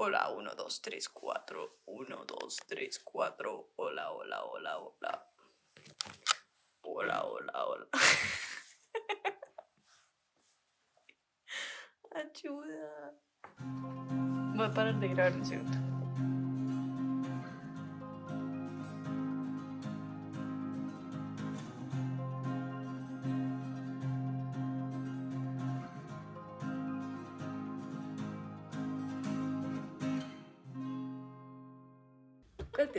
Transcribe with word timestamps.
Hola, 0.00 0.30
1, 0.30 0.54
2, 0.54 0.80
3, 0.80 1.08
4. 1.08 1.80
1, 1.86 2.24
2, 2.24 2.56
3, 2.68 3.00
4. 3.02 3.72
Hola, 3.74 4.12
hola, 4.12 4.44
hola, 4.44 4.78
hola. 4.78 5.26
Hola, 6.82 7.24
hola, 7.24 7.66
hola. 7.66 7.88
Ayuda. 12.14 13.12
Voy 14.54 14.66
a 14.66 14.70
parar 14.70 15.00
de 15.00 15.08
grabar 15.08 15.32
un 15.32 15.44
segundo. 15.44 15.97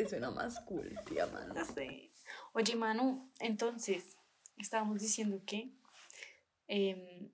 Suena 0.09 0.31
más 0.31 0.59
cool, 0.62 0.94
tía 1.05 1.26
Manu? 1.27 1.54
No 1.54 1.66
sé. 1.66 2.12
Oye, 2.54 2.76
Manu, 2.76 3.31
entonces, 3.40 4.17
estábamos 4.58 5.00
diciendo 5.02 5.41
que 5.45 5.72
em, 6.67 7.31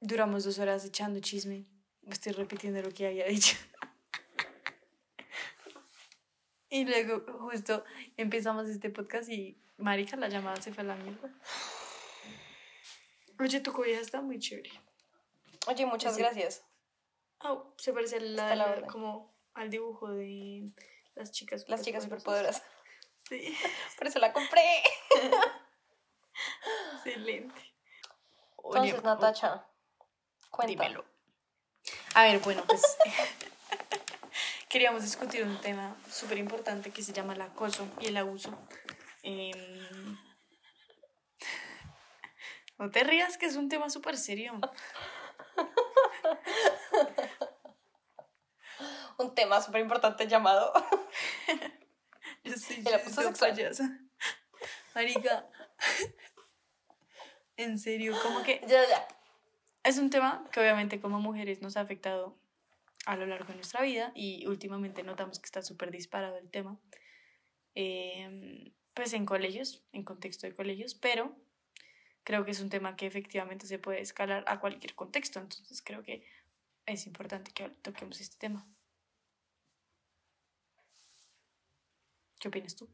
duramos 0.00 0.44
dos 0.44 0.58
horas 0.58 0.84
echando 0.84 1.20
chisme. 1.20 1.66
Estoy 2.06 2.32
repitiendo 2.32 2.80
lo 2.82 2.90
que 2.90 3.06
había 3.06 3.26
dicho. 3.26 3.56
y 6.68 6.84
luego, 6.84 7.22
justo, 7.40 7.84
empezamos 8.16 8.66
este 8.68 8.90
podcast 8.90 9.28
y 9.30 9.58
Marica, 9.76 10.16
la 10.16 10.28
llamada 10.28 10.60
se 10.60 10.72
fue 10.72 10.82
a 10.84 10.86
la 10.86 10.96
mierda. 10.96 11.30
Oye, 13.38 13.60
tu 13.60 13.72
comida 13.72 13.98
está 13.98 14.20
muy 14.22 14.38
chévere. 14.38 14.70
Oye, 15.66 15.84
muchas 15.86 16.14
Sí. 16.14 16.20
gracias. 16.22 16.64
Oh, 17.40 17.74
se 17.76 17.92
parece 17.92 18.16
a 18.16 18.20
la- 18.20 18.54
la 18.56 18.86
como 18.86 19.34
al 19.54 19.68
dibujo 19.68 20.10
de 20.12 20.72
las 21.14 21.32
chicas 21.32 21.64
Las 21.68 21.82
chicas 21.82 22.04
superpoderosas. 22.04 22.62
Sí, 23.28 23.56
Por 23.98 24.08
eso 24.08 24.18
la 24.18 24.32
compré. 24.32 24.82
excelente. 26.96 27.72
Entonces, 28.64 29.02
Natacha, 29.04 29.64
cuéntame. 30.50 30.88
Dímelo. 30.88 31.04
A 32.14 32.24
ver, 32.24 32.40
bueno, 32.40 32.64
pues 32.66 32.82
queríamos 34.68 35.02
discutir 35.02 35.44
un 35.44 35.60
tema 35.60 35.96
súper 36.10 36.38
importante 36.38 36.90
que 36.90 37.02
se 37.02 37.12
llama 37.12 37.34
el 37.34 37.42
acoso 37.42 37.86
y 38.00 38.08
el 38.08 38.16
abuso. 38.16 38.58
Em, 39.22 40.18
no 42.78 42.90
te 42.90 43.04
rías, 43.04 43.38
que 43.38 43.46
es 43.46 43.54
un 43.54 43.68
tema 43.68 43.88
súper 43.88 44.16
serio. 44.16 44.60
Un 49.18 49.34
tema 49.34 49.60
súper 49.60 49.80
importante 49.80 50.26
llamado. 50.26 50.72
Yo 52.44 52.54
soy 52.56 52.76
El 52.86 52.94
abuso 52.94 53.22
sexual. 53.22 53.50
payasa. 53.52 53.98
Marica, 54.94 55.46
en 57.56 57.78
serio, 57.78 58.14
como 58.22 58.42
que 58.42 58.60
ya, 58.66 58.86
ya. 58.88 59.08
Es 59.84 59.98
un 59.98 60.10
tema 60.10 60.48
que 60.52 60.60
obviamente 60.60 61.00
como 61.00 61.20
mujeres 61.20 61.60
nos 61.62 61.76
ha 61.76 61.80
afectado 61.80 62.38
a 63.06 63.16
lo 63.16 63.26
largo 63.26 63.48
de 63.48 63.54
nuestra 63.54 63.82
vida 63.82 64.12
y 64.14 64.46
últimamente 64.46 65.02
notamos 65.02 65.38
que 65.40 65.46
está 65.46 65.62
súper 65.62 65.90
disparado 65.90 66.38
el 66.38 66.50
tema, 66.50 66.78
eh, 67.74 68.72
pues 68.94 69.12
en 69.12 69.26
colegios, 69.26 69.82
en 69.92 70.04
contexto 70.04 70.46
de 70.46 70.54
colegios, 70.54 70.94
pero 70.94 71.34
creo 72.22 72.44
que 72.44 72.52
es 72.52 72.60
un 72.60 72.70
tema 72.70 72.94
que 72.94 73.06
efectivamente 73.06 73.66
se 73.66 73.78
puede 73.78 74.00
escalar 74.00 74.44
a 74.46 74.60
cualquier 74.60 74.94
contexto, 74.94 75.40
entonces 75.40 75.82
creo 75.82 76.02
que 76.04 76.24
es 76.86 77.06
importante 77.06 77.50
que 77.52 77.68
toquemos 77.68 78.20
este 78.20 78.36
tema. 78.38 78.66
¿Qué 82.42 82.48
opinas 82.48 82.74
tú? 82.74 82.88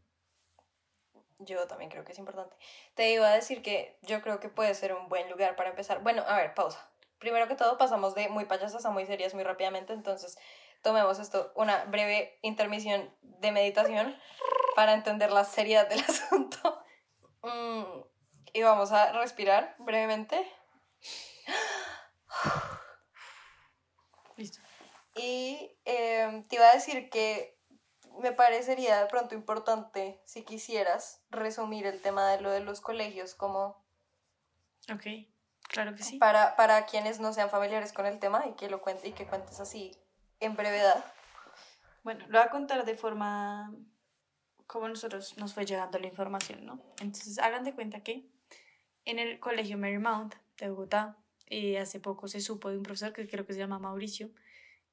Yo 1.39 1.67
también 1.67 1.91
creo 1.91 2.05
que 2.05 2.13
es 2.13 2.19
importante. 2.19 2.55
Te 2.95 3.11
iba 3.11 3.27
a 3.27 3.35
decir 3.35 3.63
que 3.63 3.99
yo 4.03 4.21
creo 4.21 4.41
que 4.41 4.51
puede 4.51 4.75
ser 4.75 4.93
un 4.93 5.09
buen 5.09 5.31
lugar 5.31 5.57
para 5.57 5.71
empezar. 5.71 6.03
Bueno, 6.03 6.23
a 6.27 6.37
ver, 6.37 6.53
pausa. 6.53 6.91
Primero 7.19 7.49
que 7.49 7.55
todo, 7.55 7.79
pasamos 7.79 8.15
de 8.15 8.29
muy 8.29 8.45
payasas 8.45 8.85
a 8.85 8.91
muy 8.91 9.07
serias 9.07 9.33
muy 9.33 9.45
rápidamente, 9.45 9.95
entonces 9.95 10.39
tomemos 10.83 11.19
esto, 11.19 11.51
una 11.57 11.87
breve 11.87 12.39
intermisión 12.43 13.11
de 13.23 13.51
meditación 13.51 14.15
para 14.77 14.93
entender 14.93 15.33
la 15.33 15.45
seriedad 15.45 15.89
del 15.89 16.01
asunto. 16.09 16.85
Mm, 17.43 18.03
y 18.53 18.63
vamos 18.63 18.93
a 18.93 19.13
respirar 19.13 19.77
brevemente. 19.79 20.47
Listo. 24.37 24.61
Y 25.15 25.75
eh, 25.87 26.45
te 26.51 26.57
iba 26.57 26.69
a 26.69 26.75
decir 26.75 27.09
que 27.09 27.58
me 28.21 28.33
parecería 28.33 29.01
de 29.01 29.07
pronto 29.07 29.35
importante, 29.35 30.21
si 30.25 30.43
quisieras, 30.43 31.23
resumir 31.31 31.87
el 31.87 32.01
tema 32.01 32.31
de 32.31 32.41
lo 32.41 32.51
de 32.51 32.61
los 32.61 32.81
colegios 32.81 33.35
como 33.35 33.85
Ok, 34.93 35.05
claro 35.69 35.95
que 35.95 36.03
sí. 36.03 36.19
para, 36.19 36.57
para 36.57 36.87
quienes 36.87 37.21
no 37.21 37.33
sean 37.33 37.51
familiares 37.51 37.93
con 37.93 38.07
el 38.07 38.19
tema 38.19 38.47
y 38.47 38.55
que 38.55 38.71
lo 38.71 38.81
cuente 38.81 39.09
y 39.09 39.13
que 39.13 39.27
cuentes 39.27 39.61
así 39.61 39.97
en 40.41 40.57
brevedad. 40.57 41.05
Bueno, 42.05 42.25
lo 42.29 42.39
voy 42.39 42.47
a 42.47 42.51
contar 42.51 42.85
de 42.85 42.95
forma 42.97 43.73
como 44.67 44.89
nosotros 44.89 45.37
nos 45.39 45.55
fue 45.55 45.65
llegando 45.65 45.99
la 45.99 46.07
información, 46.07 46.65
¿no? 46.65 46.81
Entonces, 47.01 47.39
hagan 47.39 47.65
de 47.65 47.75
cuenta 47.75 48.03
que 48.03 48.29
en 49.05 49.19
el 49.19 49.41
colegio 49.41 49.79
Marymount 49.79 50.35
de 50.59 50.69
Bogotá, 50.69 51.17
eh, 51.47 51.79
hace 51.79 51.99
poco 51.99 52.29
se 52.29 52.41
supo 52.41 52.69
de 52.69 52.77
un 52.77 52.83
profesor 52.83 53.13
que 53.13 53.27
creo 53.27 53.47
que 53.47 53.55
se 53.55 53.59
llama 53.59 53.79
Mauricio, 53.79 54.31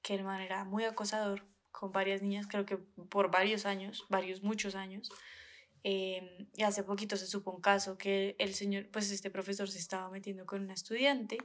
que 0.01 0.15
el 0.15 0.23
man 0.23 0.41
era 0.41 0.63
muy 0.63 0.85
acosador 0.85 1.43
con 1.79 1.91
varias 1.91 2.21
niñas, 2.21 2.47
creo 2.47 2.65
que 2.65 2.77
por 2.77 3.31
varios 3.31 3.65
años, 3.65 4.05
varios, 4.09 4.41
muchos 4.43 4.75
años. 4.75 5.11
Eh, 5.83 6.47
y 6.55 6.63
hace 6.63 6.83
poquito 6.83 7.15
se 7.15 7.27
supo 7.27 7.51
un 7.51 7.61
caso 7.61 7.97
que 7.97 8.35
el 8.39 8.53
señor, 8.53 8.89
pues 8.91 9.11
este 9.11 9.29
profesor 9.29 9.69
se 9.69 9.77
estaba 9.77 10.09
metiendo 10.09 10.45
con 10.45 10.63
una 10.63 10.73
estudiante 10.73 11.37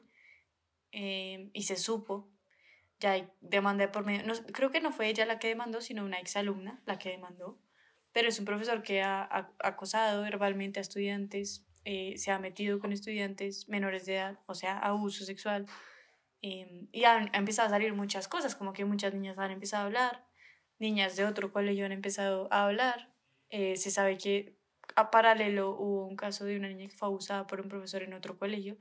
eh, 0.93 1.51
y 1.53 1.63
se 1.65 1.77
supo 1.77 2.31
ya 3.01 3.13
hay 3.13 3.29
demanda 3.41 3.87
de 3.87 3.93
por 3.93 4.05
medio. 4.05 4.27
No, 4.27 4.35
creo 4.53 4.71
que 4.71 4.81
no 4.81 4.93
fue 4.93 5.09
ella 5.09 5.25
la 5.25 5.39
que 5.39 5.49
demandó, 5.49 5.81
sino 5.81 6.05
una 6.05 6.19
exalumna 6.19 6.83
la 6.87 6.99
que 6.99 7.09
demandó. 7.11 7.59
Pero 8.13 8.29
es 8.29 8.39
un 8.39 8.45
profesor 8.45 8.83
que 8.83 9.03
ha, 9.03 9.23
ha 9.23 9.53
acosado 9.61 10.23
verbalmente 10.23 10.81
a 10.81 10.83
estudiantes, 10.83 11.67
eh, 11.85 12.19
se 12.19 12.31
ha 12.31 12.39
metido 12.39 12.79
con 12.79 12.93
estudiantes 12.93 13.69
menores 13.69 14.05
de 14.05 14.17
edad, 14.17 14.39
o 14.47 14.55
sea, 14.55 14.79
abuso 14.79 15.25
sexual. 15.25 15.67
Eh, 16.43 16.87
y 16.93 17.05
han, 17.05 17.31
ha 17.35 17.39
empezado 17.39 17.69
a 17.69 17.71
salir 17.71 17.93
muchas 17.95 18.29
cosas, 18.29 18.55
como 18.57 18.73
que 18.73 18.85
muchas 18.85 19.15
niñas 19.15 19.39
han 19.39 19.51
empezado 19.51 19.85
a 19.85 19.87
hablar, 19.87 20.27
niñas 20.79 21.17
de 21.17 21.25
otro 21.27 21.53
colegio 21.53 21.87
han 21.87 21.93
empezado 21.93 22.49
a 22.53 22.65
hablar. 22.67 23.13
eh, 23.51 23.77
se 23.77 23.91
sabe 23.91 24.17
que 24.19 24.61
a 24.97 25.11
paralelo 25.11 25.71
hubo 25.71 26.07
un 26.07 26.17
caso 26.17 26.45
de 26.45 26.57
una 26.57 26.69
niña 26.69 26.89
que 26.89 26.97
fue 26.97 27.09
abusada 27.09 27.47
por 27.47 27.61
un 27.61 27.69
profesor 27.69 28.03
en 28.03 28.15
otro 28.15 28.39
colegio. 28.39 28.77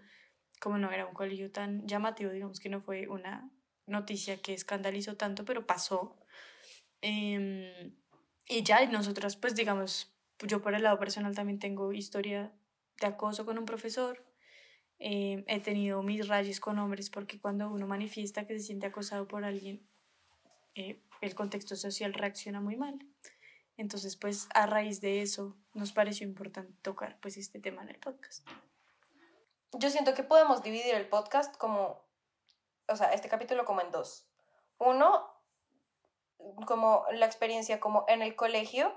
Como 0.62 0.78
no 0.78 0.92
era 0.92 1.06
un 1.08 1.14
colegio 1.14 1.52
tan 1.52 1.88
llamativo, 1.88 2.32
digamos 2.32 2.60
que 2.60 2.70
no 2.70 2.82
fue 2.82 3.08
una 3.08 3.50
noticia 3.88 4.42
que 4.42 4.54
escandalizó 4.54 5.16
tanto, 5.18 5.46
pero 5.46 5.66
pasó. 5.66 6.18
Em, 7.02 7.96
y 8.48 8.64
ya, 8.64 8.84
y 8.84 8.88
nosotras, 8.88 9.36
pues 9.38 9.56
digamos, 9.56 10.14
yo 10.48 10.62
por 10.62 10.74
el 10.76 10.84
lado 10.84 11.00
personal 11.00 11.36
también 11.36 11.60
tengo 11.60 11.94
historia 11.94 12.54
de 13.00 13.08
acoso 13.08 13.46
con 13.46 13.58
un 13.58 13.66
profesor. 13.66 14.26
Em, 15.00 15.46
he 15.48 15.62
tenido 15.62 16.04
mis 16.04 16.28
rayes 16.28 16.60
con 16.60 16.78
hombres 16.78 17.10
porque 17.10 17.40
cuando 17.40 17.70
uno 17.70 17.88
manifiesta 17.88 18.46
que 18.46 18.60
se 18.60 18.66
siente 18.66 18.88
acosado 18.88 19.28
por 19.28 19.46
alguien, 19.46 19.88
eh, 20.76 21.02
el 21.22 21.36
contexto 21.36 21.76
social 21.76 22.14
reacciona 22.14 22.60
muy 22.60 22.76
mal. 22.76 23.00
Entonces, 23.78 24.18
pues 24.18 24.50
a 24.54 24.66
raíz 24.66 25.00
de 25.00 25.22
eso 25.22 25.56
nos 25.74 25.94
pareció 25.94 26.28
importante 26.28 26.74
tocar 26.82 27.18
pues 27.22 27.38
este 27.38 27.60
tema 27.60 27.82
en 27.82 27.90
el 27.90 28.00
podcast. 28.00 28.46
Yo 29.72 29.90
siento 29.90 30.14
que 30.14 30.24
podemos 30.24 30.64
dividir 30.64 30.96
el 30.96 31.08
podcast 31.08 31.56
como, 31.56 32.04
o 32.90 32.96
sea, 32.98 33.14
este 33.14 33.30
capítulo 33.30 33.64
como 33.64 33.80
en 33.80 33.92
dos. 33.92 34.28
Uno, 34.80 35.30
como 36.66 37.06
la 37.14 37.26
experiencia 37.26 37.80
como 37.80 38.04
en 38.10 38.22
el 38.22 38.36
colegio, 38.36 38.94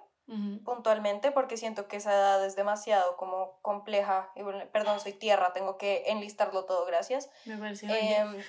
Puntualmente, 0.65 1.31
porque 1.31 1.59
siento 1.59 1.89
que 1.89 1.97
esa 1.97 2.13
edad 2.13 2.45
es 2.47 2.57
demasiado 2.57 3.17
como 3.17 3.61
compleja. 3.61 4.33
Y 4.35 4.43
bueno, 4.43 4.65
perdón, 4.73 4.99
soy 4.99 5.13
tierra, 5.13 5.53
tengo 5.53 5.77
que 5.77 6.05
enlistarlo 6.07 6.65
todo, 6.65 6.87
gracias. 6.87 7.29
Me 7.45 7.59
parece. 7.59 7.87
Em, 7.87 8.43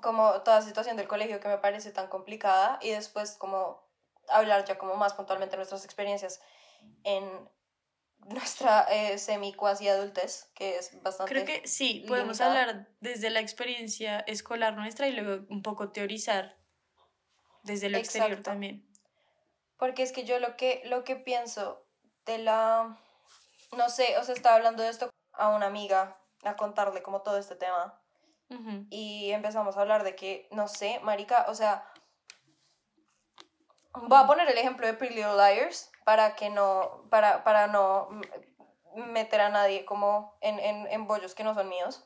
como 0.00 0.42
toda 0.42 0.62
situación 0.62 0.96
del 0.96 1.08
colegio 1.08 1.40
que 1.40 1.48
me 1.48 1.58
parece 1.58 1.90
tan 1.90 2.08
complicada 2.08 2.78
y 2.80 2.90
después 2.90 3.32
como 3.32 3.82
hablar 4.28 4.64
ya 4.64 4.78
como 4.78 4.94
más 4.96 5.14
puntualmente 5.14 5.56
nuestras 5.56 5.84
experiencias 5.84 6.40
en 7.04 7.24
nuestra 8.28 8.82
eh, 8.90 9.18
semi 9.18 9.54
cuasi 9.54 9.88
adultez, 9.88 10.50
que 10.54 10.76
es 10.76 11.02
bastante... 11.02 11.32
Creo 11.32 11.44
que 11.46 11.66
sí, 11.66 12.04
podemos 12.06 12.38
limitada. 12.38 12.62
hablar 12.62 12.88
desde 13.00 13.30
la 13.30 13.40
experiencia 13.40 14.20
escolar 14.20 14.76
nuestra 14.76 15.08
y 15.08 15.12
luego 15.12 15.46
un 15.48 15.62
poco 15.62 15.90
teorizar 15.90 16.58
desde 17.62 17.88
lo 17.88 17.98
exterior 17.98 18.30
Exacto. 18.32 18.50
también. 18.50 18.89
Porque 19.80 20.04
es 20.04 20.12
que 20.12 20.22
yo 20.22 20.38
lo 20.38 20.56
que, 20.56 20.82
lo 20.84 21.02
que 21.02 21.16
pienso 21.16 21.84
de 22.26 22.38
la... 22.38 22.96
No 23.76 23.88
sé, 23.88 24.16
o 24.18 24.22
sea, 24.22 24.34
estaba 24.34 24.54
hablando 24.54 24.84
de 24.84 24.90
esto 24.90 25.10
a 25.32 25.48
una 25.48 25.66
amiga, 25.66 26.16
a 26.44 26.54
contarle 26.54 27.02
como 27.02 27.22
todo 27.22 27.38
este 27.38 27.56
tema. 27.56 28.00
Y 28.90 29.30
empezamos 29.30 29.76
a 29.76 29.80
hablar 29.80 30.02
de 30.02 30.16
que, 30.16 30.48
no 30.50 30.66
sé, 30.66 30.98
marica, 31.02 31.46
o 31.48 31.54
sea, 31.54 31.90
Voy 33.92 34.18
a 34.18 34.26
poner 34.26 34.48
el 34.48 34.56
ejemplo 34.56 34.86
de 34.86 34.94
Pretty 34.94 35.14
Little 35.14 35.34
Liars 35.34 35.90
para 36.04 36.36
que 36.36 36.48
no, 36.48 37.06
para, 37.10 37.42
para 37.42 37.66
no 37.66 38.08
meter 38.94 39.40
a 39.40 39.48
nadie 39.48 39.84
como 39.84 40.36
en, 40.40 40.60
en, 40.60 40.86
en 40.86 41.06
bollos 41.06 41.34
que 41.34 41.42
no 41.42 41.54
son 41.54 41.68
míos. 41.68 42.04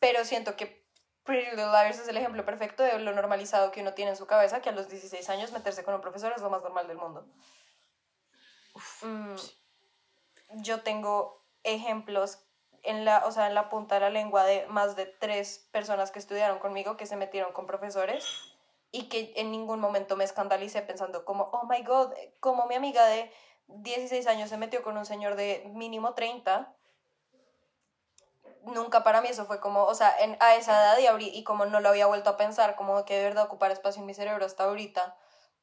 Pero 0.00 0.24
siento 0.24 0.56
que 0.56 0.83
Pretty 1.24 1.50
Little 1.50 1.66
Liars 1.66 1.98
es 1.98 2.08
el 2.08 2.16
ejemplo 2.16 2.44
perfecto 2.44 2.82
de 2.82 2.98
lo 2.98 3.12
normalizado 3.12 3.70
que 3.70 3.80
uno 3.80 3.94
tiene 3.94 4.10
en 4.10 4.16
su 4.16 4.26
cabeza, 4.26 4.60
que 4.60 4.68
a 4.68 4.72
los 4.72 4.88
16 4.88 5.28
años 5.30 5.52
meterse 5.52 5.82
con 5.82 5.94
un 5.94 6.00
profesor 6.00 6.32
es 6.36 6.42
lo 6.42 6.50
más 6.50 6.62
normal 6.62 6.86
del 6.86 6.98
mundo. 6.98 7.26
Mm, 9.02 9.36
yo 10.62 10.82
tengo 10.82 11.42
ejemplos 11.62 12.44
en 12.82 13.04
la, 13.04 13.24
o 13.24 13.32
sea, 13.32 13.46
en 13.46 13.54
la 13.54 13.70
punta 13.70 13.94
de 13.94 14.02
la 14.02 14.10
lengua 14.10 14.44
de 14.44 14.66
más 14.66 14.96
de 14.96 15.06
tres 15.06 15.66
personas 15.72 16.10
que 16.10 16.18
estudiaron 16.18 16.58
conmigo 16.58 16.96
que 16.96 17.06
se 17.06 17.16
metieron 17.16 17.52
con 17.52 17.66
profesores 17.66 18.26
y 18.90 19.08
que 19.08 19.32
en 19.36 19.50
ningún 19.50 19.80
momento 19.80 20.16
me 20.16 20.24
escandalicé 20.24 20.82
pensando 20.82 21.24
como, 21.24 21.44
oh 21.52 21.66
my 21.66 21.82
god, 21.82 22.12
como 22.40 22.66
mi 22.66 22.74
amiga 22.74 23.06
de 23.06 23.32
16 23.68 24.26
años 24.26 24.50
se 24.50 24.58
metió 24.58 24.82
con 24.82 24.98
un 24.98 25.06
señor 25.06 25.36
de 25.36 25.64
mínimo 25.72 26.14
30. 26.14 26.76
Nunca 28.66 29.02
para 29.02 29.20
mí 29.20 29.28
eso 29.28 29.46
fue 29.46 29.60
como, 29.60 29.84
o 29.84 29.94
sea, 29.94 30.16
en, 30.18 30.36
a 30.40 30.54
esa 30.54 30.96
edad 30.96 31.18
y, 31.18 31.28
y 31.28 31.44
como 31.44 31.66
no 31.66 31.80
lo 31.80 31.88
había 31.88 32.06
vuelto 32.06 32.30
a 32.30 32.36
pensar, 32.36 32.76
como 32.76 33.04
que 33.04 33.16
de 33.16 33.24
verdad 33.24 33.44
ocupar 33.44 33.70
espacio 33.70 34.00
en 34.00 34.06
mi 34.06 34.14
cerebro 34.14 34.44
hasta 34.44 34.64
ahorita, 34.64 35.16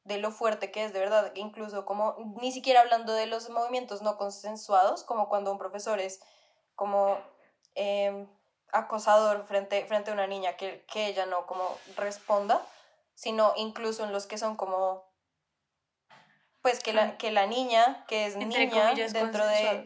de 0.04 0.18
lo 0.18 0.30
fuerte 0.30 0.70
que 0.70 0.84
es 0.84 0.92
de 0.92 0.98
verdad, 0.98 1.32
incluso 1.34 1.84
como, 1.84 2.16
ni 2.40 2.52
siquiera 2.52 2.80
hablando 2.80 3.12
de 3.12 3.26
los 3.26 3.50
movimientos 3.50 4.02
no 4.02 4.16
consensuados, 4.16 5.04
como 5.04 5.28
cuando 5.28 5.52
un 5.52 5.58
profesor 5.58 6.00
es 6.00 6.20
como 6.74 7.18
em, 7.74 8.26
acosador 8.72 9.44
frente, 9.46 9.84
frente 9.86 10.10
a 10.10 10.14
una 10.14 10.26
niña 10.26 10.56
que, 10.56 10.84
que 10.86 11.06
ella 11.06 11.26
no 11.26 11.46
como 11.46 11.76
responda, 11.96 12.60
sino 13.14 13.52
incluso 13.56 14.04
en 14.04 14.12
los 14.12 14.26
que 14.26 14.38
son 14.38 14.56
como 14.56 15.12
pues 16.62 16.80
que 16.80 16.92
la, 16.92 17.18
que 17.18 17.32
la 17.32 17.46
niña, 17.46 18.04
que 18.06 18.26
es 18.26 18.36
niña 18.36 18.94
dentro 18.94 19.46
de... 19.46 19.84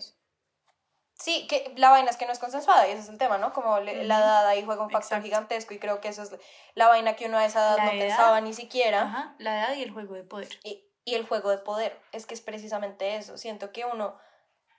Sí, 1.18 1.46
que 1.48 1.72
la 1.76 1.90
vaina 1.90 2.10
es 2.10 2.16
que 2.16 2.26
no 2.26 2.32
es 2.32 2.38
consensuada 2.38 2.86
y 2.86 2.92
ese 2.92 3.00
es 3.00 3.08
el 3.08 3.16
tema, 3.16 3.38
¿no? 3.38 3.52
Como 3.52 3.78
la 3.80 3.92
edad 3.92 4.46
ahí 4.46 4.64
juega 4.64 4.82
un 4.82 4.90
factor 4.90 5.22
gigantesco 5.22 5.72
y 5.72 5.78
creo 5.78 6.00
que 6.00 6.08
eso 6.08 6.22
es 6.22 6.32
la 6.74 6.88
vaina 6.88 7.16
que 7.16 7.26
uno 7.26 7.38
a 7.38 7.44
esa 7.46 7.60
edad 7.60 7.84
no 7.84 7.90
pensaba 7.98 8.40
ni 8.40 8.52
siquiera. 8.52 9.02
Ajá, 9.02 9.34
la 9.38 9.60
edad 9.60 9.76
y 9.76 9.82
el 9.82 9.92
juego 9.92 10.14
de 10.14 10.24
poder. 10.24 10.48
Y, 10.62 10.84
y 11.04 11.14
el 11.14 11.26
juego 11.26 11.50
de 11.50 11.58
poder, 11.58 11.98
es 12.12 12.26
que 12.26 12.34
es 12.34 12.42
precisamente 12.42 13.16
eso. 13.16 13.38
Siento 13.38 13.72
que 13.72 13.86
uno, 13.86 14.18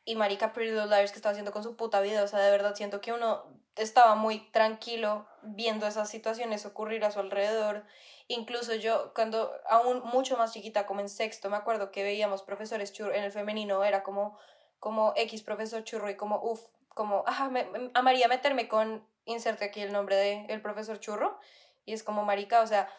y 0.06 0.16
Marica 0.16 0.54
Pretty 0.54 0.72
Little 0.72 0.88
Liars 0.88 1.12
que 1.12 1.18
estaba 1.18 1.32
haciendo 1.32 1.52
con 1.52 1.64
su 1.64 1.76
puta 1.76 2.02
vida, 2.02 2.24
o 2.24 2.28
sea, 2.28 2.40
de 2.40 2.52
verdad 2.52 2.76
siento 2.76 3.02
que 3.02 3.14
uno 3.14 3.44
estaba 3.76 4.16
muy 4.16 4.52
tranquilo 4.52 5.28
viendo 5.42 5.88
esas 5.88 6.10
situaciones 6.10 6.66
ocurrir 6.66 7.04
a 7.04 7.12
su 7.12 7.20
alrededor 7.20 7.86
Incluso 8.30 8.76
yo, 8.76 9.14
cuando 9.14 9.54
aún 9.70 10.02
mucho 10.04 10.36
más 10.36 10.52
chiquita, 10.52 10.86
como 10.86 11.00
en 11.00 11.08
sexto, 11.08 11.50
me 11.50 11.56
acuerdo 11.56 11.92
que 11.92 12.04
veíamos 12.04 12.44
profesores 12.44 12.92
churro 12.92 13.14
en 13.14 13.24
el 13.24 13.32
femenino, 13.32 13.86
era 13.86 14.04
como, 14.04 14.38
como 14.80 15.14
X 15.16 15.44
profesor 15.44 15.84
churro 15.84 16.10
y 16.10 16.16
como, 16.16 16.40
uff, 16.42 16.62
como, 16.90 17.24
ah, 17.28 17.50
me, 17.50 17.68
amaría 17.94 18.28
meterme 18.28 18.68
con, 18.68 19.08
inserte 19.26 19.66
aquí 19.66 19.82
el 19.82 19.92
nombre 19.92 20.16
de 20.16 20.46
el 20.50 20.62
profesor 20.62 21.00
churro, 21.00 21.40
y 21.86 21.94
es 21.94 22.04
como 22.04 22.26
marica, 22.26 22.62
o 22.62 22.68
sea, 22.68 22.90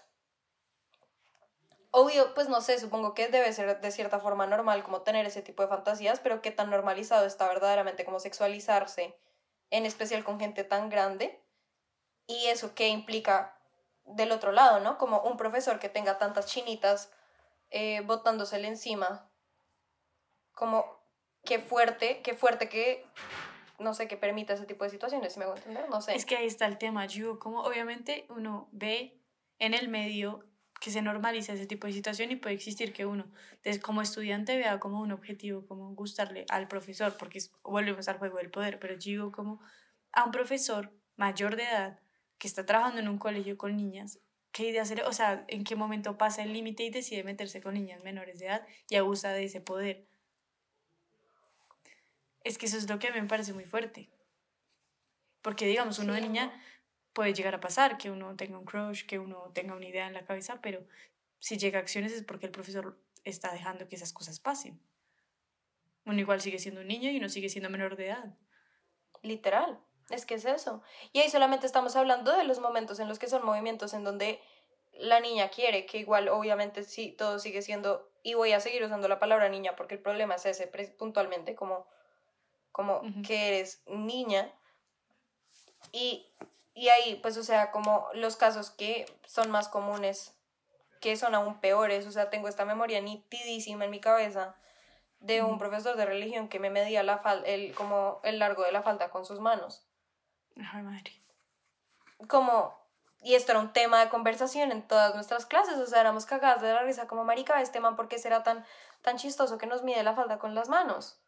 obvio, 1.90 2.34
pues 2.34 2.48
no 2.48 2.60
sé, 2.60 2.78
supongo 2.78 3.14
que 3.14 3.28
debe 3.28 3.52
ser 3.52 3.80
de 3.80 3.90
cierta 3.90 4.20
forma 4.20 4.46
normal 4.46 4.82
como 4.82 5.02
tener 5.02 5.26
ese 5.26 5.42
tipo 5.42 5.62
de 5.62 5.68
fantasías, 5.68 6.20
pero 6.20 6.42
qué 6.42 6.50
tan 6.50 6.70
normalizado 6.70 7.26
está 7.26 7.48
verdaderamente 7.48 8.04
como 8.04 8.20
sexualizarse, 8.20 9.18
en 9.70 9.86
especial 9.86 10.24
con 10.24 10.38
gente 10.38 10.64
tan 10.64 10.88
grande, 10.88 11.42
y 12.26 12.46
eso 12.46 12.74
qué 12.74 12.88
implica 12.88 13.58
del 14.04 14.32
otro 14.32 14.52
lado, 14.52 14.80
¿no? 14.80 14.98
Como 14.98 15.20
un 15.22 15.36
profesor 15.36 15.78
que 15.78 15.88
tenga 15.88 16.18
tantas 16.18 16.46
chinitas 16.46 17.10
eh, 17.70 18.00
botándosele 18.02 18.68
encima. 18.68 19.30
Como 20.52 20.97
qué 21.48 21.58
fuerte, 21.58 22.20
qué 22.22 22.34
fuerte 22.34 22.68
que, 22.68 23.06
no 23.78 23.94
sé, 23.94 24.06
que 24.06 24.18
permita 24.18 24.52
ese 24.52 24.66
tipo 24.66 24.84
de 24.84 24.90
situaciones, 24.90 25.32
si 25.32 25.38
me 25.38 25.46
hago 25.46 25.56
entender, 25.56 25.88
no 25.88 26.02
sé. 26.02 26.14
Es 26.14 26.26
que 26.26 26.36
ahí 26.36 26.46
está 26.46 26.66
el 26.66 26.76
tema, 26.76 27.06
yo 27.06 27.38
como 27.38 27.62
obviamente 27.62 28.26
uno 28.28 28.68
ve 28.70 29.18
en 29.58 29.72
el 29.72 29.88
medio 29.88 30.44
que 30.78 30.90
se 30.90 31.00
normaliza 31.00 31.54
ese 31.54 31.66
tipo 31.66 31.86
de 31.86 31.94
situación 31.94 32.30
y 32.30 32.36
puede 32.36 32.54
existir 32.54 32.92
que 32.92 33.06
uno, 33.06 33.32
como 33.80 34.02
estudiante, 34.02 34.58
vea 34.58 34.78
como 34.78 35.00
un 35.00 35.10
objetivo, 35.10 35.64
como 35.66 35.94
gustarle 35.94 36.44
al 36.50 36.68
profesor, 36.68 37.16
porque 37.18 37.40
volvemos 37.62 38.06
al 38.08 38.18
juego 38.18 38.36
del 38.36 38.50
poder, 38.50 38.78
pero 38.78 38.98
yo 38.98 39.32
como 39.32 39.58
a 40.12 40.24
un 40.24 40.30
profesor 40.30 40.92
mayor 41.16 41.56
de 41.56 41.62
edad 41.62 41.98
que 42.36 42.46
está 42.46 42.66
trabajando 42.66 43.00
en 43.00 43.08
un 43.08 43.18
colegio 43.18 43.56
con 43.56 43.74
niñas, 43.74 44.20
¿qué 44.52 44.68
idea 44.68 44.82
hacer? 44.82 45.02
O 45.04 45.14
sea, 45.14 45.46
¿en 45.48 45.64
qué 45.64 45.76
momento 45.76 46.18
pasa 46.18 46.42
el 46.42 46.52
límite 46.52 46.82
y 46.82 46.90
decide 46.90 47.24
meterse 47.24 47.62
con 47.62 47.72
niñas 47.72 48.04
menores 48.04 48.38
de 48.38 48.46
edad 48.46 48.66
y 48.90 48.96
abusa 48.96 49.32
de 49.32 49.44
ese 49.44 49.62
poder? 49.62 50.06
Es 52.48 52.56
que 52.56 52.64
eso 52.64 52.78
es 52.78 52.88
lo 52.88 52.98
que 52.98 53.08
a 53.08 53.12
mí 53.12 53.20
me 53.20 53.28
parece 53.28 53.52
muy 53.52 53.66
fuerte. 53.66 54.08
Porque, 55.42 55.66
digamos, 55.66 55.98
uno 55.98 56.14
de 56.14 56.22
niña 56.22 56.50
puede 57.12 57.34
llegar 57.34 57.54
a 57.54 57.60
pasar 57.60 57.98
que 57.98 58.10
uno 58.10 58.36
tenga 58.36 58.56
un 58.56 58.64
crush, 58.64 59.04
que 59.04 59.18
uno 59.18 59.50
tenga 59.52 59.74
una 59.74 59.84
idea 59.84 60.06
en 60.06 60.14
la 60.14 60.24
cabeza, 60.24 60.58
pero 60.62 60.82
si 61.40 61.58
llega 61.58 61.78
a 61.78 61.82
acciones 61.82 62.10
es 62.12 62.22
porque 62.22 62.46
el 62.46 62.52
profesor 62.52 62.98
está 63.22 63.52
dejando 63.52 63.86
que 63.86 63.96
esas 63.96 64.14
cosas 64.14 64.40
pasen. 64.40 64.80
Uno 66.06 66.18
igual 66.18 66.40
sigue 66.40 66.58
siendo 66.58 66.80
un 66.80 66.88
niño 66.88 67.10
y 67.10 67.18
uno 67.18 67.28
sigue 67.28 67.50
siendo 67.50 67.68
menor 67.68 67.96
de 67.96 68.06
edad. 68.06 68.34
Literal. 69.20 69.78
Es 70.08 70.24
que 70.24 70.36
es 70.36 70.46
eso. 70.46 70.82
Y 71.12 71.18
ahí 71.18 71.28
solamente 71.28 71.66
estamos 71.66 71.96
hablando 71.96 72.34
de 72.34 72.44
los 72.44 72.60
momentos 72.60 72.98
en 72.98 73.08
los 73.08 73.18
que 73.18 73.28
son 73.28 73.44
movimientos 73.44 73.92
en 73.92 74.04
donde 74.04 74.40
la 74.94 75.20
niña 75.20 75.50
quiere, 75.50 75.84
que 75.84 75.98
igual 75.98 76.30
obviamente 76.30 76.82
sí, 76.82 77.12
todo 77.12 77.40
sigue 77.40 77.60
siendo, 77.60 78.10
y 78.22 78.32
voy 78.32 78.52
a 78.52 78.60
seguir 78.60 78.82
usando 78.82 79.06
la 79.06 79.18
palabra 79.18 79.50
niña 79.50 79.76
porque 79.76 79.96
el 79.96 80.00
problema 80.00 80.36
es 80.36 80.46
ese 80.46 80.66
puntualmente, 80.98 81.54
como, 81.54 81.86
como 82.78 83.02
que 83.26 83.48
eres 83.48 83.82
niña. 83.88 84.48
Y, 85.90 86.32
y 86.74 86.90
ahí, 86.90 87.16
pues, 87.16 87.36
o 87.36 87.42
sea, 87.42 87.72
como 87.72 88.06
los 88.14 88.36
casos 88.36 88.70
que 88.70 89.04
son 89.26 89.50
más 89.50 89.66
comunes, 89.66 90.32
que 91.00 91.16
son 91.16 91.34
aún 91.34 91.58
peores, 91.58 92.06
o 92.06 92.12
sea, 92.12 92.30
tengo 92.30 92.46
esta 92.46 92.64
memoria 92.64 93.00
nitidísima 93.00 93.84
en 93.84 93.90
mi 93.90 93.98
cabeza 93.98 94.54
de 95.18 95.42
un 95.42 95.58
profesor 95.58 95.96
de 95.96 96.06
religión 96.06 96.48
que 96.48 96.60
me 96.60 96.70
medía 96.70 97.02
la 97.02 97.18
fal 97.18 97.42
el, 97.46 97.74
como 97.74 98.20
el 98.22 98.38
largo 98.38 98.62
de 98.62 98.70
la 98.70 98.82
falda 98.82 99.10
con 99.10 99.24
sus 99.24 99.40
manos. 99.40 99.84
Ay, 100.72 100.82
madre. 100.84 101.20
Como, 102.28 102.78
y 103.22 103.34
esto 103.34 103.50
era 103.50 103.60
un 103.60 103.72
tema 103.72 103.98
de 103.98 104.08
conversación 104.08 104.70
en 104.70 104.86
todas 104.86 105.16
nuestras 105.16 105.46
clases, 105.46 105.78
o 105.78 105.86
sea, 105.86 106.02
éramos 106.02 106.26
cagadas 106.26 106.62
de 106.62 106.72
la 106.72 106.84
risa, 106.84 107.08
como 107.08 107.24
marica, 107.24 107.60
este 107.60 107.80
man, 107.80 107.96
¿por 107.96 108.06
qué 108.06 108.20
será 108.20 108.44
tan, 108.44 108.64
tan 109.02 109.16
chistoso 109.16 109.58
que 109.58 109.66
nos 109.66 109.82
mide 109.82 110.04
la 110.04 110.14
falda 110.14 110.38
con 110.38 110.54
las 110.54 110.68
manos? 110.68 111.20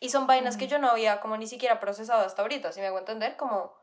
Y 0.00 0.08
son 0.08 0.26
vainas 0.26 0.56
que 0.56 0.66
yo 0.66 0.78
no 0.78 0.88
había 0.88 1.20
como 1.20 1.36
ni 1.36 1.46
siquiera 1.46 1.78
procesado 1.78 2.24
hasta 2.24 2.42
ahorita, 2.42 2.72
si 2.72 2.80
me 2.80 2.86
hago 2.86 2.98
entender, 2.98 3.36
como 3.36 3.78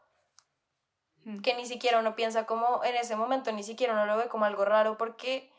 que 1.43 1.55
ni 1.55 1.65
siquiera 1.65 1.99
uno 1.99 2.15
piensa 2.15 2.45
como 2.45 2.83
en 2.83 2.95
ese 2.95 3.15
momento, 3.15 3.51
ni 3.51 3.63
siquiera 3.63 3.93
uno 3.93 4.05
lo 4.05 4.17
ve 4.17 4.27
como 4.27 4.45
algo 4.45 4.65
raro 4.65 4.97
porque 4.97 5.51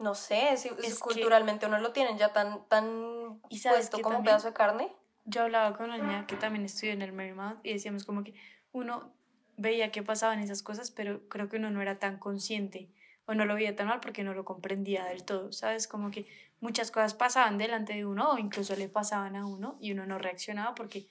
no 0.00 0.14
sé, 0.14 0.56
si, 0.56 0.70
culturalmente 0.98 1.66
uno 1.66 1.78
lo 1.78 1.92
tienen 1.92 2.16
ya 2.16 2.32
tan, 2.32 2.64
tan 2.68 3.40
puesto 3.50 4.00
como 4.00 4.18
un 4.18 4.24
pedazo 4.24 4.48
de 4.48 4.54
carne. 4.54 4.92
yo 5.26 5.42
hablaba 5.42 5.76
con 5.76 5.86
una 5.86 5.98
niña 5.98 6.26
que 6.26 6.36
también 6.36 6.64
estudió 6.64 6.94
en 6.94 7.02
el 7.02 7.12
Marymount 7.12 7.64
y 7.64 7.74
decíamos 7.74 8.04
como 8.04 8.24
que 8.24 8.34
uno 8.72 9.12
veía 9.58 9.92
que 9.92 10.02
pasaban 10.02 10.40
esas 10.40 10.62
cosas, 10.62 10.90
pero 10.90 11.28
creo 11.28 11.50
que 11.50 11.58
uno 11.58 11.70
no 11.70 11.82
era 11.82 11.98
tan 11.98 12.16
consciente 12.18 12.88
o 13.26 13.34
no 13.34 13.44
lo 13.44 13.54
veía 13.54 13.76
tan 13.76 13.88
mal 13.88 14.00
porque 14.00 14.24
no 14.24 14.32
lo 14.32 14.46
comprendía 14.46 15.04
del 15.04 15.22
todo, 15.22 15.52
¿sabes? 15.52 15.86
Como 15.86 16.10
que 16.10 16.26
muchas 16.60 16.90
cosas 16.90 17.14
pasaban 17.14 17.58
delante 17.58 17.94
de 17.94 18.06
uno 18.06 18.32
o 18.32 18.38
incluso 18.38 18.76
le 18.76 18.88
pasaban 18.88 19.36
a 19.36 19.46
uno 19.46 19.76
y 19.80 19.92
uno 19.92 20.06
no 20.06 20.18
reaccionaba 20.18 20.74
porque 20.74 21.08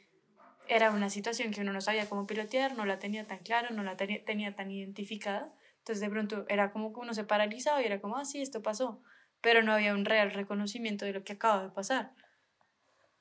era 0.67 0.91
una 0.91 1.09
situación 1.09 1.51
que 1.51 1.61
uno 1.61 1.73
no 1.73 1.81
sabía 1.81 2.07
cómo 2.07 2.27
pilotear, 2.27 2.77
no 2.77 2.85
la 2.85 2.99
tenía 2.99 3.25
tan 3.25 3.39
claro, 3.39 3.73
no 3.73 3.83
la 3.83 3.97
tenía, 3.97 4.23
tenía 4.23 4.55
tan 4.55 4.69
identificada. 4.69 5.51
Entonces 5.79 6.01
de 6.01 6.09
pronto 6.09 6.45
era 6.47 6.71
como 6.71 6.93
que 6.93 6.99
uno 6.99 7.13
se 7.13 7.23
paralizaba 7.23 7.81
y 7.81 7.85
era 7.85 7.99
como, 7.99 8.17
ah, 8.17 8.25
sí, 8.25 8.41
esto 8.41 8.61
pasó, 8.61 9.01
pero 9.41 9.63
no 9.63 9.73
había 9.73 9.93
un 9.93 10.05
real 10.05 10.31
reconocimiento 10.31 11.05
de 11.05 11.13
lo 11.13 11.23
que 11.23 11.33
acaba 11.33 11.63
de 11.63 11.69
pasar 11.69 12.13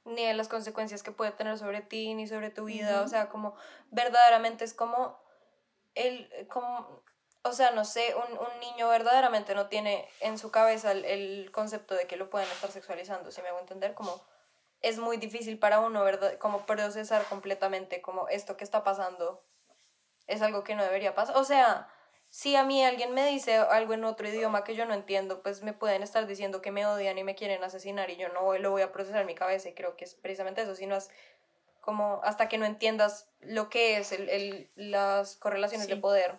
ni 0.09 0.25
de 0.25 0.35
las 0.35 0.49
consecuencias 0.49 1.03
que 1.03 1.13
puede 1.13 1.33
tener 1.33 1.59
sobre 1.59 1.83
ti, 1.83 2.15
ni 2.15 2.27
sobre 2.27 2.51
tu 2.51 2.65
vida, 2.65 3.03
o 3.03 3.09
sea, 3.09 3.29
como 3.29 3.55
verdaderamente 3.91 4.65
es 4.65 4.75
como 4.75 5.19
el, 5.95 6.29
como, 6.49 7.03
o 7.49 7.53
sea, 7.53 7.71
no 7.73 7.85
sé, 7.85 8.15
un, 8.15 8.39
un 8.39 8.61
niño 8.61 8.89
verdaderamente 8.89 9.55
no 9.55 9.69
tiene 9.69 10.09
en 10.21 10.39
su 10.39 10.51
cabeza 10.51 10.93
el, 10.93 11.05
el, 11.05 11.51
concepto 11.53 11.95
de 11.95 12.07
que 12.07 12.17
lo 12.17 12.31
pueden 12.31 12.49
estar 12.51 12.71
sexualizando, 12.71 13.31
si 13.31 13.43
me 13.43 13.49
hago 13.49 13.59
entender, 13.61 13.95
como 13.95 14.23
es 14.81 14.99
muy 14.99 15.17
difícil 15.17 15.59
para 15.59 15.81
uno, 15.81 16.05
¿verdad? 16.05 16.39
Como 16.39 16.67
procesar 16.67 17.25
completamente 17.25 18.01
como 18.01 18.29
esto 18.29 18.57
que 18.57 18.65
está 18.65 18.85
pasando 18.85 19.45
es 20.27 20.43
algo 20.43 20.63
que 20.63 20.75
no 20.75 20.85
debería 20.85 21.15
pasar, 21.15 21.37
o 21.37 21.45
sea, 21.45 21.89
si 22.31 22.57
a 22.57 22.63
mí 22.63 22.85
alguien 22.85 23.15
me 23.15 23.27
dice 23.27 23.57
algo 23.57 23.95
en 23.95 24.05
otro 24.05 24.29
idioma 24.29 24.63
que 24.63 24.75
yo 24.75 24.85
no 24.85 24.93
entiendo, 24.93 25.43
pues 25.43 25.63
me 25.63 25.73
pueden 25.73 26.03
estar 26.03 26.27
diciendo 26.27 26.61
que 26.61 26.71
me 26.71 26.87
odian 26.87 27.17
y 27.17 27.25
me 27.25 27.35
quieren 27.35 27.65
asesinar 27.65 28.11
y 28.11 28.17
yo 28.17 28.29
no 28.29 28.57
lo 28.59 28.71
voy 28.71 28.83
a 28.83 28.93
procesar 28.93 29.23
en 29.23 29.27
mi 29.27 29.35
cabeza 29.35 29.71
y 29.71 29.75
creo 29.75 29.97
que 29.97 30.05
es 30.05 30.15
precisamente 30.15 30.63
eso, 30.63 30.75
sino 30.75 30.97
es 30.97 31.11
como 31.81 32.21
hasta 32.23 32.49
que 32.51 32.59
no 32.59 32.67
entiendas 32.67 33.31
lo 33.41 33.71
que 33.71 33.97
es 33.97 34.13
el, 34.13 34.29
el 34.29 34.71
las 34.77 35.37
correlaciones 35.37 35.89
de 35.89 35.97
poder. 35.97 36.39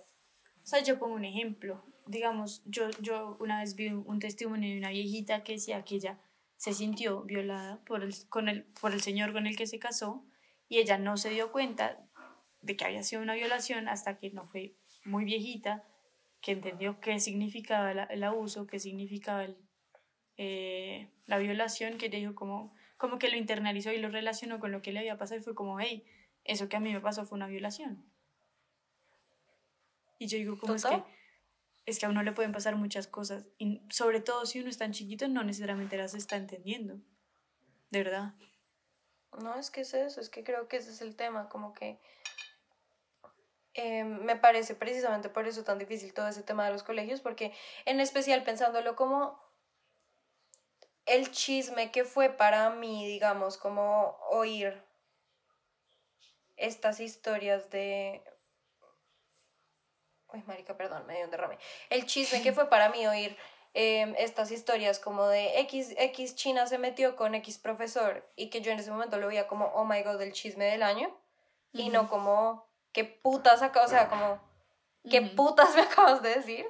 Sea, 0.70 0.84
yo 0.84 1.00
pongo 1.00 1.16
un 1.16 1.26
ejemplo. 1.26 1.84
Digamos, 2.06 2.64
yo, 2.66 2.90
yo 3.02 3.38
una 3.40 3.60
vez 3.62 3.76
vi 3.76 3.90
un, 3.90 4.20
testimonio 4.20 4.70
de 4.72 4.78
una 4.80 4.90
viejita 4.90 5.44
que 5.44 5.54
decía 5.54 5.84
que 5.84 5.96
ella 5.96 6.20
se 6.58 6.74
sintió 6.74 7.24
violada 7.24 7.84
por 7.86 8.04
el, 8.04 8.14
con 8.30 8.50
el, 8.50 8.64
por 8.82 8.94
el 8.94 9.02
señor 9.02 9.34
con 9.34 9.48
el 9.48 9.56
que 9.56 9.68
se 9.68 9.80
casó 9.80 10.26
y 10.68 10.80
ella 10.80 10.98
no 10.98 11.18
se 11.18 11.30
dio 11.30 11.52
cuenta 11.52 12.06
de 12.62 12.76
que 12.76 12.86
había 12.86 13.04
sido 13.04 13.22
una 13.22 13.36
violación 13.36 13.88
hasta 13.88 14.18
que 14.18 14.32
no 14.32 14.46
fue 14.46 14.76
muy 15.06 15.24
viejita, 15.26 15.84
que 16.42 16.52
entendió 16.52 17.00
qué 17.00 17.20
significaba 17.20 17.94
la- 17.94 18.04
el 18.06 18.24
abuso, 18.24 18.68
qué 18.68 18.80
significaba 18.80 19.46
el, 19.46 19.58
eh, 20.38 21.10
la 21.26 21.38
violación, 21.38 21.98
que 21.98 22.08
ella 22.08 22.20
dijo 22.20 22.36
como, 22.36 22.74
como 22.98 23.20
que 23.20 23.30
lo 23.30 23.38
internalizó 23.38 23.92
y 23.92 23.98
lo 23.98 24.10
relacionó 24.10 24.60
con 24.60 24.72
lo 24.72 24.82
que 24.82 24.92
le 24.92 25.00
había 25.00 25.18
pasado 25.18 25.40
y 25.40 25.44
fue 25.44 25.56
como, 25.56 25.80
hey, 25.80 26.06
eso 26.44 26.70
que 26.70 26.78
a 26.78 26.80
mí 26.80 26.92
me 26.94 27.02
pasó 27.02 27.26
fue 27.26 27.38
una 27.38 27.48
violación. 27.48 28.09
Y 30.20 30.28
yo 30.28 30.38
digo, 30.38 30.60
como 30.60 30.76
es 30.76 30.86
que, 30.86 31.04
es 31.88 31.98
que 31.98 32.06
a 32.06 32.10
uno 32.10 32.22
le 32.22 32.34
pueden 32.34 32.52
pasar 32.52 32.76
muchas 32.76 33.08
cosas, 33.08 33.48
y 33.58 33.82
sobre 33.90 34.20
todo 34.20 34.46
si 34.46 34.60
uno 34.60 34.70
es 34.70 34.78
tan 34.78 34.92
chiquito, 34.92 35.28
no 35.28 35.44
necesariamente 35.44 35.98
las 35.98 36.14
está 36.14 36.36
entendiendo. 36.36 37.00
De 37.90 38.04
verdad. 38.04 38.36
No, 39.42 39.56
es 39.56 39.72
que 39.72 39.82
es 39.82 39.94
eso, 39.94 40.22
es 40.22 40.30
que 40.30 40.44
creo 40.44 40.68
que 40.68 40.78
ese 40.78 40.92
es 40.92 41.02
el 41.02 41.16
tema, 41.16 41.50
como 41.50 41.74
que 41.74 42.00
eh, 43.76 44.04
me 44.04 44.36
parece 44.36 44.76
precisamente 44.76 45.30
por 45.30 45.48
eso 45.48 45.64
tan 45.64 45.80
difícil 45.80 46.14
todo 46.14 46.28
ese 46.28 46.44
tema 46.44 46.66
de 46.66 46.72
los 46.74 46.84
colegios, 46.84 47.22
porque 47.22 47.54
en 47.86 48.00
especial 48.00 48.44
pensándolo 48.44 48.96
como 48.96 49.40
el 51.06 51.32
chisme 51.32 51.92
que 51.92 52.04
fue 52.04 52.30
para 52.30 52.70
mí, 52.72 53.08
digamos, 53.08 53.58
como 53.58 54.18
oír 54.30 54.84
estas 56.58 57.00
historias 57.00 57.70
de... 57.70 58.24
Uy, 60.34 60.44
marica, 60.46 60.78
perdón, 60.78 61.06
me 61.08 61.16
dio 61.16 61.26
un 61.26 61.32
derrame. 61.32 61.58
El 61.90 62.06
chisme 62.06 62.42
que 62.42 62.54
fue 62.54 62.70
para 62.70 62.90
mí 62.90 63.06
oír 63.08 63.36
eh, 63.74 64.14
estas 64.18 64.52
historias 64.52 65.00
como 65.00 65.28
de 65.28 65.60
X, 65.62 65.94
X 65.98 66.36
China 66.36 66.68
se 66.68 66.78
metió 66.78 67.16
con 67.16 67.36
X 67.36 67.58
profesor 67.58 68.28
y 68.36 68.50
que 68.50 68.62
yo 68.62 68.72
en 68.72 68.80
ese 68.80 68.92
momento 68.92 69.18
lo 69.18 69.28
veía 69.28 69.48
como, 69.48 69.66
oh 69.68 69.86
my 69.86 70.02
god, 70.04 70.22
el 70.22 70.34
chisme 70.34 70.66
del 70.66 70.84
año 70.84 71.16
y 71.72 71.90
no 71.90 72.10
como, 72.10 72.68
qué 72.92 73.04
putas 73.04 73.62
acá, 73.62 73.84
o 73.84 73.88
sea, 73.88 74.10
como, 74.10 74.40
qué 75.10 75.22
putas 75.22 75.74
me 75.76 75.82
acabas 75.82 76.22
de 76.22 76.36
decir. 76.36 76.66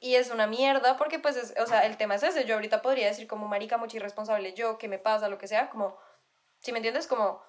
Y 0.00 0.16
es 0.16 0.30
una 0.30 0.46
mierda 0.46 0.96
porque 0.98 1.18
pues, 1.18 1.36
es, 1.36 1.54
o 1.58 1.66
sea, 1.66 1.86
el 1.86 1.96
tema 1.96 2.16
es 2.16 2.22
ese. 2.22 2.44
Yo 2.44 2.56
ahorita 2.56 2.82
podría 2.82 3.06
decir 3.06 3.26
como 3.26 3.48
marica, 3.48 3.78
mucho 3.78 3.96
irresponsable 3.96 4.52
yo, 4.52 4.76
qué 4.76 4.88
me 4.88 4.98
pasa, 4.98 5.28
lo 5.28 5.38
que 5.38 5.48
sea, 5.48 5.70
como, 5.70 5.96
si 6.58 6.72
me 6.72 6.78
entiendes? 6.78 7.06
Como, 7.06 7.42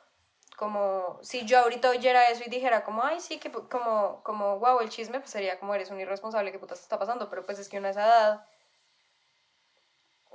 como 0.55 1.19
si 1.21 1.45
yo 1.45 1.59
ahorita 1.59 1.89
oyera 1.89 2.27
eso 2.29 2.43
y 2.45 2.49
dijera 2.49 2.83
como, 2.83 3.03
ay, 3.03 3.19
sí, 3.19 3.39
que 3.39 3.51
como, 3.51 4.21
como, 4.23 4.59
wow, 4.59 4.79
el 4.79 4.89
chisme, 4.89 5.19
pues 5.19 5.31
sería 5.31 5.59
como 5.59 5.75
eres 5.75 5.91
un 5.91 5.99
irresponsable, 5.99 6.51
qué 6.51 6.59
putas 6.59 6.81
está 6.81 6.97
pasando, 6.97 7.29
pero 7.29 7.45
pues 7.45 7.59
es 7.59 7.69
que 7.69 7.77
uno 7.77 7.87
a 7.87 7.91
esa 7.91 8.05
edad 8.05 8.47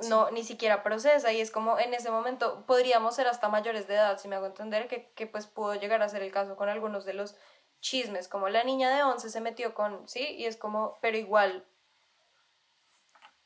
no, 0.08 0.30
ni 0.30 0.44
siquiera 0.44 0.82
procesa 0.82 1.32
y 1.32 1.40
es 1.40 1.50
como 1.50 1.78
en 1.78 1.92
ese 1.94 2.10
momento 2.10 2.64
podríamos 2.66 3.14
ser 3.14 3.26
hasta 3.26 3.48
mayores 3.48 3.86
de 3.86 3.94
edad, 3.94 4.18
si 4.18 4.28
me 4.28 4.36
hago 4.36 4.46
entender, 4.46 4.88
que, 4.88 5.10
que 5.12 5.26
pues 5.26 5.46
pudo 5.46 5.74
llegar 5.74 6.02
a 6.02 6.08
ser 6.08 6.22
el 6.22 6.32
caso 6.32 6.56
con 6.56 6.68
algunos 6.68 7.04
de 7.04 7.14
los 7.14 7.36
chismes, 7.80 8.28
como 8.28 8.48
la 8.48 8.64
niña 8.64 8.94
de 8.94 9.02
11 9.02 9.30
se 9.30 9.40
metió 9.40 9.74
con, 9.74 10.08
sí, 10.08 10.36
y 10.36 10.46
es 10.46 10.56
como, 10.56 10.98
pero 11.00 11.16
igual 11.16 11.66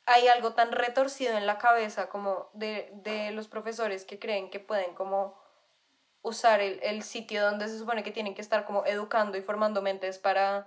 hay 0.07 0.28
algo 0.28 0.54
tan 0.54 0.73
retorcido 0.73 1.37
en 1.37 1.47
la 1.47 1.59
cabeza 1.59 2.09
como 2.09 2.50
de, 2.52 2.90
de 2.95 3.31
los 3.31 3.49
profesores 3.49 4.04
que 4.04 4.19
creen 4.19 4.50
que 4.50 4.61
pueden 4.61 4.95
como 4.95 5.43
usar 6.25 6.61
el, 6.61 6.81
el 6.83 7.02
sitio 7.02 7.45
donde 7.45 7.69
se 7.69 7.78
supone 7.78 8.02
que 8.02 8.11
tienen 8.11 8.35
que 8.35 8.40
estar 8.40 8.64
como 8.64 8.85
educando 8.87 9.37
y 9.38 9.43
formando 9.43 9.83
mentes 9.83 10.19
para 10.19 10.66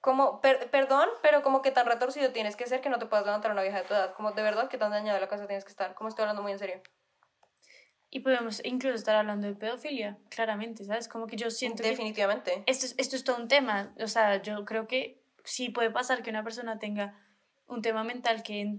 como, 0.00 0.40
per- 0.40 0.70
perdón, 0.70 1.08
pero 1.22 1.42
como 1.42 1.62
que 1.62 1.70
tan 1.70 1.86
retorcido 1.86 2.30
tienes 2.32 2.56
que 2.56 2.66
ser 2.66 2.80
que 2.80 2.88
no 2.90 2.98
te 2.98 3.06
puedas 3.06 3.24
levantar 3.24 3.50
a 3.50 3.54
una 3.54 3.62
vieja 3.62 3.78
de 3.82 3.84
tu 3.84 3.94
edad. 3.94 4.14
Como 4.14 4.32
de 4.32 4.42
verdad 4.42 4.68
que 4.68 4.78
tan 4.78 4.90
dañada 4.90 5.20
la 5.20 5.28
casa 5.28 5.46
tienes 5.46 5.64
que 5.64 5.70
estar. 5.70 5.94
Como 5.94 6.08
estoy 6.08 6.22
hablando 6.24 6.42
muy 6.42 6.52
en 6.52 6.58
serio. 6.58 6.82
Y 8.10 8.20
podemos 8.20 8.62
incluso 8.64 8.94
estar 8.96 9.16
hablando 9.16 9.46
de 9.46 9.54
pedofilia, 9.54 10.18
claramente, 10.30 10.84
¿sabes? 10.84 11.08
Como 11.08 11.26
que 11.26 11.36
yo 11.36 11.50
siento 11.50 11.82
que 11.82 11.90
Definitivamente. 11.90 12.62
esto 12.66 12.86
es, 12.86 12.94
esto 12.98 13.16
es 13.16 13.24
todo 13.24 13.36
un 13.36 13.48
tema. 13.48 13.94
O 14.00 14.06
sea, 14.06 14.40
yo 14.42 14.64
creo 14.64 14.86
que 14.86 15.22
sí 15.42 15.68
puede 15.70 15.90
pasar 15.90 16.22
que 16.22 16.30
una 16.30 16.44
persona 16.44 16.78
tenga 16.78 17.18
un 17.66 17.82
tema 17.82 18.04
mental 18.04 18.42
que 18.42 18.78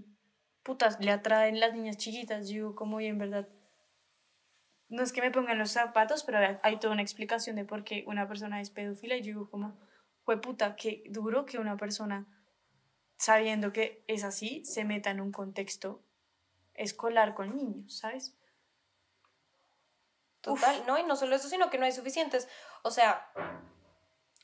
putas 0.62 0.98
le 1.00 1.10
atraen 1.10 1.60
las 1.60 1.74
niñas 1.74 1.96
chiquitas. 1.96 2.48
Yo 2.48 2.74
como 2.74 3.00
y 3.00 3.06
en 3.06 3.18
verdad. 3.18 3.48
No 4.88 5.02
es 5.02 5.12
que 5.12 5.20
me 5.20 5.30
pongan 5.30 5.58
los 5.58 5.72
zapatos, 5.72 6.22
pero 6.24 6.38
hay- 6.62 6.78
toda 6.78 6.92
una 6.92 7.02
explicación 7.02 7.56
de 7.56 7.64
por 7.64 7.82
qué 7.84 8.04
una 8.06 8.28
persona 8.28 8.60
es 8.60 8.70
pedófila. 8.70 9.16
Y 9.16 9.20
yo 9.22 9.26
digo, 9.26 9.50
como, 9.50 9.76
fue 10.24 10.40
puta, 10.40 10.76
qué 10.76 11.02
duro 11.08 11.44
que 11.44 11.58
una 11.58 11.76
persona, 11.76 12.26
sabiendo 13.16 13.72
que 13.72 14.04
es 14.06 14.22
así, 14.24 14.64
se 14.64 14.84
meta 14.84 15.10
en 15.10 15.20
un 15.20 15.32
contexto 15.32 16.02
escolar 16.74 17.34
con 17.34 17.56
niños, 17.56 17.98
¿sabes? 17.98 18.36
Total, 20.40 20.84
no, 20.86 20.96
y 20.98 21.02
no 21.02 21.16
solo 21.16 21.34
eso, 21.34 21.48
sino 21.48 21.70
que 21.70 21.78
no 21.78 21.86
hay 21.86 21.92
suficientes. 21.92 22.48
O 22.84 22.90
sea, 22.92 23.32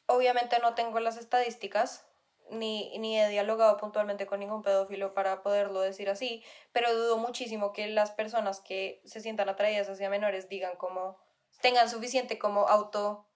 obviamente 0.06 0.58
no 0.58 0.74
tengo 0.74 0.98
las 0.98 1.16
estadísticas, 1.16 2.04
ni, 2.52 2.96
ni 2.98 3.18
he 3.18 3.28
dialogado 3.28 3.76
puntualmente 3.76 4.26
con 4.26 4.40
ningún 4.40 4.62
pedófilo 4.62 5.14
para 5.14 5.42
poderlo 5.42 5.80
decir 5.80 6.08
así, 6.10 6.42
pero 6.72 6.94
dudo 6.94 7.18
muchísimo 7.18 7.72
que 7.72 7.86
las 7.88 8.10
personas 8.12 8.60
que 8.60 9.00
se 9.04 9.20
sientan 9.20 9.48
atraídas 9.48 9.88
hacia 9.88 10.08
menores 10.10 10.48
digan 10.48 10.76
como, 10.76 11.18
tengan 11.60 11.88
suficiente 11.88 12.38
como 12.38 12.68
auto 12.68 13.26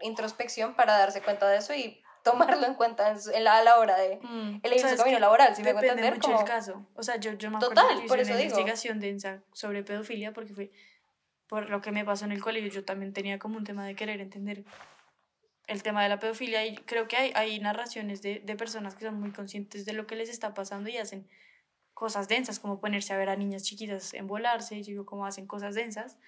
introspección 0.00 0.74
para 0.74 0.98
darse 0.98 1.22
cuenta 1.22 1.48
de 1.48 1.58
eso 1.58 1.72
y 1.74 2.02
tomarlo 2.24 2.66
en 2.66 2.74
cuenta 2.74 3.10
en 3.10 3.20
su- 3.20 3.30
en 3.30 3.44
la, 3.44 3.58
a 3.58 3.62
la 3.62 3.78
hora 3.78 3.96
de 3.96 4.18
elegir 4.62 4.80
su 4.80 4.86
¿Sabes 4.88 4.98
camino 5.00 5.18
laboral, 5.18 5.54
si 5.54 5.62
me 5.62 5.68
Depende 5.68 5.88
entender, 5.90 6.14
mucho 6.14 6.28
como... 6.28 6.38
del 6.38 6.48
caso. 6.48 6.86
O 6.96 7.02
sea, 7.02 7.16
yo, 7.16 7.32
yo 7.34 7.50
me 7.50 7.56
acuerdo 7.58 7.74
Total, 7.82 8.00
que 8.02 8.08
por 8.08 8.18
hice 8.18 8.22
eso 8.22 8.32
una 8.32 8.38
digo. 8.40 8.50
investigación 8.58 8.98
densa 9.00 9.42
sobre 9.52 9.82
pedofilia 9.82 10.32
porque 10.32 10.54
fue 10.54 10.70
por 11.46 11.68
lo 11.70 11.80
que 11.82 11.92
me 11.92 12.04
pasó 12.04 12.24
en 12.24 12.32
el 12.32 12.42
colegio. 12.42 12.70
Yo 12.70 12.84
también 12.84 13.12
tenía 13.12 13.38
como 13.38 13.58
un 13.58 13.64
tema 13.64 13.86
de 13.86 13.94
querer 13.94 14.20
entender 14.20 14.64
el 15.66 15.82
tema 15.82 16.02
de 16.02 16.08
la 16.08 16.18
pedofilia 16.18 16.66
y 16.66 16.76
creo 16.76 17.08
que 17.08 17.16
hay, 17.16 17.32
hay 17.34 17.58
narraciones 17.58 18.22
de, 18.22 18.40
de 18.40 18.56
personas 18.56 18.94
que 18.94 19.04
son 19.04 19.20
muy 19.20 19.32
conscientes 19.32 19.84
de 19.84 19.92
lo 19.92 20.06
que 20.06 20.16
les 20.16 20.28
está 20.28 20.54
pasando 20.54 20.90
y 20.90 20.98
hacen 20.98 21.28
cosas 21.94 22.28
densas, 22.28 22.58
como 22.58 22.80
ponerse 22.80 23.12
a 23.12 23.16
ver 23.16 23.30
a 23.30 23.36
niñas 23.36 23.62
chiquitas 23.62 24.14
envolarse, 24.14 24.82
yo 24.82 24.90
digo 24.90 25.06
como 25.06 25.26
hacen 25.26 25.46
cosas 25.46 25.74
densas, 25.74 26.18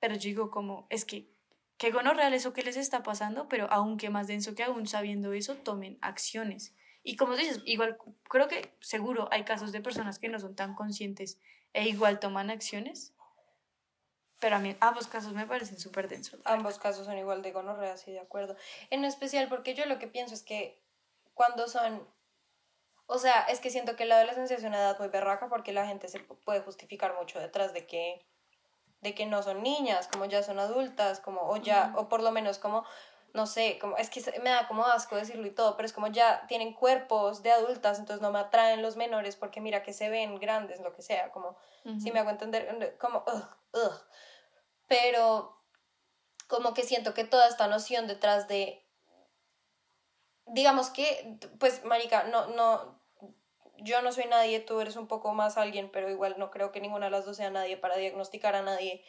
pero 0.00 0.14
yo 0.14 0.22
digo 0.22 0.50
como, 0.50 0.86
es 0.90 1.04
que, 1.04 1.30
que 1.76 1.90
gonorreal 1.90 2.34
eso 2.34 2.52
que 2.52 2.62
les 2.62 2.76
está 2.76 3.02
pasando, 3.02 3.48
pero 3.48 3.70
aunque 3.70 4.10
más 4.10 4.26
denso 4.26 4.54
que 4.54 4.64
aún 4.64 4.86
sabiendo 4.86 5.32
eso, 5.32 5.56
tomen 5.56 5.98
acciones. 6.00 6.74
Y 7.04 7.16
como 7.16 7.36
dices, 7.36 7.60
igual 7.66 7.98
creo 8.28 8.48
que 8.48 8.74
seguro 8.80 9.28
hay 9.30 9.44
casos 9.44 9.70
de 9.72 9.80
personas 9.80 10.18
que 10.18 10.28
no 10.28 10.38
son 10.38 10.54
tan 10.54 10.74
conscientes 10.74 11.40
e 11.72 11.88
igual 11.88 12.20
toman 12.20 12.50
acciones, 12.50 13.14
pero 14.42 14.56
a 14.56 14.58
mí 14.58 14.76
ambos 14.80 15.06
casos 15.06 15.32
me 15.34 15.46
parecen 15.46 15.78
súper 15.78 16.08
densos. 16.08 16.40
Ambos 16.44 16.76
casos 16.76 17.06
son 17.06 17.16
igual 17.16 17.42
de 17.42 17.52
gonorrea, 17.52 17.96
sí, 17.96 18.10
de 18.10 18.18
acuerdo. 18.18 18.56
En 18.90 19.04
especial 19.04 19.48
porque 19.48 19.74
yo 19.74 19.86
lo 19.86 20.00
que 20.00 20.08
pienso 20.08 20.34
es 20.34 20.42
que 20.42 20.82
cuando 21.32 21.68
son... 21.68 22.04
O 23.06 23.18
sea, 23.18 23.42
es 23.42 23.60
que 23.60 23.70
siento 23.70 23.94
que 23.94 24.04
la 24.04 24.16
adolescencia 24.16 24.56
es 24.56 24.64
una 24.64 24.78
edad 24.78 24.98
muy 24.98 25.06
berraca 25.06 25.48
porque 25.48 25.72
la 25.72 25.86
gente 25.86 26.08
se 26.08 26.18
puede 26.18 26.60
justificar 26.60 27.14
mucho 27.14 27.38
detrás 27.38 27.72
de 27.72 27.86
que 27.86 28.26
de 29.00 29.14
que 29.14 29.26
no 29.26 29.42
son 29.42 29.62
niñas, 29.62 30.08
como 30.08 30.24
ya 30.24 30.42
son 30.42 30.58
adultas, 30.58 31.20
como 31.20 31.42
o 31.42 31.56
ya 31.56 31.92
o 31.96 32.08
por 32.08 32.20
lo 32.20 32.32
menos 32.32 32.58
como 32.58 32.84
no 33.34 33.46
sé, 33.46 33.78
como 33.80 33.96
es 33.96 34.10
que 34.10 34.20
me 34.40 34.50
da 34.50 34.66
como 34.66 34.86
asco 34.86 35.16
decirlo 35.16 35.46
y 35.46 35.50
todo, 35.50 35.76
pero 35.76 35.86
es 35.86 35.92
como 35.92 36.08
ya 36.08 36.46
tienen 36.48 36.72
cuerpos 36.74 37.42
de 37.42 37.52
adultas, 37.52 37.98
entonces 38.00 38.20
no 38.20 38.32
me 38.32 38.40
atraen 38.40 38.82
los 38.82 38.96
menores 38.96 39.36
porque 39.36 39.60
mira 39.60 39.82
que 39.84 39.92
se 39.92 40.08
ven 40.08 40.38
grandes, 40.38 40.80
lo 40.80 40.92
que 40.92 41.02
sea, 41.02 41.30
como 41.30 41.56
si 41.98 42.12
me 42.12 42.20
hago 42.20 42.30
entender, 42.30 42.96
como, 42.98 43.24
ugh, 43.26 43.48
ugh. 43.72 44.00
Pero 44.92 45.58
como 46.48 46.74
que 46.74 46.82
siento 46.82 47.14
que 47.14 47.24
toda 47.24 47.48
esta 47.48 47.66
noción 47.66 48.06
detrás 48.06 48.46
de, 48.46 48.86
digamos 50.44 50.90
que, 50.90 51.38
pues, 51.58 51.82
Marica, 51.82 52.24
no, 52.24 52.48
no, 52.48 53.00
yo 53.78 54.02
no 54.02 54.12
soy 54.12 54.26
nadie, 54.26 54.60
tú 54.60 54.78
eres 54.82 54.96
un 54.96 55.08
poco 55.08 55.32
más 55.32 55.56
alguien, 55.56 55.90
pero 55.90 56.10
igual 56.10 56.34
no 56.36 56.50
creo 56.50 56.72
que 56.72 56.82
ninguna 56.82 57.06
de 57.06 57.12
las 57.12 57.24
dos 57.24 57.38
sea 57.38 57.48
nadie 57.48 57.78
para 57.78 57.96
diagnosticar 57.96 58.54
a 58.54 58.60
nadie 58.60 59.02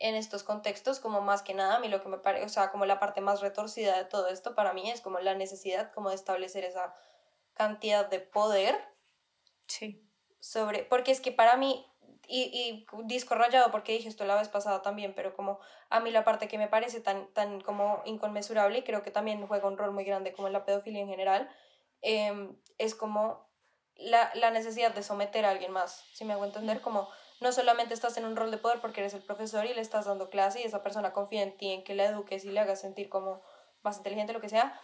en 0.00 0.16
estos 0.16 0.42
contextos, 0.42 1.00
como 1.00 1.22
más 1.22 1.40
que 1.40 1.54
nada, 1.54 1.76
a 1.76 1.80
mí 1.80 1.88
lo 1.88 2.02
que 2.02 2.10
me 2.10 2.18
parece, 2.18 2.44
o 2.44 2.50
sea, 2.50 2.70
como 2.70 2.84
la 2.84 3.00
parte 3.00 3.22
más 3.22 3.40
retorcida 3.40 3.96
de 3.96 4.04
todo 4.04 4.28
esto 4.28 4.54
para 4.54 4.74
mí 4.74 4.90
es 4.90 5.00
como 5.00 5.18
la 5.20 5.34
necesidad 5.34 5.92
como 5.94 6.10
de 6.10 6.16
establecer 6.16 6.62
esa 6.64 6.94
cantidad 7.54 8.06
de 8.10 8.20
poder 8.20 8.78
Sí. 9.66 10.06
sobre, 10.40 10.84
porque 10.84 11.10
es 11.10 11.22
que 11.22 11.32
para 11.32 11.56
mí, 11.56 11.90
y, 12.32 12.86
y 12.86 12.86
disco 13.04 13.34
rayado, 13.34 13.70
porque 13.70 13.92
dije 13.92 14.08
esto 14.08 14.24
la 14.24 14.36
vez 14.36 14.48
pasada 14.48 14.80
también, 14.80 15.14
pero 15.14 15.34
como 15.34 15.60
a 15.90 16.00
mí 16.00 16.10
la 16.10 16.24
parte 16.24 16.48
que 16.48 16.56
me 16.56 16.66
parece 16.66 17.00
tan, 17.00 17.26
tan 17.34 17.60
como 17.60 18.00
inconmensurable, 18.06 18.78
y 18.78 18.82
creo 18.82 19.02
que 19.02 19.10
también 19.10 19.46
juega 19.46 19.68
un 19.68 19.76
rol 19.76 19.92
muy 19.92 20.04
grande 20.04 20.32
como 20.32 20.46
en 20.46 20.54
la 20.54 20.64
pedofilia 20.64 21.02
en 21.02 21.08
general, 21.08 21.50
em, 22.00 22.56
es 22.78 22.94
como 22.94 23.50
la, 23.96 24.30
la 24.34 24.50
necesidad 24.50 24.94
de 24.94 25.02
someter 25.02 25.44
a 25.44 25.50
alguien 25.50 25.72
más, 25.72 26.04
si 26.14 26.24
me 26.24 26.32
hago 26.32 26.46
entender, 26.46 26.80
como 26.80 27.10
no 27.42 27.52
solamente 27.52 27.92
estás 27.92 28.16
en 28.16 28.24
un 28.24 28.34
rol 28.34 28.50
de 28.50 28.56
poder 28.56 28.80
porque 28.80 29.00
eres 29.00 29.12
el 29.12 29.22
profesor 29.22 29.66
y 29.66 29.74
le 29.74 29.82
estás 29.82 30.06
dando 30.06 30.30
clase 30.30 30.60
y 30.60 30.64
esa 30.64 30.82
persona 30.82 31.12
confía 31.12 31.42
en 31.42 31.54
ti, 31.56 31.70
en 31.70 31.84
que 31.84 31.94
la 31.94 32.06
eduques 32.06 32.46
y 32.46 32.50
le 32.50 32.60
hagas 32.60 32.80
sentir 32.80 33.10
como 33.10 33.42
más 33.82 33.98
inteligente, 33.98 34.32
lo 34.32 34.40
que 34.40 34.48
sea, 34.48 34.80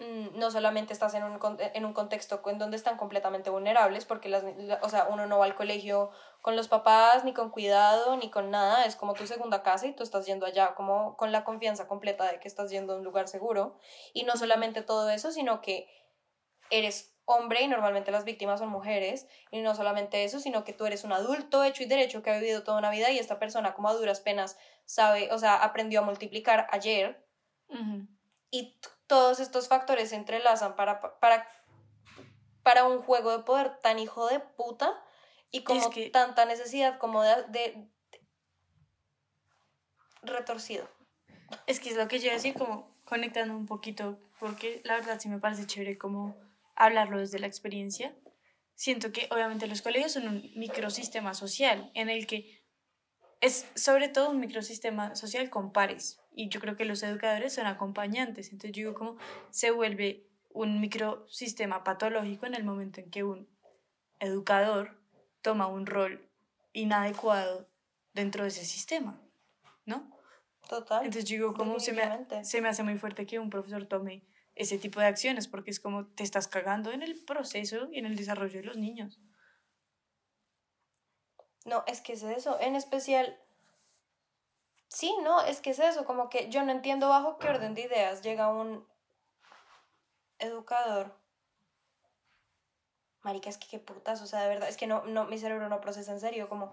no 0.00 0.50
solamente 0.50 0.94
estás 0.94 1.12
en 1.12 1.24
un, 1.24 1.38
en 1.58 1.84
un 1.84 1.92
contexto 1.92 2.40
en 2.46 2.58
donde 2.58 2.76
están 2.76 2.96
completamente 2.96 3.50
vulnerables, 3.50 4.06
porque 4.06 4.30
las, 4.30 4.42
la- 4.56 4.80
o 4.82 4.88
sea, 4.88 5.08
uno 5.10 5.26
no 5.26 5.38
va 5.38 5.44
al 5.44 5.54
colegio 5.54 6.10
con 6.40 6.56
los 6.56 6.68
papás, 6.68 7.22
ni 7.24 7.34
con 7.34 7.50
cuidado, 7.50 8.16
ni 8.16 8.30
con 8.30 8.50
nada, 8.50 8.86
es 8.86 8.96
como 8.96 9.12
tu 9.12 9.26
segunda 9.26 9.62
casa 9.62 9.86
y 9.86 9.92
tú 9.92 10.02
estás 10.02 10.24
yendo 10.24 10.46
allá 10.46 10.74
como 10.74 11.16
con 11.18 11.32
la 11.32 11.44
confianza 11.44 11.86
completa 11.86 12.30
de 12.32 12.40
que 12.40 12.48
estás 12.48 12.70
yendo 12.70 12.94
a 12.94 12.96
un 12.96 13.04
lugar 13.04 13.28
seguro. 13.28 13.76
Y 14.14 14.24
no 14.24 14.36
solamente 14.36 14.80
todo 14.80 15.10
eso, 15.10 15.32
sino 15.32 15.60
que 15.60 15.86
eres 16.70 17.14
hombre 17.26 17.62
y 17.62 17.68
normalmente 17.68 18.10
las 18.10 18.24
víctimas 18.24 18.60
son 18.60 18.70
mujeres, 18.70 19.28
y 19.50 19.60
no 19.60 19.74
solamente 19.74 20.24
eso, 20.24 20.40
sino 20.40 20.64
que 20.64 20.72
tú 20.72 20.86
eres 20.86 21.04
un 21.04 21.12
adulto 21.12 21.62
hecho 21.62 21.82
y 21.82 21.86
derecho 21.86 22.22
que 22.22 22.30
ha 22.30 22.38
vivido 22.38 22.64
toda 22.64 22.78
una 22.78 22.90
vida 22.90 23.10
y 23.10 23.18
esta 23.18 23.38
persona 23.38 23.74
como 23.74 23.88
a 23.88 23.94
duras 23.94 24.20
penas 24.20 24.56
sabe, 24.86 25.28
o 25.32 25.38
sea, 25.38 25.62
aprendió 25.62 26.00
a 26.00 26.04
multiplicar 26.04 26.66
ayer 26.70 27.24
y 28.50 28.80
todos 29.10 29.40
estos 29.40 29.66
factores 29.66 30.10
se 30.10 30.14
entrelazan 30.14 30.76
para, 30.76 31.00
para, 31.18 31.44
para 32.62 32.84
un 32.84 33.02
juego 33.02 33.36
de 33.36 33.42
poder 33.42 33.76
tan 33.80 33.98
hijo 33.98 34.28
de 34.28 34.38
puta 34.38 35.02
y 35.50 35.64
como 35.64 35.90
que- 35.90 36.10
tanta 36.10 36.44
necesidad 36.44 36.96
como 36.98 37.24
de, 37.24 37.34
de- 37.48 37.88
de- 38.12 38.20
retorcido. 40.22 40.88
Es 41.66 41.80
que 41.80 41.88
es 41.90 41.96
lo 41.96 42.06
que 42.06 42.20
yo 42.20 42.26
iba 42.26 42.34
a 42.34 42.36
decir, 42.36 42.54
como 42.54 42.96
conectando 43.04 43.56
un 43.56 43.66
poquito, 43.66 44.16
porque 44.38 44.80
la 44.84 44.94
verdad 44.94 45.18
sí 45.18 45.28
me 45.28 45.40
parece 45.40 45.66
chévere 45.66 45.98
como 45.98 46.36
hablarlo 46.76 47.18
desde 47.18 47.40
la 47.40 47.48
experiencia. 47.48 48.14
Siento 48.76 49.10
que 49.10 49.26
obviamente 49.32 49.66
los 49.66 49.82
colegios 49.82 50.12
son 50.12 50.28
un 50.28 50.52
microsistema 50.54 51.34
social 51.34 51.90
en 51.94 52.10
el 52.10 52.28
que 52.28 52.62
es 53.40 53.66
sobre 53.74 54.08
todo 54.08 54.30
un 54.30 54.38
microsistema 54.38 55.16
social 55.16 55.50
con 55.50 55.72
pares 55.72 56.19
y 56.32 56.48
yo 56.48 56.60
creo 56.60 56.76
que 56.76 56.84
los 56.84 57.02
educadores 57.02 57.54
son 57.54 57.66
acompañantes. 57.66 58.52
Entonces 58.52 58.72
yo 58.72 58.88
digo 58.88 58.94
como 58.94 59.16
se 59.50 59.70
vuelve 59.70 60.26
un 60.50 60.80
microsistema 60.80 61.84
patológico 61.84 62.46
en 62.46 62.54
el 62.54 62.64
momento 62.64 63.00
en 63.00 63.10
que 63.10 63.24
un 63.24 63.48
educador 64.18 65.00
toma 65.42 65.66
un 65.66 65.86
rol 65.86 66.28
inadecuado 66.72 67.68
dentro 68.12 68.42
de 68.42 68.48
ese 68.48 68.64
sistema, 68.64 69.20
¿no? 69.86 70.16
Total. 70.68 71.04
Entonces 71.04 71.28
yo 71.28 71.36
digo, 71.36 71.54
¿cómo 71.54 71.80
se 71.80 71.92
me, 71.92 72.44
se 72.44 72.60
me 72.60 72.68
hace 72.68 72.82
muy 72.82 72.96
fuerte 72.98 73.26
que 73.26 73.38
un 73.38 73.50
profesor 73.50 73.86
tome 73.86 74.24
ese 74.54 74.78
tipo 74.78 75.00
de 75.00 75.06
acciones? 75.06 75.48
Porque 75.48 75.70
es 75.70 75.80
como 75.80 76.06
te 76.06 76.22
estás 76.22 76.48
cagando 76.48 76.92
en 76.92 77.02
el 77.02 77.24
proceso 77.24 77.88
y 77.90 77.98
en 77.98 78.06
el 78.06 78.16
desarrollo 78.16 78.60
de 78.60 78.66
los 78.66 78.76
niños. 78.76 79.20
No, 81.64 81.84
es 81.86 82.00
que 82.00 82.12
es 82.12 82.22
eso. 82.22 82.58
En 82.60 82.76
especial, 82.76 83.38
sí, 84.90 85.16
no, 85.22 85.40
es 85.42 85.60
que 85.60 85.70
es 85.70 85.78
eso. 85.78 86.04
Como 86.04 86.28
que 86.28 86.50
yo 86.50 86.62
no 86.62 86.72
entiendo 86.72 87.08
bajo 87.08 87.38
qué 87.38 87.48
orden 87.48 87.74
de 87.74 87.82
ideas 87.82 88.22
llega 88.22 88.52
un 88.52 88.86
educador. 90.38 91.16
Marica, 93.22 93.50
es 93.50 93.58
que 93.58 93.68
qué 93.68 93.78
putas, 93.78 94.22
o 94.22 94.26
sea, 94.26 94.40
de 94.40 94.48
verdad, 94.48 94.68
es 94.68 94.76
que 94.76 94.86
no, 94.86 95.04
no, 95.04 95.26
mi 95.26 95.38
cerebro 95.38 95.68
no 95.68 95.80
procesa 95.80 96.12
en 96.12 96.20
serio, 96.20 96.48
como... 96.48 96.72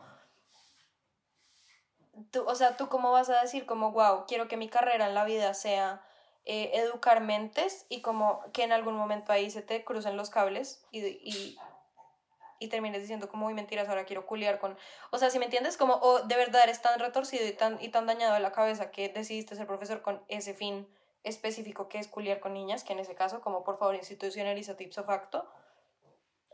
Tú, 2.32 2.44
o 2.48 2.56
sea, 2.56 2.78
tú 2.78 2.90
cómo 2.90 3.12
vas 3.12 3.30
a 3.30 3.42
decir 3.42 3.66
como, 3.66 3.92
wow, 3.92 4.26
quiero 4.28 4.48
que 4.48 4.58
mi 4.58 4.70
carrera 4.70 5.08
en 5.08 5.14
la 5.14 5.26
vida 5.26 5.54
sea 5.54 6.02
eh, 6.46 6.72
educar 6.74 7.22
mentes 7.22 7.86
y 7.90 8.02
como 8.02 8.42
que 8.54 8.64
en 8.64 8.72
algún 8.72 8.96
momento 8.96 9.34
ahí 9.34 9.52
se 9.52 9.62
te 9.62 9.84
crucen 9.84 10.16
los 10.16 10.30
cables 10.30 10.82
y, 10.92 11.60
y 12.60 12.68
termines 12.70 13.02
diciendo 13.02 13.30
como, 13.30 13.48
uy, 13.48 13.54
mentiras, 13.54 13.88
ahora 13.90 14.06
quiero 14.06 14.26
culiar 14.26 14.60
con... 14.60 14.78
O 15.12 15.18
sea, 15.18 15.30
si 15.30 15.40
me 15.40 15.46
entiendes, 15.46 15.78
como, 15.78 15.96
o 15.96 16.22
de 16.22 16.36
verdad 16.36 16.64
eres 16.64 16.82
tan 16.82 17.00
retorcido 17.00 17.46
y 17.46 17.52
tan, 17.54 17.82
y 17.82 17.90
tan 17.90 18.06
dañado 18.08 18.34
de 18.34 18.40
la 18.40 18.52
cabeza 18.52 18.92
que 18.92 19.10
decidiste 19.10 19.56
ser 19.56 19.68
profesor 19.68 20.02
con 20.02 20.24
ese 20.28 20.54
fin 20.54 20.88
específico 21.24 21.90
que 21.90 22.00
es 22.00 22.08
culiar 22.08 22.40
con 22.40 22.54
niñas, 22.54 22.84
que 22.84 22.94
en 22.94 23.00
ese 23.00 23.16
caso, 23.16 23.42
como 23.42 23.64
por 23.64 23.78
favor 23.78 23.96
institucionaliza 23.96 24.76
ipso 24.80 25.04
facto, 25.04 25.50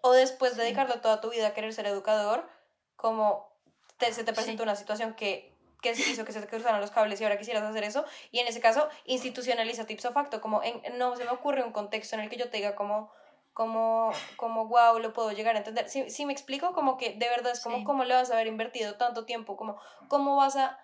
o 0.02 0.12
después 0.12 0.58
de 0.58 0.64
dedicarle 0.64 0.98
toda 0.98 1.22
tu 1.22 1.30
vida 1.30 1.48
a 1.48 1.54
querer 1.54 1.74
ser 1.74 1.86
educador, 1.86 2.48
como 2.96 3.50
te- 3.98 4.14
se 4.14 4.24
te 4.24 4.34
presenta 4.34 4.64
Sí. 4.64 4.68
una 4.68 4.76
situación 4.76 5.14
que, 5.14 5.54
que 5.82 5.92
hizo 5.92 6.26
que 6.26 6.32
se 6.34 6.42
te 6.42 6.48
cruzaran 6.48 6.82
los 6.82 6.92
cables 6.92 7.20
y 7.22 7.24
ahora 7.24 7.38
quisieras 7.38 7.64
hacer 7.64 7.84
eso, 7.84 8.04
y 8.32 8.40
en 8.40 8.48
ese 8.48 8.60
caso 8.60 8.90
institucionaliza 9.06 9.86
ipso 9.88 10.12
facto, 10.12 10.42
como 10.42 10.62
en, 10.64 10.82
no 10.98 11.16
se 11.16 11.24
me 11.26 11.32
ocurre 11.32 11.64
un 11.64 11.72
contexto 11.72 12.16
en 12.16 12.22
el 12.22 12.30
que 12.30 12.38
yo 12.38 12.50
te 12.50 12.58
diga 12.58 12.76
como 12.76 13.12
como, 13.54 14.12
como 14.36 14.68
wow, 14.68 15.00
lo 15.00 15.14
puedo 15.14 15.32
llegar 15.32 15.56
a 15.56 15.60
entender. 15.60 15.88
Si, 15.90 16.10
si 16.10 16.26
me 16.26 16.34
explico, 16.34 16.74
como 16.74 16.98
que 16.98 17.14
de 17.14 17.30
verdad 17.30 17.52
es 17.54 17.62
como, 17.62 17.78
Sí. 17.78 17.84
¿cómo 17.84 18.04
le 18.04 18.14
vas 18.16 18.32
a 18.32 18.34
haber 18.34 18.48
invertido 18.48 18.96
tanto 18.96 19.26
tiempo? 19.26 19.56
Como, 19.56 19.80
¿Cómo 20.08 20.36
vas 20.36 20.56
a...? 20.56 20.80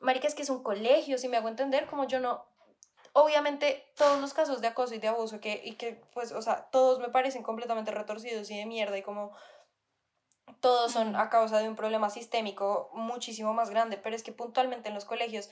Marica, 0.00 0.26
es 0.26 0.34
que 0.34 0.42
es 0.42 0.50
un 0.50 0.62
colegio, 0.62 1.18
si 1.18 1.28
me 1.28 1.36
hago 1.36 1.48
entender, 1.48 1.86
como 1.86 2.06
yo 2.06 2.20
no... 2.20 2.44
Obviamente, 3.12 3.86
todos 3.96 4.20
los 4.20 4.34
casos 4.34 4.60
de 4.60 4.68
acoso 4.68 4.94
y 4.94 4.98
de 4.98 5.08
abuso 5.08 5.40
que, 5.40 5.62
y 5.64 5.76
que, 5.76 6.02
pues, 6.12 6.32
o 6.32 6.42
sea, 6.42 6.68
todos 6.70 6.98
me 6.98 7.08
parecen 7.08 7.42
completamente 7.42 7.90
retorcidos 7.90 8.50
y 8.50 8.58
de 8.58 8.66
mierda 8.66 8.98
y 8.98 9.02
como 9.02 9.32
todos 10.60 10.92
son 10.92 11.16
a 11.16 11.30
causa 11.30 11.58
de 11.58 11.68
un 11.68 11.76
problema 11.76 12.10
sistémico 12.10 12.90
muchísimo 12.92 13.54
más 13.54 13.70
grande, 13.70 13.96
pero 13.96 14.14
es 14.14 14.22
que 14.22 14.32
puntualmente 14.32 14.88
en 14.88 14.94
los 14.94 15.04
colegios 15.04 15.50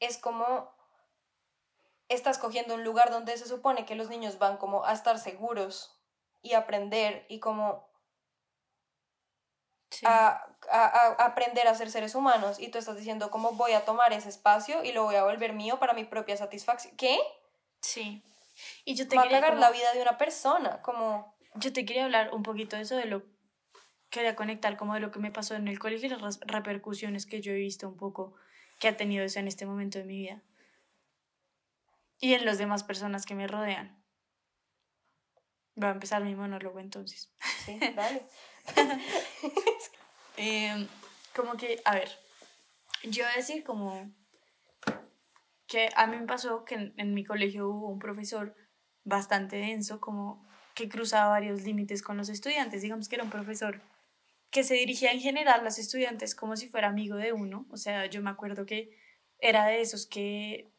es 0.00 0.16
como 0.18 0.70
estás 2.14 2.38
cogiendo 2.38 2.74
un 2.74 2.84
lugar 2.84 3.10
donde 3.10 3.36
se 3.36 3.46
supone 3.46 3.84
que 3.84 3.94
los 3.94 4.08
niños 4.08 4.38
van 4.38 4.56
como 4.56 4.84
a 4.84 4.92
estar 4.92 5.18
seguros 5.18 5.98
y 6.42 6.54
aprender 6.54 7.24
y 7.28 7.38
como 7.40 7.90
Sí. 9.90 10.06
a, 10.08 10.42
a- 10.70 10.86
a 11.18 11.24
aprender 11.26 11.68
a 11.68 11.74
ser 11.74 11.90
seres 11.90 12.14
humanos 12.14 12.58
y 12.58 12.68
tú 12.68 12.78
estás 12.78 12.96
diciendo 12.96 13.30
cómo 13.30 13.52
voy 13.52 13.72
a 13.72 13.84
tomar 13.84 14.14
ese 14.14 14.30
espacio 14.30 14.82
y 14.84 14.92
lo 14.92 15.04
voy 15.04 15.16
a 15.16 15.24
volver 15.24 15.52
mío 15.52 15.78
para 15.78 15.92
mi 15.92 16.04
propia 16.04 16.34
satisfacción. 16.36 16.96
¿Qué? 16.96 17.18
Sí. 17.82 18.22
Y 18.86 18.94
yo 18.94 19.06
te 19.06 19.16
Va 19.16 19.22
a 19.24 19.28
cagar 19.28 19.50
como- 19.50 19.60
la 19.60 19.70
vida 19.70 19.92
de 19.92 20.00
una 20.00 20.16
persona, 20.16 20.80
como... 20.80 21.36
yo 21.56 21.74
te 21.74 21.84
quería 21.84 22.04
hablar 22.04 22.32
un 22.32 22.42
poquito 22.42 22.76
de 22.76 22.82
eso, 22.82 22.96
de 22.96 23.04
lo 23.04 23.22
quería 24.08 24.34
conectar 24.34 24.76
como 24.78 24.94
de 24.94 25.00
lo 25.00 25.10
que 25.10 25.18
me 25.18 25.30
pasó 25.30 25.54
en 25.56 25.68
el 25.68 25.78
colegio 25.78 26.06
y 26.06 26.10
las 26.20 26.40
repercusiones 26.40 27.26
que 27.26 27.40
yo 27.42 27.52
he 27.52 27.56
visto 27.56 27.86
un 27.88 27.96
poco 27.98 28.34
que 28.78 28.88
ha 28.88 28.96
tenido 28.96 29.24
eso 29.24 29.40
en 29.40 29.48
este 29.48 29.66
momento 29.66 29.98
de 29.98 30.04
mi 30.04 30.16
vida. 30.22 30.40
Y 32.22 32.34
en 32.34 32.44
las 32.44 32.56
demás 32.56 32.84
personas 32.84 33.26
que 33.26 33.34
me 33.34 33.48
rodean. 33.48 34.00
Voy 35.74 35.88
a 35.88 35.92
empezar 35.92 36.22
mi 36.22 36.36
monólogo 36.36 36.78
entonces. 36.78 37.30
Sí, 37.66 37.78
dale. 37.96 38.22
Eh, 40.38 40.88
como 41.36 41.58
que, 41.58 41.82
a 41.84 41.94
ver, 41.94 42.08
yo 43.04 43.22
voy 43.24 43.32
a 43.34 43.36
decir 43.36 43.62
como 43.62 44.10
que 45.66 45.90
a 45.94 46.06
mí 46.06 46.16
me 46.16 46.26
pasó 46.26 46.64
que 46.64 46.74
en, 46.74 46.94
en 46.96 47.12
mi 47.12 47.22
colegio 47.22 47.68
hubo 47.68 47.90
un 47.90 47.98
profesor 47.98 48.56
bastante 49.04 49.56
denso, 49.56 50.00
como 50.00 50.42
que 50.74 50.88
cruzaba 50.88 51.28
varios 51.28 51.62
límites 51.62 52.02
con 52.02 52.16
los 52.16 52.30
estudiantes. 52.30 52.80
Digamos 52.80 53.10
que 53.10 53.16
era 53.16 53.24
un 53.24 53.30
profesor 53.30 53.82
que 54.50 54.64
se 54.64 54.74
dirigía 54.74 55.12
en 55.12 55.20
general 55.20 55.60
a 55.60 55.64
los 55.64 55.78
estudiantes 55.78 56.34
como 56.34 56.56
si 56.56 56.68
fuera 56.68 56.88
amigo 56.88 57.16
de 57.16 57.34
uno. 57.34 57.66
O 57.70 57.76
sea, 57.76 58.06
yo 58.06 58.22
me 58.22 58.30
acuerdo 58.30 58.64
que 58.64 58.96
era 59.38 59.66
de 59.66 59.82
esos 59.82 60.06
que 60.06 60.71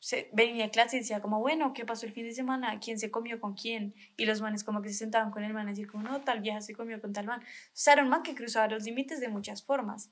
se, 0.00 0.30
venía 0.32 0.64
a 0.64 0.70
clase 0.70 0.96
y 0.96 1.00
decía 1.00 1.20
como, 1.20 1.40
bueno, 1.40 1.72
¿qué 1.74 1.84
pasó 1.84 2.06
el 2.06 2.12
fin 2.12 2.24
de 2.24 2.32
semana? 2.32 2.80
¿Quién 2.80 2.98
se 2.98 3.10
comió 3.10 3.38
con 3.38 3.54
quién? 3.54 3.94
Y 4.16 4.24
los 4.24 4.40
manes 4.40 4.64
como 4.64 4.82
que 4.82 4.88
se 4.88 4.96
sentaban 4.96 5.30
con 5.30 5.44
el 5.44 5.52
man 5.52 5.66
a 5.66 5.70
decir 5.70 5.86
como, 5.86 6.02
no, 6.02 6.20
tal 6.22 6.40
vieja 6.40 6.60
se 6.60 6.74
comió 6.74 7.00
con 7.00 7.12
tal 7.12 7.26
man. 7.26 7.40
O 7.40 7.70
sea, 7.72 7.92
era 7.92 8.02
un 8.02 8.08
man 8.08 8.22
que 8.22 8.34
cruzaba 8.34 8.66
los 8.68 8.84
límites 8.84 9.20
de 9.20 9.28
muchas 9.28 9.62
formas. 9.62 10.10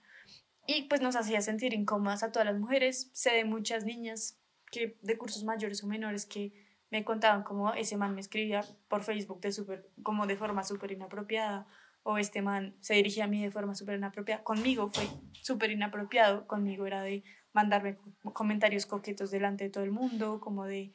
Y 0.66 0.83
pues 0.83 1.01
nos 1.01 1.16
hacía 1.16 1.40
sentir 1.40 1.72
incómodas 1.72 2.22
a 2.22 2.31
todas 2.31 2.46
las 2.46 2.59
mujeres. 2.59 3.11
Sé 3.14 3.33
de 3.33 3.44
muchas 3.44 3.85
niñas 3.85 4.38
que 4.70 4.98
de 5.01 5.16
cursos 5.16 5.42
mayores 5.44 5.83
o 5.83 5.87
menores 5.87 6.27
que 6.27 6.53
me 6.90 7.05
contaban 7.05 7.42
como 7.42 7.72
ese 7.72 7.96
man 7.96 8.14
me 8.14 8.20
escribía 8.20 8.62
por 8.88 9.03
Facebook 9.03 9.40
de 9.40 9.53
super, 9.53 9.90
como 10.03 10.27
de 10.27 10.37
forma 10.37 10.62
súper 10.64 10.92
inapropiada 10.92 11.66
o 12.03 12.16
este 12.18 12.40
man 12.40 12.74
se 12.81 12.94
dirigía 12.94 13.24
a 13.24 13.27
mí 13.27 13.42
de 13.42 13.51
forma 13.51 13.74
súper 13.74 13.96
inapropiada. 13.96 14.42
Conmigo 14.42 14.90
fue 14.92 15.07
súper 15.42 15.70
inapropiado, 15.70 16.46
conmigo 16.46 16.87
era 16.87 17.03
de 17.03 17.22
mandarme 17.59 17.97
co- 17.97 18.33
comentarios 18.33 18.87
coquetos 18.87 19.31
delante 19.31 19.64
de 19.64 19.71
todo 19.71 19.85
el 19.85 19.90
mundo, 19.90 20.38
como 20.40 20.64
de 20.64 20.92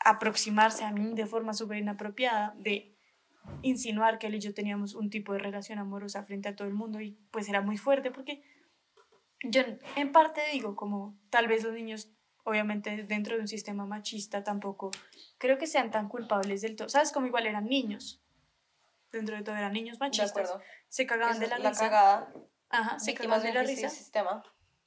aproximarse 0.00 0.84
a 0.84 0.90
mí 0.92 1.14
de 1.14 1.26
forma 1.26 1.52
súper 1.54 1.78
inapropiada, 1.78 2.54
de 2.56 2.74
insinuar 3.62 4.18
que 4.18 4.28
él 4.28 4.34
y 4.36 4.40
yo 4.40 4.52
teníamos 4.54 4.94
un 4.94 5.10
tipo 5.10 5.32
de 5.32 5.38
relación 5.38 5.78
amorosa 5.78 6.22
frente 6.24 6.48
a 6.48 6.56
todo 6.56 6.66
el 6.68 6.74
mundo 6.74 7.00
y 7.00 7.10
pues 7.30 7.48
era 7.48 7.60
muy 7.60 7.76
fuerte 7.76 8.10
porque 8.10 8.42
yo 9.54 9.62
en 9.96 10.12
parte 10.12 10.40
digo 10.52 10.76
como 10.76 11.18
tal 11.30 11.48
vez 11.48 11.62
los 11.64 11.72
niños 11.74 12.08
obviamente 12.44 13.02
dentro 13.04 13.34
de 13.34 13.40
un 13.42 13.48
sistema 13.48 13.84
machista 13.84 14.42
tampoco 14.44 14.90
creo 15.38 15.58
que 15.58 15.66
sean 15.66 15.90
tan 15.90 16.08
culpables 16.08 16.62
del 16.62 16.76
todo, 16.76 16.88
sabes 16.88 17.10
como 17.12 17.26
igual 17.26 17.46
eran 17.46 17.66
niños 17.66 18.20
dentro 19.10 19.36
de 19.36 19.42
todo 19.42 19.56
eran 19.56 19.72
niños 19.72 19.98
De 19.98 20.06
machistas 20.06 20.30
acuerdo. 20.30 20.60
se 20.88 21.04
cagaban 21.06 21.32
Esa 21.36 21.42
de 21.42 21.48
la, 21.50 21.58
la 21.58 21.68
risa 21.70 21.84
cagada. 21.88 22.32
ajá 22.70 22.98
se 23.00 23.14
cagaban 23.14 23.42
de 23.42 23.52
la 23.52 23.62
risa 23.64 23.88
sistema. 23.88 24.42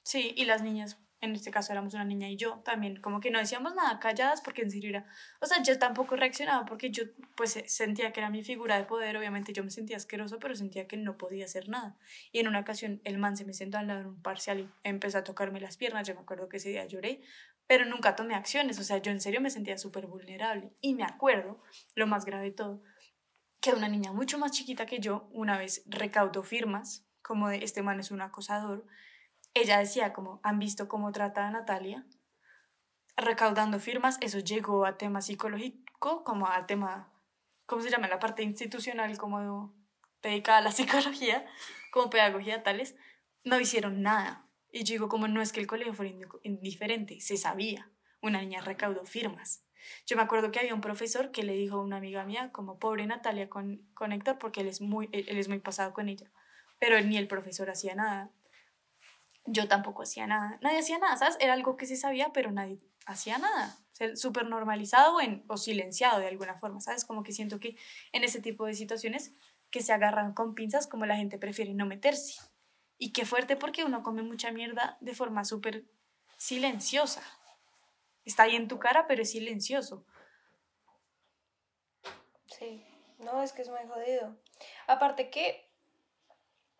Sí, 0.06 0.36
y 0.38 0.46
las 0.46 0.62
niñas, 0.62 1.00
en 1.20 1.34
este 1.34 1.50
caso 1.50 1.72
éramos 1.72 1.96
una 1.96 2.06
niña 2.06 2.30
y 2.30 2.38
yo 2.38 2.60
también, 2.64 3.02
como 3.02 3.20
que 3.20 3.32
no 3.32 3.40
decíamos 3.40 3.74
nada 3.74 4.00
calladas 4.00 4.42
porque 4.42 4.62
en 4.62 4.70
serio 4.70 4.90
era, 4.92 5.08
o 5.42 5.48
sea, 5.48 5.64
yo 5.64 5.80
tampoco 5.80 6.16
reaccionaba 6.16 6.64
porque 6.66 6.92
yo 6.92 7.06
pues 7.36 7.60
sentía 7.66 8.14
que 8.14 8.20
era 8.20 8.30
mi 8.30 8.44
figura 8.44 8.78
de 8.78 8.84
poder, 8.84 9.18
obviamente 9.18 9.52
yo 9.52 9.64
me 9.64 9.72
sentía 9.72 9.98
asqueroso, 9.98 10.38
pero 10.38 10.56
sentía 10.56 10.88
que 10.88 10.96
no 10.96 11.18
podía 11.18 11.46
hacer 11.46 11.70
nada. 11.70 11.98
Y 12.32 12.40
en 12.40 12.48
una 12.48 12.60
ocasión 12.60 13.02
el 13.04 13.18
man 13.18 13.36
se 13.36 13.46
me 13.46 13.54
sentó 13.54 13.80
al 13.80 13.88
lado 13.88 14.02
en 14.02 14.06
un 14.08 14.22
parcial 14.22 14.60
y 14.60 14.70
empezó 14.84 15.18
a 15.18 15.24
tocarme 15.24 15.60
las 15.60 15.76
piernas, 15.76 16.08
yo 16.08 16.14
me 16.14 16.22
acuerdo 16.22 16.50
que 16.50 16.58
ese 16.58 16.70
día 16.70 16.86
lloré 16.86 17.22
pero 17.68 17.86
nunca 17.86 18.16
tomé 18.16 18.36
acciones, 18.36 18.78
o 18.80 18.84
sea, 18.84 19.00
yo 19.00 19.12
en 19.12 19.20
serio 19.20 19.42
me 19.42 19.50
sentía 19.50 19.78
súper 19.80 20.06
vulnerable. 20.06 20.72
Y 20.82 20.94
me 20.94 21.04
acuerdo, 21.04 21.64
lo 21.96 22.06
más 22.06 22.26
grave 22.26 22.46
de 22.46 22.52
todo, 22.52 22.84
que 23.60 23.72
una 23.74 23.88
niña 23.88 24.12
mucho 24.12 24.38
más 24.38 24.52
chiquita 24.52 24.86
que 24.86 25.00
yo 25.00 25.28
una 25.32 25.58
vez 25.58 25.84
recaudó 25.88 26.44
firmas, 26.44 27.08
como 27.24 27.50
de 27.50 27.64
este 27.64 27.82
man 27.82 28.00
es 28.00 28.12
un 28.12 28.22
acosador. 28.22 28.86
Ella 29.56 29.80
decía 29.80 30.14
como, 30.14 30.40
¿han 30.44 30.60
visto 30.60 30.88
cómo 30.88 31.12
trata 31.12 31.48
a 31.48 31.50
Natalia? 31.50 32.06
Recaudando 33.18 33.80
firmas, 33.80 34.20
eso 34.22 34.38
llegó 34.38 34.86
a 34.86 34.98
tema 34.98 35.22
psicológico, 35.22 36.24
como 36.24 36.48
a 36.48 36.68
tema, 36.68 37.12
¿cómo 37.66 37.82
se 37.82 37.90
llama? 37.90 38.08
La 38.08 38.20
parte 38.20 38.44
institucional, 38.44 39.18
como 39.18 39.74
dedicada 40.22 40.60
a 40.60 40.62
la 40.62 40.72
psicología, 40.74 41.44
como 41.92 42.12
pedagogía 42.12 42.62
tales, 42.62 42.96
no 43.44 43.60
hicieron 43.60 44.04
nada 44.04 44.46
y 44.76 44.84
yo 44.84 44.92
digo, 44.92 45.08
como 45.08 45.30
no 45.30 45.42
es 45.42 45.54
que 45.54 45.62
el 45.62 45.68
colegio 45.68 45.94
fuera 45.94 46.14
indiferente, 46.44 47.22
se 47.22 47.38
sabía. 47.38 47.90
Una 48.22 48.42
niña 48.42 48.60
recaudó 48.60 49.06
firmas. 49.06 49.64
Yo 50.06 50.18
me 50.18 50.22
acuerdo 50.22 50.52
que 50.52 50.60
había 50.60 50.74
un 50.74 50.82
profesor 50.82 51.32
que 51.32 51.44
le 51.44 51.54
dijo 51.54 51.78
a 51.78 51.82
una 51.82 51.96
amiga 51.96 52.26
mía, 52.26 52.52
como 52.52 52.78
pobre 52.78 53.06
Natalia 53.06 53.50
con, 53.50 53.88
con 53.94 54.12
Héctor, 54.12 54.38
porque 54.38 54.60
él 54.60 54.68
es, 54.68 54.82
muy, 54.82 55.08
él 55.14 55.38
es 55.38 55.48
muy 55.48 55.60
pasado 55.60 55.94
con 55.94 56.10
ella. 56.10 56.30
Pero 56.78 57.00
ni 57.00 57.16
el 57.16 57.30
profesor 57.30 57.70
hacía 57.70 57.96
nada. 57.96 58.32
Yo 59.46 59.68
tampoco 59.68 60.04
hacía 60.04 60.28
nada. 60.28 60.58
Nadie 60.62 60.80
hacía 60.80 60.98
nada, 60.98 61.18
¿sabes? 61.18 61.38
Era 61.40 61.54
algo 61.54 61.78
que 61.78 61.86
se 61.86 61.96
sabía, 61.96 62.32
pero 62.34 62.52
nadie 62.52 62.80
hacía 63.06 63.38
nada. 63.38 63.78
Súper 64.16 64.48
normalizado 64.48 65.22
en, 65.22 65.44
o 65.48 65.58
silenciado 65.58 66.20
de 66.20 66.28
alguna 66.28 66.56
forma, 66.56 66.82
¿sabes? 66.82 67.06
Como 67.06 67.24
que 67.24 67.32
siento 67.32 67.60
que 67.60 67.78
en 68.12 68.24
ese 68.24 68.42
tipo 68.42 68.66
de 68.66 68.74
situaciones 68.74 69.34
que 69.70 69.82
se 69.82 69.94
agarran 69.94 70.34
con 70.34 70.56
pinzas, 70.56 70.88
como 70.88 71.06
la 71.06 71.16
gente 71.16 71.38
prefiere 71.38 71.74
no 71.74 71.86
meterse. 71.86 72.42
Y 72.98 73.14
qué 73.14 73.26
fuerte 73.26 73.56
porque 73.56 73.84
uno 73.84 74.04
come 74.04 74.24
mucha 74.24 74.52
mierda 74.52 74.98
de 75.02 75.14
forma 75.14 75.46
súper 75.46 75.86
silenciosa. 76.38 77.22
Está 78.24 78.44
ahí 78.44 78.56
en 78.56 78.68
tu 78.68 78.80
cara, 78.80 79.06
pero 79.08 79.22
es 79.22 79.32
silencioso. 79.32 80.06
Sí, 82.46 82.86
no, 83.20 83.42
es 83.42 83.54
que 83.54 83.62
es 83.62 83.70
muy 83.70 83.86
jodido. 83.88 84.36
Aparte 84.88 85.30
que... 85.30 85.65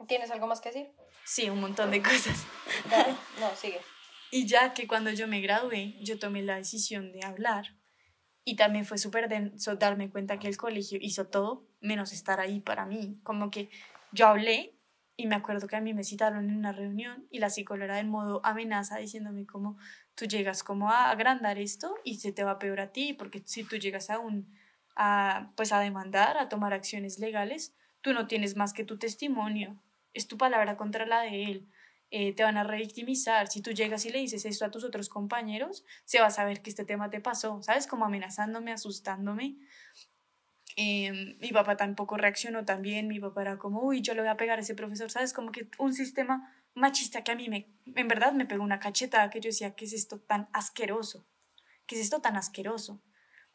¿Tienes 0.08 0.32
algo 0.32 0.48
más 0.48 0.62
que 0.62 0.70
decir? 0.70 0.92
Sí, 1.24 1.50
un 1.50 1.62
montón 1.62 1.92
de 1.92 2.02
cosas. 2.02 2.46
Dale, 2.90 3.16
no, 3.40 3.56
sigue. 3.56 3.80
Y 4.32 4.46
ya 4.46 4.74
que 4.74 4.88
cuando 4.88 5.12
yo 5.12 5.28
me 5.28 5.42
gradué, 5.42 5.96
yo 6.02 6.20
tomé 6.20 6.42
la 6.42 6.58
decisión 6.58 7.12
de 7.12 7.26
hablar. 7.26 7.76
Y 8.44 8.56
también 8.56 8.86
fue 8.86 8.98
súper 8.98 9.28
denso 9.28 9.76
darme 9.76 10.10
cuenta 10.10 10.38
que 10.38 10.48
el 10.48 10.58
colegio 10.58 11.00
hizo 11.02 11.28
todo 11.28 11.68
menos 11.80 12.12
estar 12.12 12.40
ahí 12.40 12.60
para 12.60 12.86
mí. 12.86 13.20
Como 13.24 13.50
que 13.50 13.70
yo 14.12 14.28
hablé 14.28 14.76
y 15.18 15.28
me 15.28 15.36
acuerdo 15.36 15.68
que 15.68 15.76
a 15.76 15.82
mí 15.82 15.94
me 15.94 16.04
citaron 16.04 16.50
en 16.50 16.58
una 16.58 16.72
reunión 16.72 17.28
y 17.32 17.40
la 17.40 17.50
psicóloga 17.50 18.00
en 18.00 18.10
modo 18.10 18.42
amenaza 18.44 18.98
diciéndome 18.98 19.46
como 19.46 19.78
tú 20.14 20.26
llegas 20.26 20.64
como 20.64 20.92
a 20.92 21.10
agrandar 21.10 21.58
esto 21.58 21.96
y 22.04 22.20
se 22.20 22.32
te 22.32 22.44
va 22.44 22.60
peor 22.60 22.82
a 22.82 22.92
ti 22.92 23.14
porque 23.14 23.42
si 23.46 23.64
tú 23.64 23.78
llegas 23.78 24.10
a 24.10 24.20
un 24.20 24.54
a 24.96 25.52
pues 25.56 25.72
a 25.72 25.80
demandar, 25.80 26.38
a 26.38 26.50
tomar 26.50 26.74
acciones 26.74 27.20
legales, 27.20 27.74
tú 28.02 28.14
no 28.14 28.28
tienes 28.28 28.56
más 28.56 28.74
que 28.74 28.84
tu 28.84 28.98
testimonio, 28.98 29.82
es 30.16 30.28
tu 30.28 30.38
palabra 30.38 30.78
contra 30.78 31.06
la 31.06 31.22
de 31.22 31.44
él. 31.44 31.70
Eh, 32.10 32.34
te 32.34 32.44
van 32.44 32.58
a 32.58 32.64
revictimizar. 32.64 33.48
Si 33.48 33.62
tú 33.62 33.72
llegas 33.72 34.06
y 34.06 34.10
le 34.10 34.20
dices 34.20 34.46
esto 34.46 34.66
a 34.66 34.72
tus 34.72 34.84
otros 34.84 35.10
compañeros, 35.10 35.84
se 36.06 36.20
va 36.20 36.28
a 36.28 36.32
saber 36.32 36.62
que 36.62 36.70
este 36.70 36.86
tema 36.86 37.10
te 37.10 37.20
pasó, 37.20 37.62
¿sabes? 37.62 37.88
Como 37.88 38.06
amenazándome, 38.06 38.72
asustándome. 38.72 39.58
Eh, 40.78 41.38
mi 41.40 41.52
papá 41.52 41.78
tampoco 41.78 42.18
reaccionó 42.18 42.66
tan 42.66 42.82
bien, 42.82 43.08
mi 43.08 43.20
papá 43.20 43.42
era 43.42 43.58
como, 43.58 43.82
uy, 43.82 44.02
yo 44.02 44.14
le 44.14 44.22
voy 44.22 44.30
a 44.30 44.38
pegar 44.38 44.60
a 44.60 44.62
ese 44.62 44.76
profesor, 44.76 45.10
¿sabes? 45.10 45.34
Como 45.34 45.52
que 45.52 45.70
un 45.78 45.94
sistema 45.94 46.54
machista 46.74 47.24
que 47.24 47.32
a 47.32 47.36
mí 47.36 47.50
me, 47.50 47.70
en 47.86 48.08
verdad 48.08 48.34
me 48.34 48.46
pegó 48.46 48.64
una 48.64 48.80
cachetada 48.80 49.30
que 49.30 49.40
yo 49.40 49.50
decía, 49.50 49.76
¿qué 49.76 49.86
es 49.86 49.94
esto 49.94 50.20
tan 50.20 50.50
asqueroso? 50.52 51.26
¿Qué 51.86 51.96
es 51.96 52.02
esto 52.02 52.22
tan 52.22 52.36
asqueroso? 52.36 53.02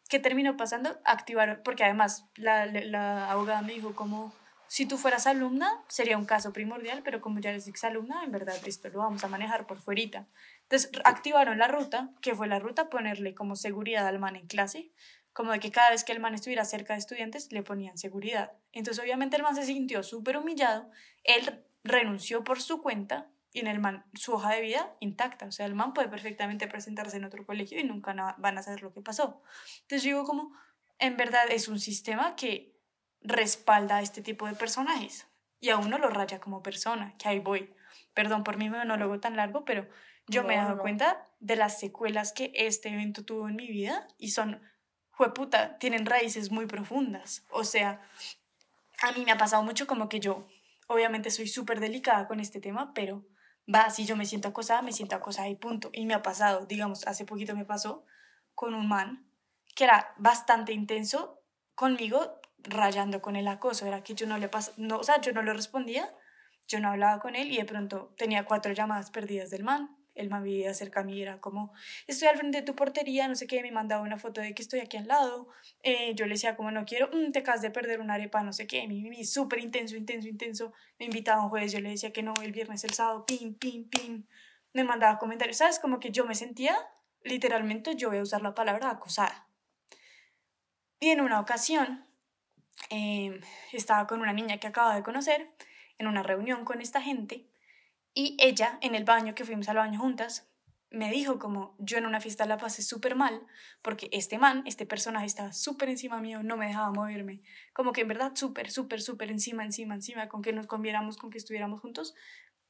¿Qué 0.09 0.19
terminó 0.19 0.57
pasando? 0.57 0.99
Activaron, 1.05 1.61
porque 1.63 1.85
además 1.85 2.27
la, 2.37 2.67
la 2.67 3.31
abogada 3.31 3.63
me 3.63 3.75
dijo 3.75 3.95
como, 3.95 4.35
si 4.71 4.87
tú 4.87 4.99
fueras 4.99 5.27
alumna, 5.27 5.83
sería 5.89 6.17
un 6.17 6.27
caso 6.27 6.53
primordial, 6.53 7.03
pero 7.03 7.21
como 7.21 7.41
ya 7.41 7.51
eres 7.51 7.67
exalumna, 7.67 8.23
en 8.23 8.31
verdad 8.31 8.55
esto 8.65 8.89
lo 8.89 9.01
vamos 9.01 9.25
a 9.25 9.27
manejar 9.27 9.67
por 9.67 9.81
fuerita. 9.81 10.29
Entonces 10.63 10.93
activaron 11.03 11.59
la 11.59 11.67
ruta, 11.67 12.11
que 12.21 12.37
fue 12.37 12.47
la 12.47 12.61
ruta 12.61 12.89
ponerle 12.89 13.35
como 13.35 13.57
seguridad 13.57 14.07
al 14.07 14.21
man 14.21 14.37
en 14.37 14.47
clase, 14.47 14.93
como 15.33 15.51
de 15.51 15.59
que 15.59 15.73
cada 15.73 15.91
vez 15.91 16.05
que 16.05 16.13
el 16.13 16.21
man 16.21 16.35
estuviera 16.35 16.65
cerca 16.65 16.93
de 16.93 17.01
estudiantes 17.01 17.51
le 17.51 17.65
ponían 17.65 17.99
seguridad. 17.99 18.53
Entonces 18.71 19.03
obviamente 19.03 19.37
el 19.37 19.43
man 19.43 19.57
se 19.57 19.65
sintió 19.65 20.05
súper 20.05 20.37
humillado, 20.37 20.89
él 21.25 21.65
renunció 21.83 22.45
por 22.45 22.63
su 22.63 22.81
cuenta 22.81 23.27
y 23.53 23.59
en 23.59 23.67
el 23.67 23.81
man 23.81 24.05
su 24.15 24.35
hoja 24.35 24.53
de 24.53 24.61
vida 24.61 24.95
intacta, 25.01 25.47
o 25.47 25.51
sea, 25.51 25.67
el 25.67 25.75
man 25.75 25.95
puede 25.95 26.07
perfectamente 26.07 26.69
presentarse 26.69 27.17
en 27.17 27.25
otro 27.25 27.45
colegio 27.45 27.81
y 27.81 27.83
nunca 27.83 28.37
van 28.39 28.57
a 28.57 28.63
saber 28.63 28.83
lo 28.83 28.93
que 28.93 29.01
pasó. 29.01 29.43
Entonces 29.81 30.05
digo 30.05 30.25
como, 30.25 30.57
en 31.01 31.17
verdad 31.17 31.51
es 31.51 31.67
un 31.67 31.81
sistema 31.81 32.37
que 32.37 32.79
respalda 33.23 33.97
a 33.97 34.03
este 34.03 34.23
tipo 34.23 34.47
de 34.47 34.55
personajes 34.55 35.27
y 35.61 35.71
a 35.71 35.77
uno 35.77 35.99
lo 35.99 36.09
raya 36.09 36.41
como 36.41 36.63
persona, 36.63 37.15
que 37.19 37.29
ahí 37.29 37.39
voy. 37.39 37.73
Perdón 38.15 38.45
por 38.45 38.57
mi 38.57 38.71
monólogo 38.71 39.21
tan 39.21 39.37
largo, 39.37 39.65
pero 39.65 39.87
yo 40.27 40.45
me 40.45 40.55
he 40.55 40.57
dado 40.57 40.79
cuenta 40.79 41.27
de 41.39 41.57
las 41.57 41.79
secuelas 41.79 42.33
que 42.33 42.53
este 42.55 42.89
evento 42.89 43.25
tuvo 43.25 43.49
en 43.49 43.57
mi 43.57 43.69
vida 43.69 44.07
y 44.19 44.31
son 44.31 44.61
puta, 45.29 45.77
tienen 45.79 46.07
raíces 46.07 46.51
muy 46.51 46.67
profundas. 46.67 47.45
O 47.51 47.65
sea, 47.65 48.01
a 49.03 49.13
mí 49.13 49.25
me 49.25 49.33
ha 49.33 49.39
pasado 49.39 49.63
mucho 49.63 49.87
como 49.87 50.09
que 50.09 50.21
yo, 50.21 50.47
obviamente 50.87 51.31
soy 51.31 51.47
súper 51.47 51.81
delicada 51.81 52.27
con 52.27 52.41
este 52.41 52.61
tema, 52.61 52.95
pero 52.95 53.27
va, 53.73 53.91
si 53.91 54.07
yo 54.07 54.17
me 54.17 54.25
siento 54.25 54.49
acosada, 54.49 54.83
me 54.83 54.93
siento 54.93 55.17
acosada 55.17 55.49
y 55.49 55.57
punto. 55.57 55.91
Y 55.93 56.07
me 56.07 56.15
ha 56.15 56.23
pasado, 56.23 56.65
digamos, 56.67 57.07
hace 57.07 57.25
poquito 57.25 57.55
me 57.55 57.67
pasó 57.67 58.05
con 58.55 58.75
un 58.75 58.89
man 58.89 59.27
que 59.75 59.85
era 59.85 60.15
bastante 60.17 60.73
intenso 60.73 61.43
conmigo, 61.75 62.40
rayando 62.65 63.23
con 63.23 63.37
el 63.37 63.49
acoso. 63.49 63.87
Era 63.87 64.03
que 64.03 64.15
yo 64.15 64.27
no 64.27 64.39
le 64.39 64.49
pasaba, 64.49 64.77
no, 64.79 64.99
o 64.99 65.05
sea, 65.05 65.21
yo 65.21 65.33
no 65.33 65.43
le 65.43 65.53
respondía, 65.53 66.13
yo 66.69 66.81
no 66.81 66.89
hablaba 66.89 67.21
con 67.21 67.37
él 67.37 67.51
y 67.53 67.57
de 67.57 67.65
pronto 67.65 68.15
tenía 68.17 68.45
cuatro 68.45 68.73
llamadas 68.73 69.11
perdidas 69.11 69.51
del 69.51 69.65
man 69.65 69.97
el 70.15 70.29
man 70.29 70.43
vivía 70.43 70.75
cerca 70.75 71.01
a 71.01 71.05
mí, 71.05 71.21
era 71.21 71.41
como, 71.41 71.73
estoy 72.07 72.29
al 72.29 72.37
frente 72.37 72.59
de 72.59 72.65
tu 72.65 72.75
portería, 72.75 73.29
no 73.29 73.35
sé 73.35 73.47
qué, 73.47 73.63
me 73.63 73.71
mandaba 73.71 74.03
una 74.03 74.19
foto 74.19 74.41
de 74.41 74.55
que 74.55 74.63
estoy 74.63 74.81
aquí 74.81 74.97
al 74.97 75.07
lado, 75.07 75.49
eh, 75.83 76.15
yo 76.15 76.27
le 76.27 76.35
decía 76.35 76.57
como 76.57 76.71
no 76.71 76.85
quiero, 76.85 77.09
mm, 77.13 77.33
te 77.33 77.41
acabas 77.41 77.63
de 77.63 77.71
perder 77.71 78.01
una 78.01 78.15
arepa, 78.15 78.43
no 78.43 78.53
sé 78.53 78.67
qué, 78.67 78.87
mi, 78.87 79.03
mi, 79.03 79.25
súper 79.25 79.61
intenso, 79.61 79.97
intenso, 79.97 80.29
intenso, 80.29 80.73
me 80.99 81.07
invitaba 81.07 81.43
un 81.43 81.49
jueves, 81.49 81.73
yo 81.73 81.81
le 81.81 81.91
decía 81.91 82.13
que 82.13 82.23
no, 82.23 82.35
el 82.43 82.53
viernes, 82.53 82.85
el 82.85 82.93
sábado, 82.93 83.25
pim, 83.27 83.55
pim, 83.55 83.89
pim, 83.89 84.25
me 84.73 84.85
mandaba 84.85 85.19
comentarios, 85.19 85.57
¿sabes? 85.57 85.79
Como 85.79 85.99
que 85.99 86.11
yo 86.11 86.25
me 86.25 86.35
sentía, 86.35 86.77
literalmente, 87.23 87.97
yo 87.97 88.09
voy 88.11 88.19
a 88.19 88.23
usar 88.23 88.43
la 88.43 88.55
palabra 88.55 88.91
acosada. 88.91 89.49
Y 91.01 91.09
en 91.09 91.21
una 91.21 91.41
ocasión, 91.41 92.07
em, 92.89 93.41
estaba 93.73 94.07
con 94.07 94.21
una 94.21 94.33
niña 94.33 94.59
que 94.59 94.67
acaba 94.67 94.95
de 94.95 95.03
conocer, 95.03 95.51
en 95.99 96.07
una 96.07 96.23
reunión 96.23 96.65
con 96.65 96.81
esta 96.81 97.03
gente, 97.03 97.47
y 98.15 98.37
ella, 98.41 98.79
en 98.81 98.95
el 98.95 99.05
baño, 99.05 99.35
que 99.35 99.45
fuimos 99.45 99.69
al 99.69 99.77
baño 99.77 100.01
juntas, 100.01 100.51
me 100.91 101.11
dijo 101.11 101.39
como 101.39 101.77
yo 101.79 101.99
en 101.99 102.07
una 102.07 102.21
fiesta 102.21 102.47
la 102.47 102.57
pasé 102.57 102.83
súper 102.83 103.15
mal 103.15 103.47
porque 103.81 104.09
este 104.13 104.39
man, 104.39 104.65
este 104.67 104.87
personaje 104.87 105.27
estaba 105.27 105.53
súper 105.53 105.89
encima 105.89 106.21
mío, 106.21 106.43
no 106.43 106.57
me 106.57 106.67
dejaba 106.67 106.91
moverme, 106.91 107.43
como 107.73 107.93
que 107.93 108.01
en 108.01 108.09
verdad 108.09 108.33
súper, 108.35 108.71
súper, 108.71 109.01
súper 109.01 109.31
encima, 109.31 109.65
encima, 109.65 109.95
encima, 109.95 110.29
con 110.29 110.43
que 110.43 110.53
nos 110.53 110.67
conviéramos, 110.67 111.17
con 111.17 111.31
que 111.31 111.39
estuviéramos 111.39 111.81
juntos. 111.81 112.15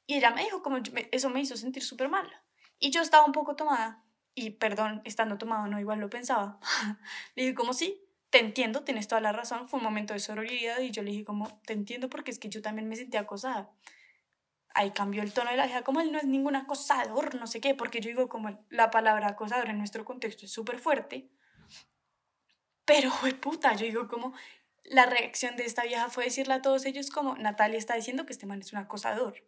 Y 0.06 0.16
ella 0.16 0.32
me 0.32 0.44
dijo 0.44 0.62
como 0.62 0.78
eso 1.12 1.30
me 1.30 1.40
hizo 1.40 1.56
sentir 1.56 1.82
súper 1.82 2.08
mal. 2.08 2.28
Y 2.78 2.90
yo 2.90 3.00
estaba 3.00 3.24
un 3.24 3.32
poco 3.32 3.56
tomada 3.56 4.04
y 4.34 4.50
perdón, 4.50 5.00
estando 5.04 5.38
tomada 5.38 5.66
no 5.66 5.80
igual 5.80 6.00
lo 6.00 6.10
pensaba. 6.10 6.60
le 7.34 7.44
dije 7.44 7.54
como 7.54 7.72
sí, 7.72 8.02
te 8.30 8.38
entiendo, 8.38 8.84
tienes 8.84 9.08
toda 9.08 9.20
la 9.20 9.32
razón, 9.32 9.68
fue 9.68 9.78
un 9.78 9.84
momento 9.84 10.14
de 10.14 10.20
sororidad 10.20 10.80
y 10.80 10.90
yo 10.90 11.02
le 11.02 11.10
dije 11.10 11.24
como 11.24 11.60
te 11.66 11.72
entiendo 11.72 12.08
porque 12.08 12.30
es 12.30 12.38
que 12.38 12.48
yo 12.48 12.62
también 12.62 12.88
me 12.88 12.96
sentía 12.96 13.20
acosada 13.20 13.70
ahí 14.74 14.90
cambió 14.92 15.22
el 15.22 15.32
tono 15.32 15.50
de 15.50 15.56
la 15.56 15.66
hija, 15.66 15.82
como 15.82 16.00
él 16.00 16.12
no 16.12 16.18
es 16.18 16.24
ningún 16.24 16.56
acosador, 16.56 17.34
no 17.34 17.46
sé 17.46 17.60
qué, 17.60 17.74
porque 17.74 18.00
yo 18.00 18.08
digo 18.08 18.28
como 18.28 18.64
la 18.70 18.90
palabra 18.90 19.28
acosador 19.28 19.68
en 19.68 19.78
nuestro 19.78 20.04
contexto 20.04 20.46
es 20.46 20.52
súper 20.52 20.78
fuerte. 20.78 21.30
Pero, 22.84 23.10
fue 23.10 23.34
puta, 23.34 23.74
yo 23.74 23.86
digo 23.86 24.08
como 24.08 24.34
la 24.84 25.06
reacción 25.06 25.56
de 25.56 25.64
esta 25.64 25.84
vieja 25.84 26.08
fue 26.08 26.24
decirle 26.24 26.54
a 26.54 26.62
todos 26.62 26.84
ellos 26.84 27.10
como 27.10 27.36
Natalia 27.36 27.78
está 27.78 27.94
diciendo 27.94 28.26
que 28.26 28.32
este 28.32 28.46
man 28.46 28.60
es 28.60 28.72
un 28.72 28.78
acosador. 28.78 29.44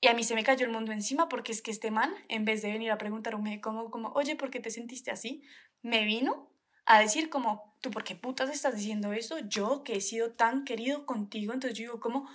Y 0.00 0.08
a 0.08 0.14
mí 0.14 0.24
se 0.24 0.34
me 0.34 0.42
cayó 0.42 0.66
el 0.66 0.72
mundo 0.72 0.90
encima 0.92 1.28
porque 1.28 1.52
es 1.52 1.62
que 1.62 1.70
este 1.70 1.90
man, 1.92 2.12
en 2.28 2.44
vez 2.44 2.60
de 2.60 2.72
venir 2.72 2.90
a 2.90 2.98
preguntarme 2.98 3.60
como, 3.60 3.90
como, 3.90 4.08
oye, 4.14 4.34
¿por 4.34 4.50
qué 4.50 4.58
te 4.58 4.70
sentiste 4.70 5.12
así? 5.12 5.44
Me 5.80 6.04
vino 6.04 6.51
a 6.84 7.00
decir 7.00 7.30
como, 7.30 7.76
¿tú 7.80 7.90
por 7.90 8.04
qué 8.04 8.14
putas 8.14 8.50
estás 8.50 8.76
diciendo 8.76 9.12
eso? 9.12 9.38
Yo 9.38 9.84
que 9.84 9.96
he 9.96 10.00
sido 10.00 10.32
tan 10.32 10.64
querido 10.64 11.06
contigo, 11.06 11.52
entonces 11.52 11.78
yo 11.78 11.84
digo 11.84 12.00
como, 12.00 12.28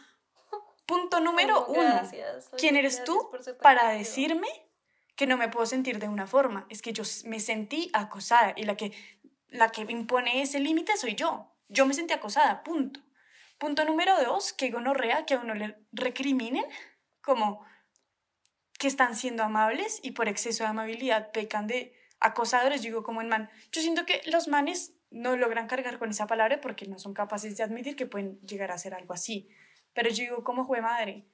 Punto 0.87 1.19
número 1.19 1.65
uno. 1.67 2.01
¿Quién 2.57 2.77
eres 2.77 3.03
tú 3.03 3.29
para 3.61 3.89
decirme 3.89 4.47
que 5.17 5.27
no 5.27 5.35
me 5.35 5.49
puedo 5.49 5.65
sentir 5.65 5.99
de 5.99 6.07
una 6.07 6.27
forma? 6.27 6.65
Es 6.69 6.81
que 6.81 6.93
yo 6.93 7.03
me 7.25 7.41
sentí 7.41 7.91
acosada 7.91 8.53
y 8.55 8.63
la 8.63 8.77
que, 8.77 8.93
la 9.49 9.69
que 9.69 9.81
impone 9.81 10.41
ese 10.41 10.61
límite 10.61 10.95
soy 10.95 11.15
yo. 11.15 11.53
Yo 11.67 11.85
me 11.85 11.93
sentí 11.93 12.13
acosada, 12.13 12.63
punto. 12.63 13.01
Punto 13.57 13.83
número 13.83 14.13
dos, 14.23 14.53
que 14.53 14.71
gonorrea 14.71 15.25
que 15.25 15.33
a 15.33 15.39
uno 15.39 15.55
le 15.55 15.77
recriminen 15.91 16.63
como 17.21 17.65
que 18.79 18.87
están 18.87 19.13
siendo 19.13 19.43
amables 19.43 19.99
y 20.03 20.11
por 20.11 20.29
exceso 20.29 20.63
de 20.63 20.69
amabilidad 20.69 21.31
pecan 21.33 21.67
de 21.67 21.93
acosadores. 22.19 22.81
Digo 22.81 23.03
como 23.03 23.21
en 23.21 23.29
man, 23.29 23.49
yo 23.71 23.81
siento 23.81 24.05
que 24.05 24.21
los 24.25 24.47
manes 24.47 24.93
no 25.09 25.37
logran 25.37 25.67
cargar 25.67 25.99
con 25.99 26.09
esa 26.09 26.27
palabra 26.27 26.59
porque 26.61 26.87
no 26.87 26.99
son 26.99 27.13
capaces 27.13 27.57
de 27.57 27.63
admitir 27.63 27.95
que 27.95 28.05
pueden 28.05 28.39
llegar 28.41 28.71
a 28.71 28.75
hacer 28.75 28.93
algo 28.93 29.13
así. 29.13 29.49
Pero 29.93 30.09
yo 30.09 30.23
digo 30.23 30.43
como 30.43 30.65
fue 30.65 30.81
madre. 30.81 31.25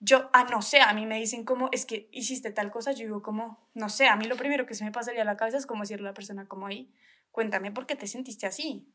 Yo, 0.00 0.30
ah, 0.32 0.44
no 0.50 0.62
sé, 0.62 0.80
a 0.80 0.92
mí 0.92 1.06
me 1.06 1.18
dicen 1.18 1.44
como, 1.44 1.68
es 1.72 1.84
que 1.84 2.08
hiciste 2.12 2.52
tal 2.52 2.70
cosa, 2.70 2.92
yo 2.92 3.04
digo 3.04 3.20
como, 3.20 3.68
no 3.74 3.88
sé, 3.88 4.06
a 4.06 4.14
mí 4.14 4.26
lo 4.26 4.36
primero 4.36 4.64
que 4.64 4.74
se 4.74 4.84
me 4.84 4.92
pasaría 4.92 5.22
a 5.22 5.24
la 5.24 5.36
cabeza 5.36 5.58
es 5.58 5.66
como 5.66 5.82
decirle 5.82 6.06
a 6.06 6.10
la 6.10 6.14
persona 6.14 6.46
como 6.46 6.68
ahí, 6.68 6.94
cuéntame 7.32 7.72
por 7.72 7.86
qué 7.86 7.96
te 7.96 8.06
sentiste 8.06 8.46
así. 8.46 8.92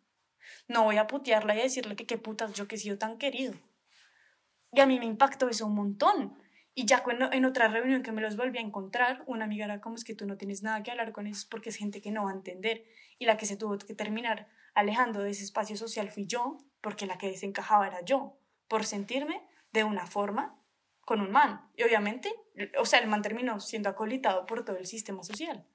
No 0.68 0.84
voy 0.84 0.98
a 0.98 1.08
putearla 1.08 1.56
y 1.56 1.62
decirle 1.62 1.96
que 1.96 2.06
qué 2.06 2.18
putas 2.18 2.54
yo 2.54 2.68
que 2.68 2.76
he 2.76 2.80
sido 2.80 2.98
tan 2.98 3.18
querido. 3.18 3.54
Y 4.72 4.80
a 4.80 4.86
mí 4.86 4.98
me 4.98 5.06
impactó 5.06 5.50
eso 5.50 5.68
un 5.68 5.76
montón. 5.76 6.38
Y 6.76 6.86
ya 6.86 7.04
cuando 7.04 7.32
en 7.32 7.46
otra 7.46 7.68
reunión 7.68 8.02
que 8.02 8.12
me 8.12 8.22
los 8.22 8.36
volví 8.36 8.58
a 8.58 8.62
encontrar, 8.62 9.24
una 9.28 9.46
amiga 9.46 9.66
era 9.66 9.80
como 9.80 9.96
es 9.96 10.04
que 10.04 10.16
tú 10.16 10.26
no 10.26 10.38
tienes 10.38 10.64
nada 10.64 10.82
que 10.82 10.92
hablar 10.92 11.12
con 11.12 11.28
ellos 11.28 11.46
porque 11.46 11.70
es 11.70 11.76
gente 11.76 12.02
que 12.02 12.12
no 12.12 12.26
va 12.26 12.32
a 12.32 12.34
entender. 12.34 12.84
Y 13.20 13.26
la 13.26 13.38
que 13.38 13.46
se 13.46 13.58
tuvo 13.58 13.78
que 13.78 13.94
terminar 13.94 14.48
alejando 14.74 15.22
de 15.22 15.30
ese 15.30 15.44
espacio 15.44 15.78
social 15.78 16.10
fui 16.10 16.26
yo, 16.26 16.58
porque 16.82 17.06
la 17.06 17.18
que 17.18 17.30
desencajaba 17.30 17.88
era 17.88 18.04
yo, 18.04 18.38
por 18.68 18.86
sentirme 18.86 19.46
de 19.72 19.84
una 19.84 20.08
forma 20.08 20.60
con 21.06 21.22
un 21.22 21.32
man. 21.32 21.70
Y 21.76 21.84
obviamente, 21.84 22.34
o 22.80 22.86
sea, 22.86 23.00
el 23.00 23.08
man 23.08 23.22
terminó 23.22 23.60
siendo 23.60 23.90
acolitado 23.90 24.46
por 24.48 24.66
todo 24.66 24.78
el 24.78 24.88
sistema 24.88 25.24
social. 25.24 25.66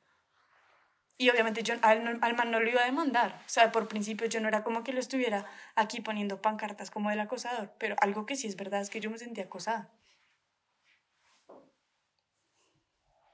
Y 1.16 1.30
obviamente 1.30 1.62
yo 1.62 1.74
al, 1.82 2.18
al, 2.22 2.36
man 2.36 2.50
no 2.50 2.60
lo 2.60 2.70
iba 2.70 2.82
a 2.82 2.86
demandar. 2.86 3.42
O 3.44 3.48
sea, 3.48 3.72
por 3.72 3.88
principio 3.88 4.28
yo 4.28 4.40
no 4.40 4.48
era 4.48 4.62
como 4.62 4.84
que 4.84 4.92
lo 4.92 5.00
estuviera 5.00 5.46
aquí 5.74 6.00
poniendo 6.00 6.40
pancartas 6.40 6.90
como 6.90 7.10
del 7.10 7.20
acosador. 7.20 7.72
Pero 7.78 7.96
algo 8.00 8.24
que 8.24 8.36
sí 8.36 8.46
es 8.46 8.56
verdad 8.56 8.80
es 8.80 8.88
que 8.88 9.00
yo 9.00 9.10
me 9.10 9.18
sentía 9.18 9.44
acosada. 9.44 9.90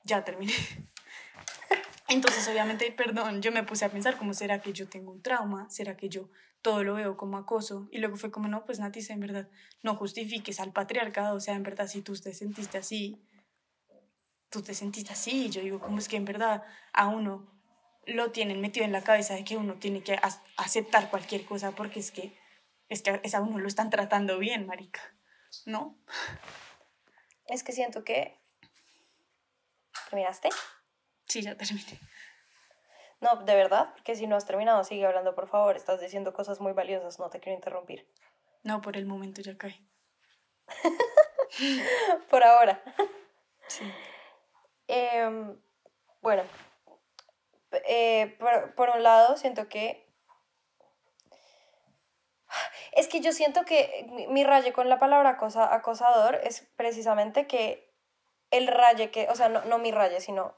Ya 0.05 0.25
terminé. 0.25 0.53
Entonces, 2.09 2.47
obviamente, 2.49 2.91
perdón, 2.93 3.43
yo 3.43 3.51
me 3.51 3.65
puse 3.65 3.85
a 3.85 3.89
pensar, 3.89 4.17
¿cómo 4.17 4.35
será 4.35 4.61
que 4.61 4.73
yo 4.73 4.89
tengo 4.89 5.11
un 5.11 5.23
trauma? 5.23 5.69
¿Será 5.71 5.97
que 5.97 6.09
yo 6.09 6.29
todo 6.63 6.85
lo 6.85 6.95
veo 6.95 7.17
como 7.17 7.39
acoso? 7.39 7.89
Y 7.91 7.99
luego 7.99 8.17
fue 8.17 8.31
como, 8.31 8.47
no, 8.47 8.65
pues 8.65 8.79
Nati, 8.79 9.01
en 9.09 9.21
verdad, 9.21 9.49
no 9.83 9.97
justifiques 9.97 10.61
al 10.61 10.73
patriarcado, 10.73 11.37
o 11.37 11.41
sea, 11.41 11.55
en 11.55 11.63
verdad, 11.63 11.89
si 11.89 12.03
tú 12.03 12.15
te 12.15 12.35
sentiste 12.35 12.79
así, 12.79 13.21
tú 14.51 14.63
te 14.63 14.75
sentiste 14.75 15.13
así. 15.13 15.51
Yo 15.51 15.63
digo, 15.63 15.81
¿cómo 15.81 15.99
es 15.99 16.09
que 16.09 16.17
en 16.17 16.25
verdad 16.25 16.63
a 16.93 17.09
uno 17.09 17.51
lo 18.07 18.31
tienen 18.31 18.61
metido 18.61 18.85
en 18.85 18.93
la 18.93 19.03
cabeza 19.03 19.35
de 19.35 19.45
que 19.45 19.57
uno 19.57 19.75
tiene 19.75 20.03
que 20.03 20.19
aceptar 20.57 21.11
cualquier 21.11 21.45
cosa 21.45 21.73
porque 21.73 22.01
es 22.01 22.11
que, 22.11 22.37
es 22.89 23.03
que 23.03 23.21
a 23.33 23.41
uno 23.41 23.59
lo 23.59 23.67
están 23.67 23.91
tratando 23.91 24.39
bien, 24.39 24.67
marica, 24.67 25.01
¿no? 25.65 25.99
Es 27.47 27.63
que 27.63 27.73
siento 27.73 28.05
que 28.05 28.39
¿Terminaste? 30.11 30.51
Sí, 31.27 31.43
ya 31.43 31.57
terminé. 31.57 31.99
No, 33.21 33.37
de 33.37 33.55
verdad, 33.55 33.91
porque 33.95 34.17
si 34.17 34.27
no 34.27 34.37
has 34.37 34.45
terminado, 34.45 34.85
sigue 34.85 35.07
hablando, 35.07 35.35
por 35.35 35.49
favor. 35.49 35.77
Estás 35.77 36.01
diciendo 36.01 36.35
cosas 36.35 36.61
muy 36.61 36.73
valiosas, 36.73 37.19
no 37.19 37.31
te 37.31 37.41
quiero 37.41 37.57
interrumpir. 37.57 38.07
No, 38.63 38.83
por 38.83 38.97
el 38.97 39.07
momento 39.07 39.41
ya 39.41 39.57
cae. 39.57 39.81
por 42.31 42.45
ahora. 42.45 42.83
Sí. 43.67 43.85
Em, 44.89 45.59
bueno, 46.21 46.43
eh, 47.87 48.37
por, 48.39 48.75
por, 48.75 48.91
un 48.91 49.03
lado, 49.03 49.37
siento 49.37 49.69
que... 49.69 50.05
Es 52.93 53.09
que 53.09 53.21
yo 53.21 53.33
siento 53.33 53.65
que 53.65 54.07
mi, 54.11 54.27
mi 54.29 54.45
raye 54.45 54.73
con 54.73 54.89
la 54.89 54.99
palabra 54.99 55.31
acosa, 55.31 55.75
acosador 55.75 56.37
es 56.45 56.61
precisamente 56.77 57.47
que 57.47 57.84
el 58.57 58.69
raye 58.69 59.11
que, 59.11 59.29
o 59.31 59.35
sea, 59.35 59.49
no, 59.49 59.65
no 59.65 59.79
mi 59.79 59.93
raye, 59.93 60.21
sino 60.21 60.55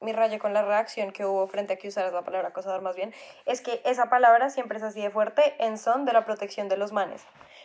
mi 0.00 0.12
raye 0.12 0.38
con 0.38 0.52
la 0.52 0.62
reacción 0.62 1.12
que 1.12 1.24
hubo 1.24 1.46
frente 1.46 1.74
a 1.74 1.76
que 1.76 1.88
usaras 1.88 2.12
la 2.12 2.24
palabra 2.24 2.48
acosador 2.48 2.82
más 2.82 2.96
bien, 2.96 3.14
es 3.46 3.60
que 3.60 3.80
esa 3.84 4.10
palabra 4.10 4.50
siempre 4.50 4.78
es 4.78 4.84
así 4.84 5.00
de 5.00 5.10
fuerte 5.10 5.54
en 5.64 5.78
son 5.78 6.04
de 6.04 6.12
la 6.12 6.24
protección 6.24 6.68
de 6.68 6.76
los 6.76 6.92
manes. 6.92 7.24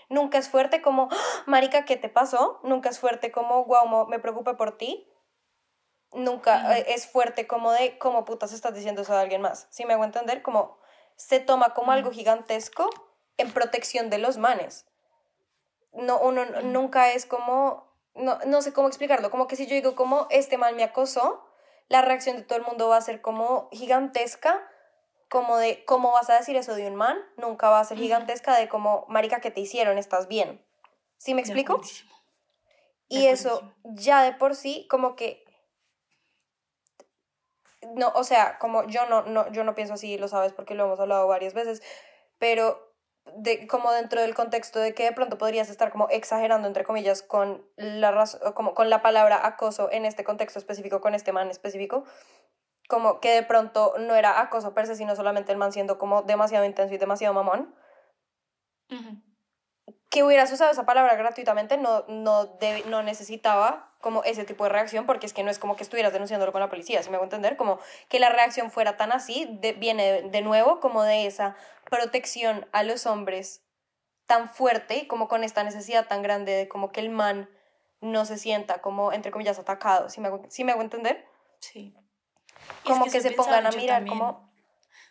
Nunca 0.10 0.38
es 0.38 0.48
fuerte 0.50 0.82
como, 0.82 1.10
¡Ah! 1.12 1.44
marica, 1.46 1.86
¿qué 1.86 1.98
te 1.98 2.10
pasó? 2.10 2.60
Nunca 2.64 2.90
es 2.90 3.00
fuerte 3.00 3.32
como, 3.32 3.66
guau, 3.66 4.08
me 4.08 4.20
preocupe 4.20 4.54
por 4.54 4.78
ti. 4.78 5.12
Nunca 6.14 6.78
eh, 6.78 6.86
es 6.90 7.08
fuerte 7.08 7.48
como 7.48 7.72
de, 7.72 7.98
¿cómo 7.98 8.24
putas 8.24 8.54
estás 8.54 8.74
diciendo 8.74 9.02
eso 9.02 9.14
a 9.14 9.22
alguien 9.22 9.42
más? 9.42 9.68
Si 9.70 9.86
me 9.86 9.94
hago 9.94 10.06
entender, 10.06 10.42
como 10.42 10.78
se 11.16 11.40
toma 11.40 11.74
como 11.74 11.92
algo 11.92 12.12
gigantesco 12.12 12.90
en 13.38 13.52
protección 13.52 14.10
de 14.10 14.20
los 14.20 14.38
manes. 14.38 14.86
No, 15.92 16.20
uno 16.20 16.46
nunca 16.64 17.12
es 17.12 17.26
como, 17.26 17.87
no, 18.18 18.40
no 18.46 18.62
sé 18.62 18.74
cómo 18.74 18.88
explicarlo, 18.88 19.32
como 19.32 19.48
que 19.48 19.56
si 19.56 19.66
yo 19.68 19.76
digo 19.76 19.96
como 19.96 20.28
este 20.30 20.58
mal 20.58 20.76
me 20.76 20.84
acosó, 20.84 21.44
la 21.88 22.02
reacción 22.02 22.38
de 22.38 22.44
todo 22.44 22.60
el 22.60 22.66
mundo 22.66 22.90
va 22.90 22.98
a 22.98 23.02
ser 23.02 23.22
como 23.22 23.70
gigantesca, 23.72 24.68
como 25.30 25.58
de 25.58 25.84
cómo 25.86 26.12
vas 26.12 26.30
a 26.30 26.38
decir 26.38 26.56
eso 26.56 26.76
de 26.76 26.88
un 26.88 26.96
man, 26.96 27.18
nunca 27.38 27.70
va 27.70 27.80
a 27.80 27.86
ser 27.86 27.98
gigantesca 27.98 28.58
de 28.58 28.70
como, 28.70 29.06
marica, 29.10 29.42
que 29.42 29.52
te 29.52 29.62
hicieron, 29.62 29.98
estás 29.98 30.28
bien. 30.28 30.64
¿Sí 31.18 31.34
me 31.34 31.42
explico? 31.42 31.82
y 33.10 33.28
eso 33.28 33.74
ya 33.84 34.22
de 34.22 34.34
por 34.34 34.54
sí 34.56 34.86
como 34.90 35.16
que 35.16 35.46
no, 37.96 38.12
o 38.16 38.24
sea, 38.24 38.58
como 38.60 38.86
yo 38.88 39.06
no, 39.08 39.24
no, 39.24 39.52
yo 39.52 39.64
no 39.64 39.76
pienso 39.76 39.94
así, 39.94 40.18
lo 40.18 40.28
sabes 40.28 40.52
porque 40.52 40.76
lo 40.76 40.86
hemos 40.86 41.00
hablado 41.00 41.28
varias 41.28 41.54
veces, 41.54 41.82
pero 42.38 42.87
de, 43.36 43.68
como 43.68 43.92
dentro 43.92 44.22
del 44.22 44.34
contexto 44.34 44.80
de 44.80 44.94
que 44.94 45.04
de 45.04 45.12
pronto 45.12 45.38
podrías 45.38 45.70
estar 45.70 45.92
como 45.92 46.10
exagerando, 46.10 46.68
entre 46.68 46.84
comillas, 46.84 47.22
con 47.22 47.66
la, 47.76 48.26
como 48.54 48.74
con 48.74 48.90
la 48.90 49.02
palabra 49.02 49.46
acoso 49.46 49.92
en 49.92 50.06
este 50.06 50.24
contexto 50.24 50.60
específico, 50.60 51.02
con 51.02 51.16
este 51.16 51.34
man 51.34 51.50
específico, 51.50 52.06
como 52.88 53.20
que 53.20 53.32
de 53.32 53.44
pronto 53.44 53.96
no 54.00 54.16
era 54.16 54.40
acoso 54.40 54.74
per 54.74 54.88
se, 54.88 54.96
sino 54.96 55.16
solamente 55.16 55.52
el 55.52 55.58
man 55.58 55.72
siendo 55.72 55.98
como 55.98 56.24
demasiado 56.24 56.66
intenso 56.66 56.94
y 56.94 56.98
demasiado 56.98 57.34
mamón. 57.34 57.76
Que 60.10 60.24
hubieras 60.24 60.52
usado 60.52 60.72
esa 60.72 60.86
palabra 60.86 61.16
gratuitamente 61.16 61.78
no, 61.78 62.06
no, 62.08 62.58
no 62.86 63.04
necesitaba 63.04 63.92
como 64.00 64.24
ese 64.24 64.46
tipo 64.46 64.64
de 64.64 64.70
reacción, 64.70 65.06
porque 65.06 65.26
es 65.26 65.34
que 65.34 65.44
no 65.44 65.52
es 65.52 65.60
como 65.60 65.76
que 65.76 65.84
estuvieras 65.84 66.14
denunciándolo 66.14 66.52
con 66.52 66.62
la 66.62 66.70
policía, 66.70 67.02
si 67.04 67.10
me 67.10 67.16
hago 67.16 67.26
entender, 67.26 67.58
como 67.58 67.80
que 68.10 68.20
la 68.20 68.30
reacción 68.30 68.72
fuera 68.72 68.96
tan 68.96 69.12
así, 69.12 69.60
viene 69.78 70.22
de 70.22 70.42
nuevo 70.42 70.80
como 70.80 71.04
de 71.04 71.26
esa 71.26 71.56
protección 71.90 72.68
a 72.72 72.84
los 72.84 73.06
hombres 73.06 73.64
tan 74.26 74.50
fuerte 74.50 74.98
y 74.98 75.08
como 75.08 75.28
con 75.28 75.44
esta 75.44 75.64
necesidad 75.64 76.08
tan 76.08 76.22
grande 76.22 76.52
de 76.52 76.68
como 76.68 76.92
que 76.92 77.00
el 77.00 77.10
man 77.10 77.50
no 78.02 78.26
se 78.26 78.38
sienta 78.38 78.82
como, 78.82 79.12
entre 79.12 79.32
comillas, 79.32 79.58
atacado. 79.58 80.10
¿Sí 80.10 80.22
me 80.22 80.28
hago, 80.28 80.44
me 80.60 80.72
hago 80.72 80.82
entender? 80.82 81.26
Sí. 81.60 81.96
Como 82.84 83.06
que, 83.06 83.22
se 83.22 83.32
pongan 83.32 83.66
a 83.66 83.72
mirar 83.72 84.06
como... 84.06 84.48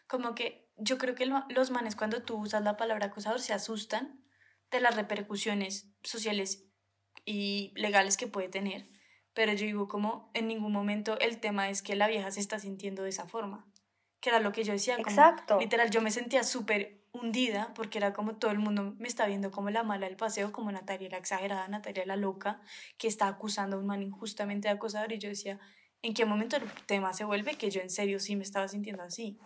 Como 0.06 0.36
que 0.36 0.70
yo 0.76 0.98
creo 0.98 1.16
que 1.16 1.26
los 1.26 1.70
manes 1.70 1.96
cuando 1.96 2.22
tú 2.22 2.36
usas 2.36 2.62
la 2.62 2.76
palabra 2.76 3.06
acusador 3.06 3.40
se 3.40 3.52
asustan 3.52 4.22
de 4.70 4.80
las 4.80 4.96
repercusiones 4.96 5.90
sociales 6.02 6.64
y 7.24 7.72
legales 7.76 8.16
que 8.16 8.26
puede 8.26 8.48
tener. 8.48 8.88
Pero 9.34 9.52
yo 9.52 9.66
digo 9.66 9.88
como 9.88 10.30
en 10.34 10.48
ningún 10.48 10.72
momento 10.72 11.18
el 11.20 11.38
tema 11.40 11.68
es 11.68 11.82
que 11.82 11.96
la 11.96 12.08
vieja 12.08 12.30
se 12.30 12.40
está 12.40 12.58
sintiendo 12.58 13.02
de 13.02 13.10
esa 13.10 13.26
forma 13.26 13.70
que 14.20 14.30
era 14.30 14.40
lo 14.40 14.52
que 14.52 14.64
yo 14.64 14.72
decía. 14.72 14.96
Exacto. 14.96 15.60
literal, 15.60 15.90
yo 15.90 16.00
me 16.02 16.10
sentía 16.10 16.42
súper 16.42 17.04
hundida 17.12 17.72
porque 17.74 17.98
era 17.98 18.12
como 18.12 18.36
todo 18.36 18.50
el 18.50 18.58
mundo 18.58 18.94
me 18.98 19.08
está 19.08 19.26
viendo 19.26 19.50
como 19.50 19.70
la 19.70 19.82
mala 19.82 20.06
del 20.06 20.16
paseo, 20.16 20.52
como 20.52 20.72
Natalia 20.72 21.08
la 21.10 21.18
exagerada, 21.18 21.68
Natalia 21.68 22.04
la 22.06 22.16
loca, 22.16 22.60
que 22.98 23.08
está 23.08 23.28
acusando 23.28 23.76
a 23.76 23.78
un 23.78 23.86
man 23.86 24.02
injustamente 24.02 24.68
de 24.68 24.74
acosador 24.74 25.12
y 25.12 25.18
yo 25.18 25.28
decía, 25.28 25.60
¿en 26.02 26.12
qué 26.12 26.24
momento 26.24 26.56
el 26.56 26.64
tema 26.86 27.12
se 27.12 27.24
vuelve 27.24 27.54
que 27.54 27.70
yo 27.70 27.80
en 27.80 27.90
serio 27.90 28.18
sí 28.18 28.36
me 28.36 28.42
estaba 28.42 28.68
sintiendo 28.68 29.02
así? 29.02 29.38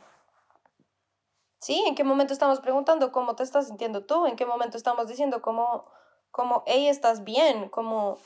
Sí, 1.60 1.84
¿en 1.86 1.94
qué 1.94 2.04
momento 2.04 2.32
estamos 2.32 2.60
preguntando 2.60 3.12
cómo 3.12 3.36
te 3.36 3.42
estás 3.42 3.66
sintiendo 3.66 4.06
tú? 4.06 4.26
¿En 4.26 4.36
qué 4.36 4.46
momento 4.46 4.78
estamos 4.78 5.08
diciendo 5.08 5.42
cómo, 5.42 5.84
cómo 6.30 6.62
hey, 6.66 6.88
estás 6.88 7.22
bien? 7.22 7.68
Como 7.68 8.16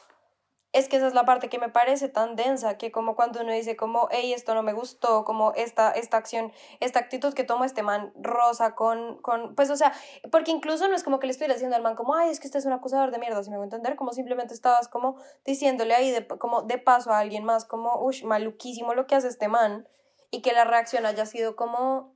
es 0.73 0.89
que 0.89 0.97
esa 0.97 1.09
es 1.09 1.15
la 1.15 1.25
parte 1.25 1.49
que 1.49 1.59
me 1.59 1.69
parece 1.69 2.09
tan 2.09 2.37
densa, 2.37 2.79
que 2.79 2.93
como 2.93 3.17
cuando 3.17 3.41
uno 3.41 3.53
dice 3.53 3.77
como, 3.77 4.09
hey, 4.13 4.33
esto 4.33 4.55
no 4.55 4.63
me 4.63 4.73
gustó, 4.73 5.25
como 5.25 5.53
esta, 5.55 5.91
esta 5.91 6.17
acción, 6.17 6.53
esta 6.79 7.01
actitud 7.01 7.35
que 7.35 7.43
toma 7.43 7.67
este 7.67 7.83
man 7.83 8.13
rosa 8.17 8.77
con, 8.77 9.21
con, 9.21 9.57
pues 9.57 9.69
o 9.71 9.77
sea, 9.77 9.93
porque 10.31 10.53
incluso 10.53 10.87
no 10.87 10.95
es 10.95 11.03
como 11.03 11.19
que 11.19 11.27
le 11.27 11.33
estuviera 11.33 11.55
diciendo 11.55 11.77
al 11.77 11.83
man 11.83 11.97
como, 11.97 12.15
ay, 12.15 12.31
es 12.31 12.39
que 12.39 12.47
usted 12.47 12.61
es 12.61 12.67
un 12.67 12.73
acusador 12.73 13.11
de 13.11 13.19
mierda, 13.19 13.43
si 13.43 13.51
me 13.51 13.57
voy 13.57 13.65
a 13.65 13.67
entender, 13.67 13.97
como 13.97 14.13
simplemente 14.13 14.55
estabas 14.55 14.89
como 14.89 15.17
diciéndole 15.45 15.95
ahí 15.95 16.11
de, 16.11 16.27
como 16.27 16.63
de 16.63 16.79
paso 16.79 17.11
a 17.11 17.19
alguien 17.19 17.45
más, 17.45 17.65
como, 17.65 18.01
uff, 18.01 18.23
maluquísimo 18.23 18.95
lo 18.95 19.07
que 19.07 19.17
hace 19.17 19.29
este 19.29 19.49
man, 19.49 19.89
y 20.31 20.43
que 20.43 20.53
la 20.53 20.65
reacción 20.65 21.07
haya 21.07 21.27
sido 21.27 21.55
como, 21.55 22.14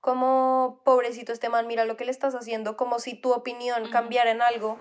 como, 0.00 0.82
pobrecito 0.84 1.32
este 1.32 1.48
man, 1.48 1.66
mira 1.66 1.84
lo 1.84 1.96
que 1.96 2.04
le 2.04 2.10
estás 2.10 2.34
haciendo, 2.34 2.76
como 2.76 2.98
si 2.98 3.14
tu 3.14 3.32
opinión 3.32 3.90
cambiara 3.90 4.30
en 4.30 4.42
algo 4.42 4.78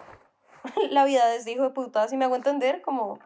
la 0.91 1.05
vida 1.05 1.27
de 1.27 1.37
este 1.37 1.51
hijo 1.51 1.63
de 1.63 1.71
puta, 1.71 2.07
si 2.07 2.17
me 2.17 2.25
hago 2.25 2.35
entender, 2.35 2.81
como... 2.81 3.19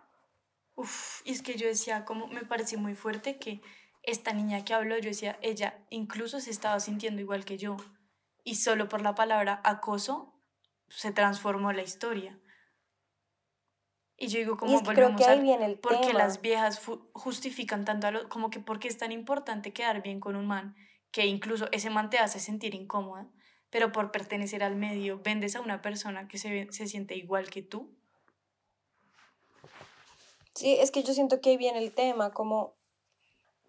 Uf, 0.76 1.22
y 1.26 1.32
es 1.32 1.42
que 1.42 1.56
yo 1.56 1.68
decía, 1.68 2.06
como 2.06 2.28
me 2.28 2.46
pareció 2.46 2.80
muy 2.80 2.96
fuerte 2.96 3.38
que 3.38 3.62
esta 4.04 4.34
niña 4.34 4.64
que 4.64 4.74
habló, 4.74 4.98
yo 4.98 5.10
decía, 5.10 5.38
ella 5.42 5.86
incluso 5.90 6.40
se 6.40 6.50
estaba 6.50 6.80
sintiendo 6.80 7.22
igual 7.22 7.46
que 7.46 7.58
yo. 7.58 7.78
Y 8.44 8.56
solo 8.56 8.90
por 8.90 9.02
la 9.02 9.14
palabra 9.14 9.62
acoso 9.64 10.34
se 10.90 11.12
transformó 11.12 11.72
la 11.72 11.84
historia. 11.84 12.40
Y 14.18 14.28
yo 14.28 14.40
digo, 14.40 14.58
como 14.58 14.78
es 14.78 14.82
que 14.82 14.94
creo 14.94 15.10
volvemos 15.10 15.22
que 15.22 15.32
ahí 15.32 15.42
viene 15.42 15.66
el 15.66 15.80
porque 15.80 16.08
tema. 16.08 16.20
las 16.20 16.42
viejas 16.42 16.82
justifican 17.14 17.86
tanto 17.86 18.08
a 18.08 18.12
lo, 18.12 18.30
como 18.30 18.50
que 18.50 18.60
porque 18.60 18.88
es 18.88 18.98
tan 18.98 19.12
importante 19.12 19.74
quedar 19.74 20.02
bien 20.04 20.20
con 20.20 20.36
un 20.36 20.48
man, 20.48 20.76
que 21.12 21.26
incluso 21.26 21.68
ese 21.72 21.90
man 21.90 22.10
te 22.10 22.20
hace 22.20 22.40
sentir 22.40 22.74
incómoda, 22.74 23.28
pero 23.70 23.92
por 23.92 24.12
pertenecer 24.12 24.64
al 24.64 24.76
medio 24.76 25.20
vendes 25.20 25.56
a 25.56 25.62
una 25.62 25.82
persona 25.82 26.28
que 26.28 26.38
se, 26.38 26.72
se 26.72 26.88
siente 26.88 27.16
igual 27.16 27.50
que 27.50 27.62
tú. 27.62 27.90
Sí, 30.54 30.78
es 30.80 30.92
que 30.92 31.04
yo 31.04 31.14
siento 31.14 31.40
que 31.40 31.52
ahí 31.52 31.58
viene 31.58 31.80
el 31.80 31.94
tema, 31.94 32.32
como, 32.32 32.74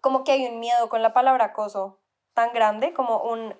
como 0.01 0.23
que 0.23 0.33
hay 0.33 0.45
un 0.45 0.59
miedo 0.59 0.89
con 0.89 1.01
la 1.01 1.13
palabra 1.13 1.45
acoso 1.45 1.99
tan 2.33 2.53
grande, 2.53 2.93
como 2.93 3.21
un... 3.23 3.55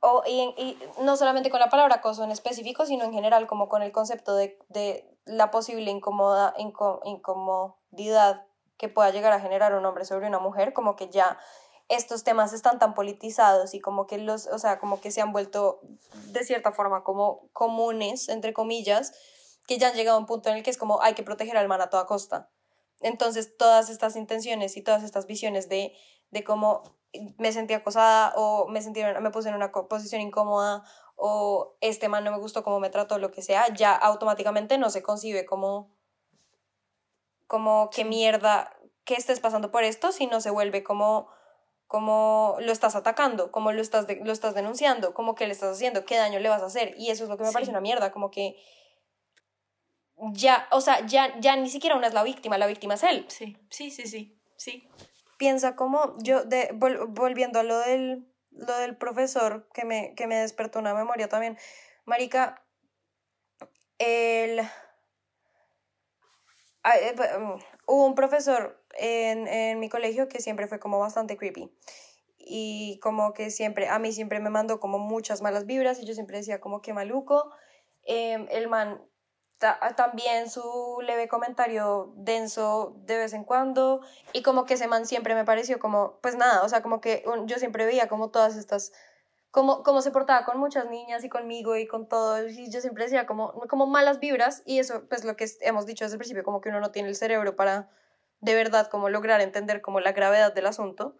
O, 0.00 0.22
y, 0.26 0.54
y 0.56 0.78
no 1.02 1.16
solamente 1.16 1.50
con 1.50 1.58
la 1.60 1.70
palabra 1.70 1.96
acoso 1.96 2.22
en 2.22 2.30
específico, 2.30 2.86
sino 2.86 3.04
en 3.04 3.12
general, 3.12 3.46
como 3.46 3.68
con 3.68 3.82
el 3.82 3.90
concepto 3.90 4.36
de, 4.36 4.58
de 4.68 5.08
la 5.24 5.50
posible 5.50 5.90
incomoda, 5.90 6.54
inco- 6.56 7.00
incomodidad 7.04 8.46
que 8.76 8.88
pueda 8.88 9.10
llegar 9.10 9.32
a 9.32 9.40
generar 9.40 9.74
un 9.74 9.84
hombre 9.84 10.04
sobre 10.04 10.28
una 10.28 10.38
mujer, 10.38 10.72
como 10.72 10.94
que 10.94 11.08
ya 11.08 11.38
estos 11.88 12.22
temas 12.22 12.52
están 12.52 12.78
tan 12.78 12.94
politizados 12.94 13.74
y 13.74 13.80
como 13.80 14.06
que 14.06 14.18
los, 14.18 14.46
o 14.46 14.58
sea, 14.58 14.78
como 14.78 15.00
que 15.00 15.10
se 15.10 15.20
han 15.20 15.32
vuelto 15.32 15.80
de 16.26 16.44
cierta 16.44 16.72
forma 16.72 17.02
como 17.02 17.48
comunes, 17.52 18.28
entre 18.28 18.52
comillas, 18.52 19.12
que 19.66 19.78
ya 19.78 19.88
han 19.88 19.94
llegado 19.94 20.16
a 20.16 20.20
un 20.20 20.26
punto 20.26 20.50
en 20.50 20.56
el 20.56 20.62
que 20.62 20.70
es 20.70 20.78
como 20.78 21.02
hay 21.02 21.14
que 21.14 21.22
proteger 21.22 21.56
al 21.56 21.68
man 21.68 21.80
a 21.80 21.90
toda 21.90 22.06
costa. 22.06 22.50
Entonces, 23.00 23.56
todas 23.56 23.90
estas 23.90 24.16
intenciones 24.16 24.76
y 24.76 24.82
todas 24.82 25.02
estas 25.02 25.26
visiones 25.26 25.68
de, 25.68 25.94
de 26.30 26.44
cómo 26.44 26.82
me 27.38 27.52
sentí 27.52 27.74
acosada 27.74 28.34
o 28.36 28.68
me, 28.68 28.82
sentí, 28.82 29.02
me 29.02 29.30
puse 29.30 29.48
en 29.48 29.54
una 29.54 29.72
posición 29.72 30.20
incómoda 30.20 30.84
o 31.16 31.76
este 31.80 32.08
man 32.08 32.22
no 32.22 32.30
me 32.30 32.38
gustó 32.38 32.62
cómo 32.62 32.80
me 32.80 32.90
trató, 32.90 33.18
lo 33.18 33.30
que 33.30 33.42
sea, 33.42 33.72
ya 33.74 33.94
automáticamente 33.94 34.78
no 34.78 34.90
se 34.90 35.02
concibe 35.02 35.46
como, 35.46 35.90
como 37.46 37.90
qué 37.90 38.04
mierda 38.04 38.76
que 39.04 39.14
estés 39.14 39.40
pasando 39.40 39.70
por 39.70 39.84
esto, 39.84 40.12
sino 40.12 40.40
se 40.40 40.50
vuelve 40.50 40.84
como 40.84 41.28
como 41.88 42.56
lo 42.60 42.70
estás 42.70 42.94
atacando, 42.94 43.50
como 43.50 43.72
lo 43.72 43.80
estás, 43.82 44.06
de- 44.06 44.20
lo 44.22 44.30
estás 44.30 44.54
denunciando, 44.54 45.14
como 45.14 45.34
que 45.34 45.46
le 45.46 45.52
estás 45.52 45.74
haciendo, 45.74 46.04
qué 46.04 46.16
daño 46.16 46.38
le 46.38 46.48
vas 46.48 46.62
a 46.62 46.66
hacer. 46.66 46.94
Y 46.96 47.10
eso 47.10 47.24
es 47.24 47.30
lo 47.30 47.36
que 47.36 47.42
me 47.42 47.48
Sí. 47.48 47.54
parece 47.54 47.70
una 47.72 47.80
mierda, 47.80 48.12
como 48.12 48.30
que 48.30 48.56
ya, 50.32 50.68
o 50.70 50.80
sea, 50.80 51.04
ya, 51.06 51.38
ya 51.40 51.56
ni 51.56 51.70
siquiera 51.70 51.96
una 51.96 52.06
es 52.08 52.14
la 52.14 52.22
víctima, 52.22 52.58
la 52.58 52.66
víctima 52.66 52.94
es 52.94 53.02
él. 53.04 53.24
Sí, 53.28 53.56
sí, 53.70 53.90
sí, 53.90 54.06
sí, 54.06 54.38
sí. 54.56 54.88
Piensa 55.38 55.76
como, 55.76 56.16
yo, 56.18 56.44
de, 56.44 56.70
vol- 56.74 57.06
volviendo 57.08 57.60
a 57.60 57.62
lo 57.62 57.78
del, 57.78 58.26
lo 58.50 58.76
del 58.78 58.96
profesor 58.96 59.68
que 59.72 59.84
me, 59.84 60.14
que 60.14 60.26
me 60.26 60.36
despertó 60.36 60.80
una 60.80 60.92
memoria 60.94 61.28
también, 61.28 61.56
Marica, 62.04 62.62
el... 63.98 64.60
ah, 66.82 66.96
eh, 66.96 67.14
mm, 67.38 67.58
Hubo 67.86 68.04
un 68.06 68.14
profesor 68.14 68.82
en, 68.98 69.46
en 69.48 69.80
mi 69.80 69.88
colegio 69.88 70.28
que 70.28 70.40
siempre 70.40 70.66
fue 70.68 70.78
como 70.78 70.98
bastante 70.98 71.36
creepy 71.36 71.72
y 72.38 72.98
como 73.00 73.32
que 73.34 73.50
siempre, 73.50 73.88
a 73.88 73.98
mí 73.98 74.12
siempre 74.12 74.40
me 74.40 74.50
mandó 74.50 74.80
como 74.80 74.98
muchas 74.98 75.42
malas 75.42 75.66
vibras 75.66 76.00
y 76.00 76.06
yo 76.06 76.14
siempre 76.14 76.38
decía 76.38 76.60
como 76.60 76.80
que 76.82 76.92
maluco. 76.94 77.50
Em, 78.04 78.46
el 78.50 78.68
man 78.68 79.02
ta- 79.58 79.78
también 79.96 80.48
su 80.48 80.98
leve 81.02 81.28
comentario 81.28 82.12
denso 82.16 82.94
de 83.04 83.18
vez 83.18 83.32
en 83.34 83.44
cuando 83.44 84.00
y 84.32 84.42
como 84.42 84.64
que 84.64 84.74
ese 84.74 84.86
man 84.86 85.04
siempre 85.04 85.34
me 85.34 85.44
pareció 85.44 85.78
como, 85.78 86.18
pues 86.22 86.36
nada, 86.36 86.62
o 86.62 86.68
sea, 86.68 86.82
como 86.82 87.00
que 87.00 87.24
yo 87.46 87.58
siempre 87.58 87.84
veía 87.84 88.08
como 88.08 88.30
todas 88.30 88.56
estas, 88.56 88.92
como, 89.50 89.82
como 89.82 90.02
se 90.02 90.10
portaba 90.10 90.44
con 90.44 90.58
muchas 90.58 90.88
niñas 90.90 91.24
y 91.24 91.28
conmigo 91.28 91.76
y 91.76 91.86
con 91.86 92.08
todo 92.08 92.46
y 92.46 92.70
yo 92.70 92.80
siempre 92.80 93.04
decía 93.04 93.26
como, 93.26 93.52
como 93.68 93.86
malas 93.86 94.20
vibras 94.20 94.62
y 94.66 94.78
eso 94.78 95.04
pues 95.08 95.24
lo 95.24 95.36
que 95.36 95.46
hemos 95.62 95.86
dicho 95.86 96.04
desde 96.04 96.16
el 96.16 96.18
principio, 96.18 96.44
como 96.44 96.60
que 96.60 96.68
uno 96.68 96.80
no 96.80 96.90
tiene 96.90 97.08
el 97.08 97.16
cerebro 97.16 97.56
para 97.56 97.88
de 98.40 98.54
verdad 98.54 98.88
como 98.88 99.08
lograr 99.08 99.40
entender 99.40 99.80
como 99.80 100.00
la 100.00 100.12
gravedad 100.12 100.54
del 100.54 100.66
asunto. 100.66 101.16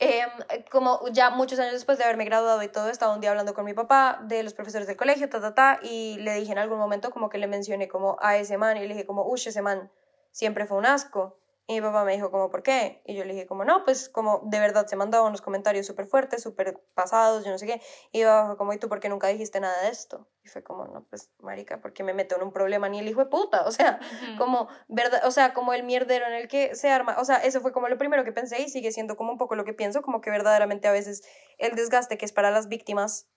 Em, 0.00 0.28
como 0.70 1.00
ya 1.10 1.30
muchos 1.30 1.58
años 1.58 1.72
después 1.72 1.98
de 1.98 2.04
haberme 2.04 2.24
graduado 2.24 2.62
y 2.62 2.68
todo, 2.68 2.88
estaba 2.88 3.12
un 3.12 3.20
día 3.20 3.30
hablando 3.30 3.54
con 3.54 3.64
mi 3.64 3.74
papá 3.74 4.20
de 4.22 4.44
los 4.44 4.54
profesores 4.54 4.86
del 4.86 4.96
colegio, 4.96 5.28
ta, 5.28 5.40
ta, 5.40 5.54
ta, 5.54 5.80
y 5.82 6.18
le 6.20 6.34
dije 6.34 6.52
en 6.52 6.58
algún 6.58 6.78
momento 6.78 7.10
como 7.10 7.28
que 7.28 7.38
le 7.38 7.48
mencioné 7.48 7.88
como 7.88 8.16
a 8.20 8.36
ese 8.36 8.58
man 8.58 8.76
y 8.76 8.80
le 8.80 8.88
dije 8.88 9.06
como, 9.06 9.24
uy, 9.24 9.40
ese 9.44 9.60
man 9.60 9.90
siempre 10.30 10.66
fue 10.66 10.78
un 10.78 10.86
asco. 10.86 11.37
Y 11.70 11.74
mi 11.74 11.80
papá 11.82 12.02
me 12.02 12.14
dijo 12.14 12.30
como, 12.30 12.50
¿por 12.50 12.62
qué? 12.62 13.02
Y 13.04 13.14
yo 13.14 13.26
le 13.26 13.34
dije 13.34 13.46
como, 13.46 13.62
no, 13.62 13.84
pues 13.84 14.08
como 14.08 14.40
de 14.46 14.58
verdad 14.58 14.86
se 14.86 14.96
mandaba 14.96 15.28
unos 15.28 15.42
comentarios 15.42 15.86
súper 15.86 16.06
fuertes, 16.06 16.42
súper 16.42 16.80
pasados, 16.94 17.44
yo 17.44 17.50
no 17.50 17.58
sé 17.58 17.66
qué. 17.66 17.82
Y 18.10 18.20
mi 18.20 18.24
papá 18.24 18.46
fue 18.46 18.56
como, 18.56 18.72
¿y 18.72 18.78
tú 18.78 18.88
por 18.88 19.00
qué 19.00 19.10
nunca 19.10 19.26
dijiste 19.26 19.60
nada 19.60 19.82
de 19.82 19.90
esto? 19.90 20.26
Y 20.42 20.48
fue 20.48 20.62
como, 20.62 20.86
no, 20.86 21.04
pues 21.10 21.30
marica, 21.40 21.78
porque 21.82 22.02
me 22.02 22.14
meto 22.14 22.36
en 22.36 22.42
un 22.42 22.52
problema 22.52 22.88
ni 22.88 23.00
el 23.00 23.08
hijo 23.08 23.22
de 23.22 23.26
puta, 23.26 23.66
o 23.66 23.70
sea, 23.70 24.00
como 24.38 24.68
verdad, 24.88 25.20
o 25.26 25.30
sea, 25.30 25.52
como 25.52 25.74
el 25.74 25.82
mierdero 25.82 26.26
en 26.26 26.32
el 26.32 26.48
que 26.48 26.74
se 26.74 26.88
arma, 26.88 27.16
o 27.18 27.24
sea, 27.26 27.36
eso 27.36 27.60
fue 27.60 27.70
como 27.70 27.88
lo 27.88 27.98
primero 27.98 28.24
que 28.24 28.32
pensé 28.32 28.62
y 28.62 28.70
sigue 28.70 28.90
siendo 28.90 29.16
como 29.16 29.30
un 29.30 29.36
poco 29.36 29.54
lo 29.54 29.66
que 29.66 29.74
pienso, 29.74 30.00
como 30.00 30.22
que 30.22 30.30
verdaderamente 30.30 30.88
a 30.88 30.92
veces 30.92 31.22
el 31.58 31.76
desgaste 31.76 32.16
que 32.16 32.24
es 32.24 32.32
para 32.32 32.50
las 32.50 32.68
víctimas 32.68 33.28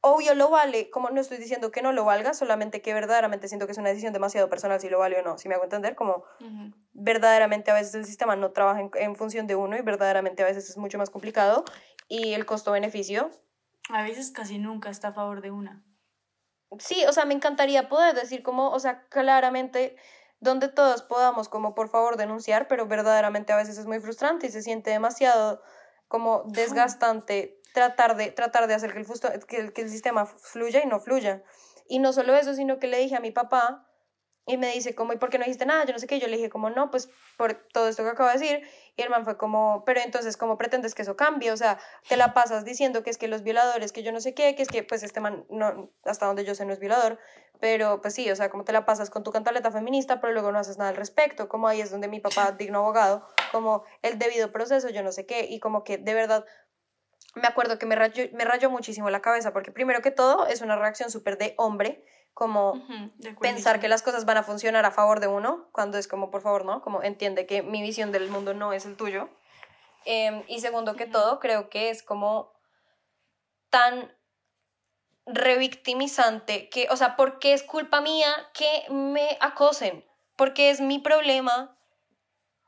obvio 0.00 0.34
lo 0.34 0.50
vale, 0.50 0.90
como 0.90 1.10
no 1.10 1.20
estoy 1.20 1.38
diciendo 1.38 1.70
que 1.70 1.82
no 1.82 1.92
lo 1.92 2.04
valga, 2.04 2.34
solamente 2.34 2.82
que 2.82 2.94
verdaderamente 2.94 3.48
siento 3.48 3.66
que 3.66 3.72
es 3.72 3.78
una 3.78 3.90
decisión 3.90 4.12
demasiado 4.12 4.48
personal 4.48 4.80
si 4.80 4.88
lo 4.88 4.98
vale 4.98 5.18
o 5.18 5.22
no, 5.22 5.38
si 5.38 5.48
me 5.48 5.54
hago 5.54 5.64
entender, 5.64 5.94
como 5.94 6.24
verdaderamente 6.92 7.70
a 7.70 7.74
veces 7.74 7.94
el 7.94 8.04
sistema 8.04 8.36
no 8.36 8.52
trabaja 8.52 8.80
en, 8.80 8.90
en 8.94 9.16
función 9.16 9.46
de 9.46 9.56
uno 9.56 9.76
y 9.76 9.82
verdaderamente 9.82 10.42
a 10.42 10.46
veces 10.46 10.70
es 10.70 10.76
mucho 10.76 10.98
más 10.98 11.10
complicado 11.10 11.64
y 12.08 12.32
el 12.34 12.46
costo-beneficio 12.46 13.30
A 13.90 14.02
veces 14.02 14.30
casi 14.30 14.58
nunca 14.58 14.90
está 14.90 15.08
a 15.08 15.12
favor 15.12 15.40
de 15.40 15.50
una. 15.50 15.84
Sí, 16.78 17.04
o 17.08 17.12
sea, 17.12 17.24
me 17.24 17.34
encantaría 17.34 17.88
poder 17.88 18.14
decir 18.14 18.42
como, 18.42 18.70
o 18.70 18.78
sea, 18.78 19.06
claramente 19.08 19.96
donde 20.38 20.68
todos 20.68 21.02
podamos 21.02 21.48
como 21.48 21.74
por 21.74 21.88
favor 21.88 22.16
denunciar, 22.16 22.68
pero 22.68 22.86
verdaderamente 22.86 23.52
a 23.52 23.56
veces 23.56 23.76
es 23.76 23.86
muy 23.86 24.00
frustrante 24.00 24.46
y 24.46 24.50
se 24.50 24.62
siente 24.62 24.90
demasiado 24.90 25.62
como 26.08 26.44
desgastante 26.46 27.59
tratar 27.72 28.16
de, 28.16 28.30
tratar 28.30 28.66
de 28.66 28.74
hacer 28.74 28.92
que 28.92 28.98
el, 28.98 29.04
fusto- 29.06 29.30
que, 29.46 29.56
el, 29.56 29.72
que 29.72 29.82
el 29.82 29.90
sistema 29.90 30.26
fluya 30.26 30.82
y 30.82 30.86
no 30.86 31.00
fluya. 31.00 31.42
Y 31.88 31.98
no 31.98 32.12
solo 32.12 32.34
eso, 32.34 32.54
sino 32.54 32.78
que 32.78 32.86
le 32.86 32.98
dije 32.98 33.16
a 33.16 33.20
mi 33.20 33.30
papá 33.32 33.86
y 34.46 34.56
me 34.56 34.72
dice 34.72 34.94
como, 34.94 35.12
¿y 35.12 35.16
por 35.16 35.28
qué 35.30 35.38
no 35.38 35.44
dijiste 35.44 35.66
nada? 35.66 35.84
Yo 35.84 35.92
no 35.92 35.98
sé 35.98 36.06
qué, 36.06 36.18
yo 36.18 36.26
le 36.26 36.36
dije 36.36 36.50
como, 36.50 36.70
no, 36.70 36.90
pues 36.90 37.08
por 37.36 37.54
todo 37.72 37.88
esto 37.88 38.02
que 38.02 38.10
acabo 38.10 38.28
de 38.30 38.38
decir. 38.38 38.68
Y 38.96 39.02
el 39.02 39.10
man 39.10 39.24
fue 39.24 39.36
como, 39.36 39.84
pero 39.84 40.00
entonces, 40.00 40.36
¿cómo 40.36 40.56
pretendes 40.58 40.94
que 40.94 41.02
eso 41.02 41.16
cambie? 41.16 41.52
O 41.52 41.56
sea, 41.56 41.78
te 42.08 42.16
la 42.16 42.32
pasas 42.34 42.64
diciendo 42.64 43.02
que 43.02 43.10
es 43.10 43.18
que 43.18 43.28
los 43.28 43.42
violadores, 43.42 43.92
que 43.92 44.02
yo 44.02 44.12
no 44.12 44.20
sé 44.20 44.34
qué, 44.34 44.54
que 44.56 44.62
es 44.62 44.68
que 44.68 44.82
pues 44.82 45.02
este 45.02 45.20
man, 45.20 45.44
no, 45.50 45.90
hasta 46.04 46.26
donde 46.26 46.44
yo 46.44 46.54
sé, 46.54 46.64
no 46.64 46.72
es 46.72 46.80
violador, 46.80 47.18
pero 47.60 48.00
pues 48.00 48.14
sí, 48.14 48.28
o 48.30 48.34
sea, 48.36 48.50
como 48.50 48.64
te 48.64 48.72
la 48.72 48.84
pasas 48.86 49.10
con 49.10 49.22
tu 49.22 49.30
cantaleta 49.30 49.70
feminista, 49.70 50.20
pero 50.20 50.32
luego 50.32 50.50
no 50.50 50.58
haces 50.58 50.78
nada 50.78 50.90
al 50.90 50.96
respecto, 50.96 51.48
como 51.48 51.68
ahí 51.68 51.80
es 51.80 51.90
donde 51.90 52.08
mi 52.08 52.18
papá, 52.20 52.52
digno 52.52 52.78
abogado, 52.80 53.26
como 53.52 53.84
el 54.02 54.18
debido 54.18 54.50
proceso, 54.52 54.88
yo 54.88 55.02
no 55.02 55.12
sé 55.12 55.26
qué, 55.26 55.46
y 55.48 55.60
como 55.60 55.84
que 55.84 55.98
de 55.98 56.14
verdad 56.14 56.44
me 57.34 57.46
acuerdo 57.46 57.78
que 57.78 57.86
me 57.86 57.96
rayó, 57.96 58.24
me 58.32 58.44
rayó 58.44 58.70
muchísimo 58.70 59.10
la 59.10 59.20
cabeza, 59.20 59.52
porque 59.52 59.70
primero 59.70 60.02
que 60.02 60.10
todo 60.10 60.46
es 60.46 60.60
una 60.60 60.76
reacción 60.76 61.10
súper 61.10 61.38
de 61.38 61.54
hombre, 61.58 62.04
como 62.34 62.82
pensar 63.40 63.80
que 63.80 63.88
las 63.88 64.02
cosas 64.02 64.24
van 64.24 64.38
a 64.38 64.42
funcionar 64.42 64.84
a 64.84 64.90
favor 64.90 65.20
de 65.20 65.26
uno, 65.26 65.68
cuando 65.72 65.98
es 65.98 66.08
como, 66.08 66.30
por 66.30 66.42
favor, 66.42 66.64
¿no? 66.64 66.80
Como 66.80 67.02
entiende 67.02 67.46
que 67.46 67.62
mi 67.62 67.82
visión 67.82 68.12
del 68.12 68.30
mundo 68.30 68.54
no 68.54 68.72
es 68.72 68.86
el 68.86 68.96
tuyo. 68.96 69.28
Em, 70.04 70.42
y 70.48 70.60
segundo 70.60 70.96
que 70.96 71.06
todo, 71.06 71.38
creo 71.40 71.68
que 71.68 71.90
es 71.90 72.02
como 72.02 72.52
tan 73.68 74.16
revictimizante 75.26 76.68
que, 76.70 76.88
o 76.90 76.96
sea, 76.96 77.16
¿por 77.16 77.38
qué 77.38 77.52
es 77.52 77.62
culpa 77.62 78.00
mía 78.00 78.34
que 78.54 78.86
me 78.90 79.36
acosen? 79.40 80.04
Porque 80.36 80.70
es 80.70 80.80
mi 80.80 80.98
problema 80.98 81.76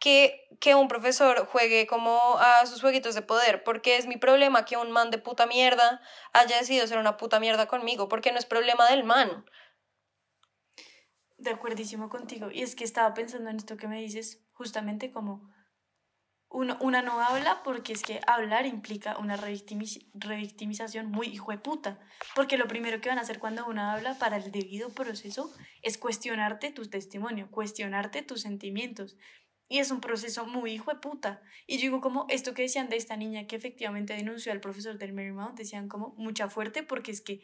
que, 0.02 0.48
que 0.58 0.74
un 0.74 0.88
profesor 0.88 1.46
juegue 1.46 1.86
como 1.86 2.36
a 2.40 2.66
sus 2.66 2.80
jueguitos 2.80 3.14
de 3.14 3.22
poder, 3.22 3.62
porque 3.62 3.96
es 3.96 4.08
mi 4.08 4.16
problema 4.16 4.64
que 4.64 4.76
un 4.76 4.90
man 4.90 5.12
de 5.12 5.18
puta 5.18 5.46
mierda 5.46 6.00
haya 6.32 6.58
decidido 6.58 6.88
ser 6.88 6.98
una 6.98 7.16
puta 7.16 7.38
mierda 7.38 7.68
conmigo, 7.68 8.08
porque 8.08 8.32
no 8.32 8.38
es 8.38 8.44
problema 8.44 8.90
del 8.90 9.04
man. 9.04 9.46
De 11.38 11.50
acuerdísimo 11.50 12.08
contigo. 12.08 12.50
Y 12.50 12.62
es 12.62 12.74
que 12.74 12.82
estaba 12.82 13.14
pensando 13.14 13.48
en 13.48 13.58
esto 13.58 13.76
que 13.76 13.86
me 13.86 14.00
dices, 14.00 14.44
justamente 14.54 15.12
como 15.12 15.48
una 16.52 17.00
no 17.00 17.20
habla 17.20 17.62
porque 17.62 17.92
es 17.92 18.02
que 18.02 18.20
hablar 18.26 18.66
implica 18.66 19.16
una 19.18 19.36
revictimiz- 19.36 20.10
revictimización 20.14 21.10
muy 21.10 21.28
hijo 21.28 21.52
de 21.52 21.58
puta. 21.58 22.00
Porque 22.34 22.58
lo 22.58 22.66
primero 22.66 23.00
que 23.00 23.08
van 23.08 23.18
a 23.18 23.22
hacer 23.22 23.38
cuando 23.38 23.64
uno 23.66 23.88
habla 23.90 24.18
para 24.18 24.36
el 24.36 24.50
debido 24.50 24.90
proceso 24.90 25.54
es 25.80 25.96
cuestionarte 25.96 26.72
tu 26.72 26.90
testimonio, 26.90 27.50
cuestionarte 27.52 28.22
tus 28.22 28.42
sentimientos. 28.42 29.16
Y 29.72 29.78
es 29.78 29.90
un 29.90 30.02
proceso 30.02 30.44
muy 30.44 30.72
hijo 30.72 30.92
de 30.92 31.00
puta. 31.00 31.40
Y 31.66 31.78
digo 31.78 32.02
como 32.02 32.26
esto 32.28 32.52
que 32.52 32.60
decían 32.60 32.90
de 32.90 32.96
esta 32.96 33.16
niña 33.16 33.46
que 33.46 33.56
efectivamente 33.56 34.12
denunció 34.12 34.52
al 34.52 34.60
profesor 34.60 34.98
del 34.98 35.14
Marymount, 35.14 35.56
decían 35.56 35.88
como 35.88 36.14
mucha 36.18 36.50
fuerte 36.50 36.82
porque 36.82 37.10
es 37.10 37.22
que 37.22 37.40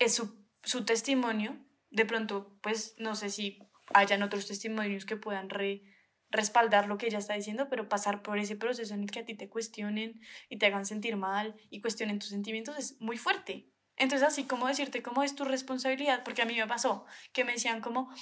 es 0.00 0.12
su, 0.12 0.44
su 0.64 0.84
testimonio. 0.84 1.56
De 1.90 2.04
pronto, 2.04 2.58
pues 2.62 2.96
no 2.98 3.14
sé 3.14 3.30
si 3.30 3.60
hayan 3.94 4.24
otros 4.24 4.48
testimonios 4.48 5.06
que 5.06 5.16
puedan 5.16 5.48
re- 5.48 5.84
respaldar 6.30 6.88
lo 6.88 6.98
que 6.98 7.06
ella 7.06 7.18
está 7.18 7.34
diciendo, 7.34 7.68
pero 7.70 7.88
pasar 7.88 8.24
por 8.24 8.40
ese 8.40 8.56
proceso 8.56 8.92
en 8.94 9.04
el 9.04 9.12
que 9.12 9.20
a 9.20 9.24
ti 9.24 9.34
te 9.36 9.48
cuestionen 9.48 10.20
y 10.48 10.58
te 10.58 10.66
hagan 10.66 10.84
sentir 10.84 11.16
mal 11.16 11.54
y 11.70 11.80
cuestionen 11.80 12.18
tus 12.18 12.30
sentimientos 12.30 12.76
es 12.76 13.00
muy 13.00 13.18
fuerte. 13.18 13.70
Entonces, 13.96 14.26
así 14.26 14.46
como 14.46 14.66
decirte 14.66 15.00
cómo 15.00 15.22
es 15.22 15.36
tu 15.36 15.44
responsabilidad, 15.44 16.24
porque 16.24 16.42
a 16.42 16.44
mí 16.44 16.56
me 16.56 16.66
pasó 16.66 17.06
que 17.32 17.44
me 17.44 17.52
decían 17.52 17.80
como, 17.80 18.12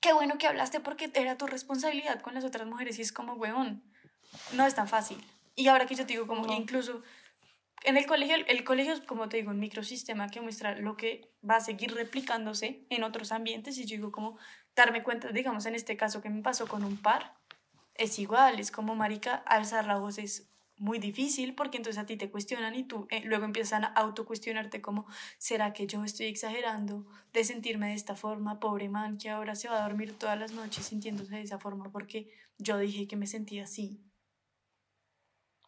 qué 0.00 0.12
bueno 0.12 0.38
que 0.38 0.46
hablaste 0.46 0.80
porque 0.80 1.10
era 1.14 1.36
tu 1.36 1.46
responsabilidad 1.46 2.20
con 2.20 2.34
las 2.34 2.44
otras 2.44 2.66
mujeres 2.66 2.98
y 2.98 3.02
es 3.02 3.12
como, 3.12 3.34
weón, 3.34 3.82
no 4.52 4.66
es 4.66 4.74
tan 4.74 4.88
fácil. 4.88 5.22
Y 5.54 5.68
ahora 5.68 5.86
que 5.86 5.94
yo 5.94 6.06
te 6.06 6.12
digo, 6.12 6.26
como 6.26 6.52
incluso 6.52 7.02
en 7.84 7.96
el 7.96 8.06
colegio, 8.06 8.36
el 8.46 8.64
colegio 8.64 8.92
es, 8.92 9.00
como 9.00 9.28
te 9.28 9.36
digo, 9.36 9.50
un 9.50 9.60
microsistema 9.60 10.28
que 10.28 10.40
muestra 10.40 10.76
lo 10.76 10.96
que 10.96 11.30
va 11.48 11.56
a 11.56 11.60
seguir 11.60 11.94
replicándose 11.94 12.84
en 12.90 13.04
otros 13.04 13.32
ambientes 13.32 13.78
y 13.78 13.84
yo 13.84 13.96
digo 13.96 14.12
como 14.12 14.38
darme 14.74 15.02
cuenta, 15.02 15.28
digamos, 15.28 15.66
en 15.66 15.74
este 15.74 15.96
caso 15.96 16.20
que 16.20 16.28
me 16.28 16.42
pasó 16.42 16.66
con 16.66 16.84
un 16.84 16.96
par, 16.96 17.34
es 17.94 18.18
igual, 18.18 18.60
es 18.60 18.70
como, 18.70 18.94
marica, 18.94 19.36
alzar 19.46 19.86
la 19.86 19.96
voz 19.96 20.18
es 20.18 20.50
muy 20.78 20.98
difícil 20.98 21.54
porque 21.54 21.78
entonces 21.78 22.02
a 22.02 22.06
ti 22.06 22.16
te 22.16 22.30
cuestionan 22.30 22.74
y 22.74 22.84
tú 22.84 23.06
eh, 23.10 23.22
luego 23.24 23.44
empiezan 23.44 23.84
a 23.84 23.88
autocuestionarte 23.88 24.80
como, 24.82 25.06
¿será 25.38 25.72
que 25.72 25.86
yo 25.86 26.04
estoy 26.04 26.26
exagerando 26.26 27.06
de 27.32 27.44
sentirme 27.44 27.88
de 27.88 27.94
esta 27.94 28.14
forma? 28.14 28.60
Pobre 28.60 28.88
man 28.88 29.18
que 29.18 29.30
ahora 29.30 29.54
se 29.54 29.68
va 29.68 29.78
a 29.78 29.88
dormir 29.88 30.18
todas 30.18 30.38
las 30.38 30.52
noches 30.52 30.86
sintiéndose 30.86 31.34
de 31.34 31.42
esa 31.42 31.58
forma 31.58 31.90
porque 31.90 32.30
yo 32.58 32.78
dije 32.78 33.06
que 33.06 33.16
me 33.16 33.26
sentía 33.26 33.64
así. 33.64 34.00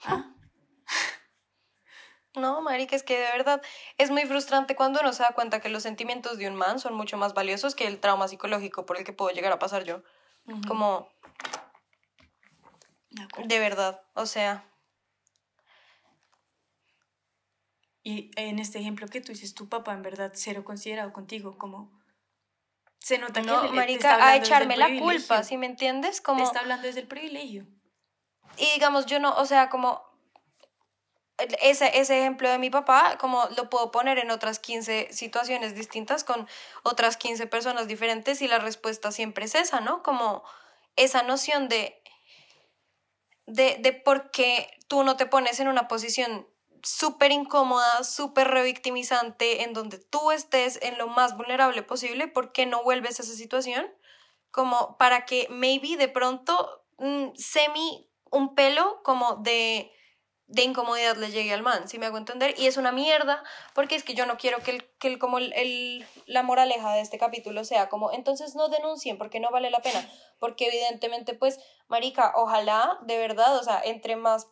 ¿Ah? 0.02 0.34
No, 2.34 2.61
marica, 2.61 2.94
es 2.94 3.02
que 3.02 3.18
de 3.18 3.32
verdad 3.32 3.61
es 3.96 4.11
muy 4.11 4.24
frustrante 4.24 4.76
cuando 4.76 5.00
uno 5.00 5.12
se 5.12 5.24
da 5.24 5.30
cuenta 5.30 5.61
que 5.61 5.70
los 5.70 5.82
sentimientos 5.82 6.38
de 6.38 6.46
un 6.46 6.54
man 6.54 6.78
son 6.78 6.94
mucho 6.94 7.16
más 7.16 7.34
valiosos 7.34 7.74
que 7.74 7.86
el 7.86 7.98
trauma 7.98 8.28
psicológico 8.28 8.86
por 8.86 8.96
el 8.96 9.02
que 9.02 9.12
puedo 9.12 9.34
llegar 9.34 9.50
a 9.50 9.59
pasar 9.59 9.82
yo. 9.82 10.02
Como... 10.68 11.09
De, 13.44 13.59
verdad, 13.59 14.02
o 14.14 14.26
sea... 14.26 14.64
Y 18.09 18.30
en 18.36 18.59
este 18.59 18.78
ejemplo 18.78 19.06
que 19.06 19.20
tú 19.20 19.32
dices, 19.32 19.54
tu 19.54 19.68
papá 19.68 19.92
en 19.92 20.00
verdad 20.00 20.32
cero 20.34 20.64
considerado 20.64 21.12
contigo, 21.12 21.59
como... 21.59 21.92
Se 22.98 23.18
nota 23.18 23.42
que... 23.42 23.46
No, 23.46 23.70
marica, 23.70 24.26
a 24.26 24.34
echarme 24.34 24.78
la 24.78 24.98
culpa, 24.98 25.42
¿sí 25.42 25.59
me 25.59 25.66
entiendes? 25.66 26.22
Como... 26.22 26.42
está 26.42 26.61
hablando 26.61 26.86
desde 26.86 27.00
el 27.00 27.06
privilegio. 27.06 27.66
Y 28.56 28.64
digamos, 28.72 29.04
yo 29.04 29.20
no, 29.20 29.36
o 29.36 29.44
sea, 29.44 29.68
como 29.68 30.02
ese, 31.61 31.98
ese 31.98 32.20
ejemplo 32.20 32.48
de 32.48 32.59
mi 32.59 32.70
papá, 32.70 33.18
como 33.18 33.46
lo 33.59 33.68
puedo 33.68 33.90
poner 33.90 34.18
en 34.18 34.30
otras 34.30 34.59
15 34.59 35.09
situaciones 35.12 35.74
distintas 35.74 36.24
con 36.24 36.48
otras 36.84 37.18
15 37.18 37.46
personas 37.46 37.88
diferentes 37.88 38.40
y 38.40 38.48
la 38.48 38.59
respuesta 38.59 39.12
siempre 39.12 39.44
es 39.44 39.54
esa, 39.54 39.80
¿no? 39.80 40.02
Como 40.02 40.44
esa 40.96 41.22
noción 41.24 41.68
de, 41.68 42.02
de, 43.44 43.76
de 43.80 43.92
por 43.92 44.30
qué 44.30 44.70
tú 44.88 45.04
no 45.04 45.18
te 45.18 45.26
pones 45.26 45.61
en 45.61 45.68
una 45.68 45.88
posición 45.88 46.46
súper 46.82 47.32
incómoda, 47.32 48.04
súper 48.04 48.48
revictimizante, 48.48 49.62
en 49.62 49.72
donde 49.72 49.98
tú 49.98 50.30
estés 50.30 50.78
en 50.82 50.98
lo 50.98 51.08
más 51.08 51.36
vulnerable 51.36 51.82
posible, 51.82 52.28
¿por 52.28 52.52
qué 52.52 52.66
no 52.66 52.82
vuelves 52.82 53.18
a 53.18 53.22
esa 53.22 53.34
situación? 53.34 53.86
Como 54.50 54.96
para 54.98 55.24
que 55.24 55.46
maybe 55.50 55.96
de 55.96 56.08
pronto 56.08 56.84
mm, 56.98 57.34
semi 57.34 58.10
un 58.30 58.54
pelo 58.54 59.02
como 59.02 59.36
de 59.36 59.92
de 60.48 60.62
incomodidad 60.62 61.16
le 61.16 61.30
llegue 61.30 61.52
al 61.52 61.62
man, 61.62 61.88
si 61.88 61.98
me 61.98 62.06
hago 62.06 62.16
entender, 62.16 62.54
y 62.58 62.66
es 62.66 62.78
una 62.78 62.90
mierda, 62.90 63.44
porque 63.74 63.94
es 63.94 64.02
que 64.02 64.14
yo 64.14 64.24
no 64.24 64.38
quiero 64.38 64.60
que, 64.60 64.70
el, 64.70 64.84
que 64.98 65.08
el, 65.08 65.18
como 65.18 65.38
el, 65.38 66.06
la 66.24 66.42
moraleja 66.42 66.94
de 66.94 67.02
este 67.02 67.18
capítulo 67.18 67.64
sea 67.64 67.90
como, 67.90 68.12
entonces 68.12 68.54
no 68.56 68.68
denuncien 68.68 69.18
porque 69.18 69.40
no 69.40 69.50
vale 69.50 69.70
la 69.70 69.80
pena, 69.80 70.08
porque 70.38 70.68
evidentemente 70.68 71.34
pues, 71.34 71.60
marica, 71.86 72.32
ojalá 72.34 72.98
de 73.02 73.18
verdad, 73.18 73.58
o 73.58 73.62
sea, 73.62 73.80
entre 73.84 74.16
más 74.16 74.48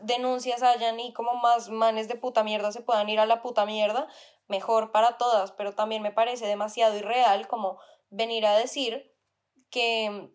denuncias 0.00 0.62
hayan 0.62 1.00
y 1.00 1.12
como 1.12 1.34
más 1.34 1.70
manes 1.70 2.08
de 2.08 2.16
puta 2.16 2.44
mierda 2.44 2.72
se 2.72 2.82
puedan 2.82 3.08
ir 3.08 3.20
a 3.20 3.26
la 3.26 3.42
puta 3.42 3.66
mierda, 3.66 4.08
mejor 4.48 4.92
para 4.92 5.16
todas, 5.16 5.52
pero 5.52 5.74
también 5.74 6.02
me 6.02 6.12
parece 6.12 6.46
demasiado 6.46 6.96
irreal 6.96 7.48
como 7.48 7.78
venir 8.10 8.46
a 8.46 8.56
decir 8.56 9.14
que, 9.70 10.30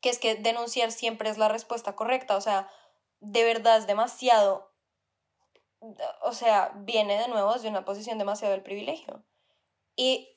que 0.00 0.10
es 0.10 0.18
que 0.18 0.34
denunciar 0.34 0.92
siempre 0.92 1.30
es 1.30 1.38
la 1.38 1.48
respuesta 1.48 1.94
correcta, 1.94 2.36
o 2.36 2.40
sea, 2.40 2.68
de 3.20 3.44
verdad 3.44 3.78
es 3.78 3.86
demasiado, 3.86 4.72
o 6.22 6.32
sea, 6.32 6.72
viene 6.74 7.18
de 7.18 7.28
nuevo 7.28 7.52
desde 7.52 7.68
una 7.68 7.84
posición 7.84 8.18
demasiado 8.18 8.52
del 8.52 8.62
privilegio. 8.62 9.24
Y, 9.96 10.28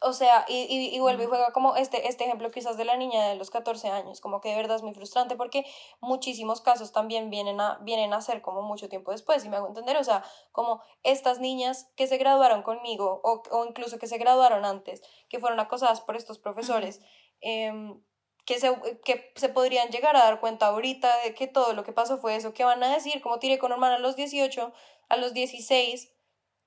o 0.00 0.12
sea, 0.12 0.44
y, 0.48 0.94
y, 0.94 1.00
vuelve 1.00 1.24
y 1.24 1.26
juega 1.26 1.52
como 1.52 1.76
este, 1.76 2.08
este 2.08 2.24
ejemplo 2.24 2.50
quizás 2.50 2.76
de 2.76 2.84
la 2.84 2.96
niña 2.96 3.28
de 3.28 3.34
los 3.34 3.50
14 3.50 3.88
años, 3.88 4.20
como 4.20 4.40
que 4.40 4.50
de 4.50 4.56
verdad 4.56 4.76
es 4.76 4.82
muy 4.82 4.94
frustrante 4.94 5.36
porque 5.36 5.64
muchísimos 6.00 6.60
casos 6.60 6.92
también 6.92 7.28
vienen 7.30 7.60
a, 7.60 7.78
vienen 7.82 8.12
a 8.12 8.20
ser 8.20 8.40
como 8.40 8.62
mucho 8.62 8.88
tiempo 8.88 9.10
después, 9.10 9.44
y 9.44 9.48
me 9.48 9.56
hago 9.56 9.66
entender, 9.66 9.96
o 9.96 10.04
sea, 10.04 10.24
como 10.52 10.82
estas 11.02 11.40
niñas 11.40 11.90
que 11.96 12.06
se 12.06 12.18
graduaron 12.18 12.62
conmigo 12.62 13.20
o, 13.24 13.42
o 13.50 13.66
incluso 13.66 13.98
que 13.98 14.06
se 14.06 14.18
graduaron 14.18 14.64
antes, 14.64 15.02
que 15.28 15.40
fueron 15.40 15.58
acosadas 15.60 16.00
por 16.00 16.16
estos 16.16 16.38
profesores, 16.38 17.00
que 18.48 18.58
se, 18.58 18.74
que 19.04 19.32
se 19.34 19.48
podrían 19.50 19.90
llegar 19.90 20.16
a 20.16 20.22
dar 20.22 20.40
cuenta 20.40 20.68
ahorita 20.68 21.22
de 21.22 21.34
que 21.34 21.46
todo 21.48 21.74
lo 21.74 21.84
que 21.84 21.92
pasó 21.92 22.18
fue 22.18 22.36
eso, 22.36 22.54
que 22.54 22.64
van 22.64 22.82
a 22.82 22.94
decir, 22.94 23.20
como 23.20 23.38
tiré 23.38 23.58
con 23.58 23.72
hermana 23.72 23.96
a 23.96 23.98
los 23.98 24.16
18, 24.16 24.72
a 25.08 25.16
los 25.16 25.34
16, 25.34 26.14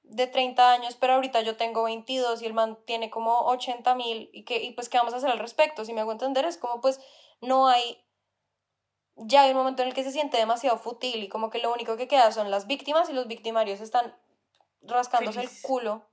de 0.04 0.28
30 0.28 0.72
años, 0.72 0.98
pero 1.00 1.14
ahorita 1.14 1.42
yo 1.42 1.56
tengo 1.56 1.84
22 1.84 2.42
y 2.42 2.46
el 2.46 2.54
man 2.54 2.78
tiene 2.86 3.10
como 3.10 3.42
80 3.48 3.96
mil 3.96 4.30
y, 4.34 4.44
que, 4.44 4.62
y 4.62 4.72
pues 4.72 4.90
qué 4.90 4.98
vamos 4.98 5.14
a 5.14 5.18
hacer 5.18 5.30
al 5.30 5.40
respecto, 5.40 5.86
si 5.86 5.94
me 5.94 6.02
hago 6.02 6.12
entender, 6.12 6.46
es 6.46 6.58
como 6.58 6.82
pues 6.82 7.00
no 7.40 7.68
hay, 7.68 8.04
ya 9.16 9.44
hay 9.44 9.52
un 9.52 9.58
momento 9.58 9.82
en 9.82 9.90
el 9.90 9.94
que 9.94 10.04
se 10.04 10.12
siente 10.12 10.38
demasiado 10.38 10.78
fútil 10.78 11.24
y 11.24 11.30
como 11.30 11.50
que 11.50 11.60
lo 11.60 11.72
único 11.72 11.98
que 11.98 12.08
queda 12.08 12.32
son 12.32 12.52
las 12.52 12.68
víctimas 12.68 13.10
y 13.10 13.14
los 13.14 13.28
victimarios 13.28 13.80
están 13.80 14.16
rascándose 14.82 15.42
el 15.42 15.50
culo. 15.62 16.08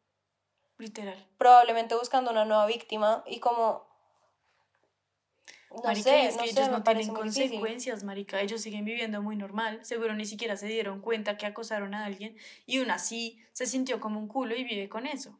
Literal. 0.79 1.27
Probablemente 1.39 1.97
buscando 1.97 2.31
una 2.31 2.45
nueva 2.45 2.67
víctima 2.67 3.25
y 3.27 3.41
como 3.41 3.88
no 5.71 5.83
marica, 5.83 6.23
es 6.23 6.37
que 6.37 6.45
ellos 6.45 6.69
no 6.71 6.83
tienen 6.83 7.09
consecuencias, 7.09 8.03
marica. 8.03 8.41
Ellos 8.41 8.61
siguen 8.61 8.85
viviendo 8.85 9.23
muy 9.23 9.37
normal. 9.37 9.85
Seguro 9.85 10.15
ni 10.15 10.25
siquiera 10.25 10.57
se 10.57 10.67
dieron 10.67 11.01
cuenta 11.01 11.37
que 11.37 11.47
acosaron 11.47 11.95
a 11.95 12.05
alguien 12.05 12.37
y 12.67 12.79
aún 12.79 12.91
así 12.91 13.39
se 13.53 13.67
sintió 13.67 14.01
como 14.01 14.19
un 14.19 14.29
culo 14.29 14.57
y 14.57 14.65
vive 14.65 14.89
con 14.89 15.07
eso. 15.07 15.39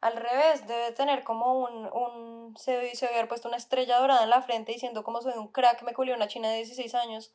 Al 0.00 0.16
revés, 0.16 0.66
debe 0.66 0.92
tener 0.92 1.24
como 1.24 1.60
un, 1.60 1.86
un 1.92 2.56
se, 2.56 2.94
se 2.96 3.06
haber 3.06 3.28
puesto 3.28 3.48
una 3.48 3.58
estrella 3.58 3.98
dorada 3.98 4.24
en 4.24 4.30
la 4.30 4.40
frente 4.40 4.72
diciendo 4.72 5.04
como 5.04 5.20
soy 5.20 5.34
un 5.36 5.48
crack, 5.48 5.82
me 5.82 5.92
culió 5.92 6.14
una 6.14 6.26
china 6.26 6.48
de 6.48 6.56
16 6.56 6.94
años. 6.94 7.32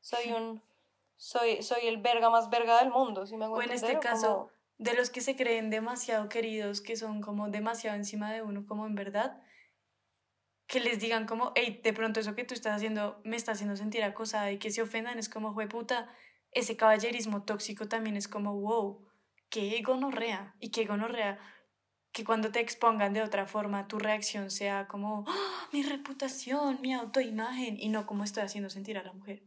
Soy 0.00 0.32
un 0.32 0.62
soy 1.16 1.62
soy 1.62 1.86
el 1.86 1.98
verga 1.98 2.30
más 2.30 2.50
verga 2.50 2.78
del 2.78 2.90
mundo, 2.90 3.26
si 3.26 3.36
me 3.36 3.46
O 3.46 3.62
en 3.62 3.72
este 3.72 3.98
caso, 3.98 4.50
de 4.78 4.94
los 4.94 5.10
que 5.10 5.20
se 5.20 5.36
creen 5.36 5.70
demasiado 5.70 6.28
queridos, 6.28 6.80
que 6.80 6.96
son 6.96 7.20
como 7.20 7.48
demasiado 7.48 7.96
encima 7.96 8.32
de 8.32 8.42
uno, 8.42 8.66
como 8.66 8.86
en 8.86 8.94
verdad, 8.94 9.40
que 10.66 10.80
les 10.80 10.98
digan 10.98 11.26
como, 11.26 11.52
hey, 11.54 11.80
de 11.82 11.92
pronto 11.92 12.20
eso 12.20 12.34
que 12.34 12.44
tú 12.44 12.54
estás 12.54 12.76
haciendo 12.76 13.20
me 13.24 13.36
está 13.36 13.52
haciendo 13.52 13.76
sentir 13.76 14.02
acosada 14.02 14.50
y 14.50 14.58
que 14.58 14.70
se 14.70 14.82
ofendan 14.82 15.18
es 15.18 15.28
como, 15.28 15.52
jue 15.52 15.66
puta, 15.68 16.08
ese 16.52 16.76
caballerismo 16.76 17.42
tóxico 17.42 17.88
también 17.88 18.16
es 18.16 18.28
como, 18.28 18.54
wow, 18.60 19.06
qué 19.50 19.80
gonorrea 19.82 20.54
y 20.60 20.70
qué 20.70 20.84
gonorrea 20.84 21.38
que 22.12 22.24
cuando 22.24 22.52
te 22.52 22.60
expongan 22.60 23.12
de 23.12 23.22
otra 23.22 23.46
forma 23.46 23.88
tu 23.88 23.98
reacción 23.98 24.50
sea 24.50 24.86
como, 24.86 25.24
¡Ah, 25.26 25.68
mi 25.72 25.82
reputación, 25.82 26.80
mi 26.80 26.94
autoimagen 26.94 27.76
y 27.78 27.88
no 27.88 28.06
como 28.06 28.22
estoy 28.22 28.44
haciendo 28.44 28.70
sentir 28.70 28.96
a 28.96 29.02
la 29.02 29.12
mujer. 29.12 29.42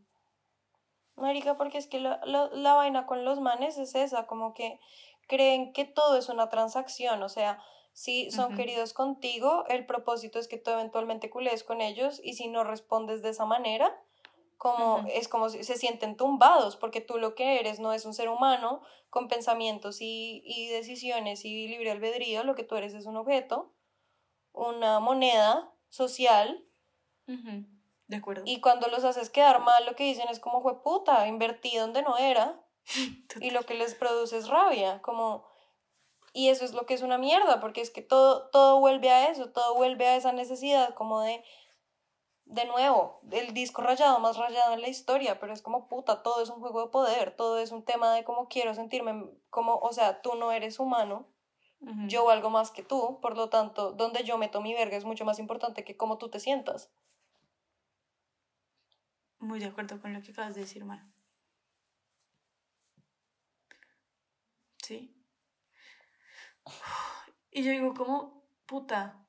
Marica, 1.15 1.57
porque 1.57 1.79
es 1.79 1.87
que 1.87 1.99
la 1.99 2.73
vaina 2.75 3.07
con 3.07 3.25
los 3.25 3.39
manes 3.39 3.77
es 3.77 3.95
esa, 3.95 4.27
como 4.27 4.53
que 4.53 4.79
creen 5.27 5.73
que 5.73 5.85
todo 5.85 6.17
es 6.17 6.29
una 6.29 6.49
transacción, 6.49 7.23
o 7.23 7.29
sea, 7.29 7.59
si 7.97 8.29
son 8.29 8.55
queridos 8.55 8.93
contigo, 8.93 9.65
el 9.69 9.87
propósito 9.87 10.37
es 10.37 10.47
que 10.47 10.59
tú 10.59 10.69
eventualmente 10.69 11.31
cules 11.31 11.63
con 11.63 11.81
ellos 11.81 12.21
y 12.23 12.33
si 12.33 12.47
no 12.47 12.63
respondes 12.63 13.23
de 13.23 13.29
esa 13.29 13.45
manera, 13.45 13.99
como 14.57 15.03
es 15.11 15.27
como 15.27 15.49
si 15.49 15.63
se 15.63 15.77
sienten 15.77 16.15
tumbados 16.15 16.77
porque 16.77 17.01
tú 17.01 17.17
lo 17.17 17.33
que 17.33 17.59
eres 17.59 17.79
no 17.79 17.93
es 17.93 18.05
un 18.05 18.13
ser 18.13 18.29
humano 18.29 18.81
con 19.09 19.27
pensamientos 19.27 19.99
y, 19.99 20.43
y 20.45 20.67
decisiones 20.67 21.43
y 21.43 21.67
libre 21.67 21.89
albedrío, 21.89 22.43
lo 22.43 22.53
que 22.53 22.63
tú 22.63 22.75
eres 22.75 22.93
es 22.93 23.07
un 23.07 23.17
objeto, 23.17 23.73
una 24.53 24.99
moneda 24.99 25.73
social. 25.89 26.63
De 27.25 28.15
acuerdo. 28.15 28.43
Y 28.45 28.61
cuando 28.61 28.89
los 28.89 29.05
haces 29.05 29.31
quedar 29.31 29.61
mal, 29.61 29.87
lo 29.87 29.95
que 29.95 30.03
dicen 30.03 30.27
es 30.29 30.39
como 30.39 30.61
fue 30.61 30.83
puta, 30.83 31.27
invertí 31.27 31.75
donde 31.75 32.03
no 32.03 32.15
era. 32.19 32.63
y 33.41 33.49
lo 33.49 33.63
que 33.63 33.73
les 33.73 33.95
produce 33.95 34.37
es 34.37 34.49
rabia, 34.49 35.01
como 35.01 35.47
y 36.37 36.49
eso 36.49 36.65
es 36.65 36.75
lo 36.75 36.85
que 36.85 36.93
es 36.93 37.01
una 37.01 37.17
mierda, 37.17 37.59
porque 37.59 37.81
es 37.81 37.89
que 37.89 38.03
todo, 38.03 38.49
todo 38.49 38.79
vuelve 38.79 39.09
a 39.09 39.31
eso, 39.31 39.49
todo 39.49 39.73
vuelve 39.73 40.05
a 40.05 40.17
esa 40.17 40.33
necesidad 40.33 40.93
como 40.93 41.21
de, 41.21 41.43
de 42.45 42.65
nuevo, 42.65 43.21
el 43.31 43.55
disco 43.55 43.81
rayado 43.81 44.19
más 44.19 44.37
rayado 44.37 44.75
en 44.75 44.81
la 44.81 44.87
historia, 44.87 45.39
pero 45.39 45.51
es 45.51 45.63
como 45.63 45.87
puta, 45.87 46.21
todo 46.21 46.43
es 46.43 46.51
un 46.51 46.59
juego 46.59 46.83
de 46.83 46.89
poder, 46.89 47.35
todo 47.35 47.57
es 47.57 47.71
un 47.71 47.83
tema 47.83 48.13
de 48.13 48.23
cómo 48.23 48.49
quiero 48.49 48.75
sentirme, 48.75 49.25
como, 49.49 49.77
o 49.77 49.91
sea, 49.93 50.21
tú 50.21 50.35
no 50.35 50.51
eres 50.51 50.79
humano, 50.79 51.25
yo 52.07 52.23
valgo 52.23 52.51
más 52.51 52.69
que 52.69 52.83
tú, 52.83 53.19
por 53.19 53.35
lo 53.35 53.49
tanto, 53.49 53.93
donde 53.93 54.23
yo 54.23 54.37
meto 54.37 54.61
mi 54.61 54.75
verga 54.75 54.95
es 54.95 55.05
mucho 55.05 55.25
más 55.25 55.39
importante 55.39 55.83
que 55.83 55.97
cómo 55.97 56.19
tú 56.19 56.29
te 56.29 56.39
sientas. 56.39 56.91
Muy 59.39 59.59
de 59.59 59.65
acuerdo 59.65 59.99
con 59.99 60.13
lo 60.13 60.21
que 60.21 60.31
acabas 60.31 60.53
de 60.53 60.61
decir, 60.61 60.83
hermano. 60.83 61.11
Sí. 64.83 65.16
Y 67.51 67.63
yo 67.63 67.71
digo, 67.71 67.93
como, 67.93 68.47
puta. 68.65 69.25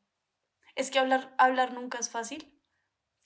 es 0.74 0.90
que 0.90 0.98
hablar, 0.98 1.34
hablar 1.38 1.72
nunca 1.72 1.98
es 1.98 2.10
fácil, 2.10 2.58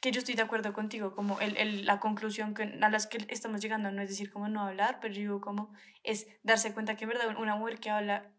que 0.03 0.11
yo 0.11 0.19
estoy 0.19 0.35
de 0.35 0.43
acuerdo 0.43 0.73
contigo, 0.73 1.15
como 1.15 1.41
el, 1.41 1.57
el, 1.57 1.87
la 1.87 2.01
conclusión 2.01 2.55
que, 2.55 2.65
a 2.65 2.89
las 2.89 3.07
que 3.07 3.25
estamos 3.29 3.61
llegando 3.61 3.91
no 3.93 4.03
es 4.03 4.09
decir 4.09 4.33
como 4.33 4.49
no 4.49 4.63
hablar, 4.63 4.99
pero 5.01 5.15
digo 5.15 5.41
como 5.41 5.73
es 6.03 6.27
darse 6.43 6.75
cuenta 6.75 6.97
que 6.97 7.05
en 7.05 7.11
verdad 7.11 7.37
una 7.39 7.55
mujer 7.55 7.79
que 7.79 7.91
habla 7.91 8.33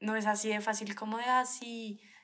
no 0.00 0.16
es 0.16 0.26
así 0.26 0.50
de 0.50 0.60
fácil 0.60 0.94
como 0.94 1.16
de 1.16 1.24
así, 1.24 2.00
ah, 2.04 2.18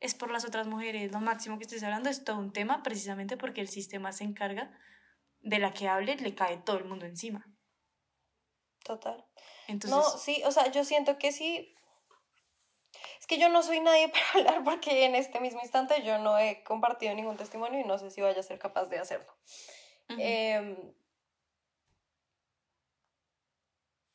es 0.00 0.14
por 0.14 0.30
las 0.30 0.44
otras 0.44 0.66
mujeres, 0.66 1.10
lo 1.10 1.20
máximo 1.20 1.58
que 1.58 1.64
estés 1.64 1.82
hablando 1.82 2.08
es 2.08 2.24
todo 2.24 2.38
un 2.38 2.52
tema 2.52 2.82
precisamente 2.82 3.36
porque 3.36 3.60
el 3.60 3.68
sistema 3.68 4.12
se 4.12 4.24
encarga 4.24 4.70
de 5.40 5.58
la 5.58 5.72
que 5.72 5.88
hable, 5.88 6.16
le 6.16 6.34
cae 6.34 6.58
todo 6.58 6.78
el 6.78 6.84
mundo 6.84 7.06
encima. 7.06 7.44
Total. 8.84 9.24
Entonces, 9.66 9.98
no, 9.98 10.18
sí, 10.18 10.42
o 10.46 10.52
sea, 10.52 10.70
yo 10.70 10.84
siento 10.84 11.18
que 11.18 11.32
sí, 11.32 11.74
es 13.24 13.26
que 13.26 13.38
yo 13.38 13.48
no 13.48 13.62
soy 13.62 13.80
nadie 13.80 14.08
para 14.34 14.50
hablar 14.50 14.64
porque 14.64 15.06
en 15.06 15.14
este 15.14 15.40
mismo 15.40 15.60
instante 15.62 16.02
yo 16.02 16.18
no 16.18 16.38
he 16.38 16.62
compartido 16.62 17.14
ningún 17.14 17.38
testimonio 17.38 17.80
y 17.80 17.84
no 17.84 17.96
sé 17.96 18.10
si 18.10 18.20
vaya 18.20 18.38
a 18.38 18.42
ser 18.42 18.58
capaz 18.58 18.84
de 18.90 18.98
hacerlo. 18.98 19.34
Em, 20.10 20.76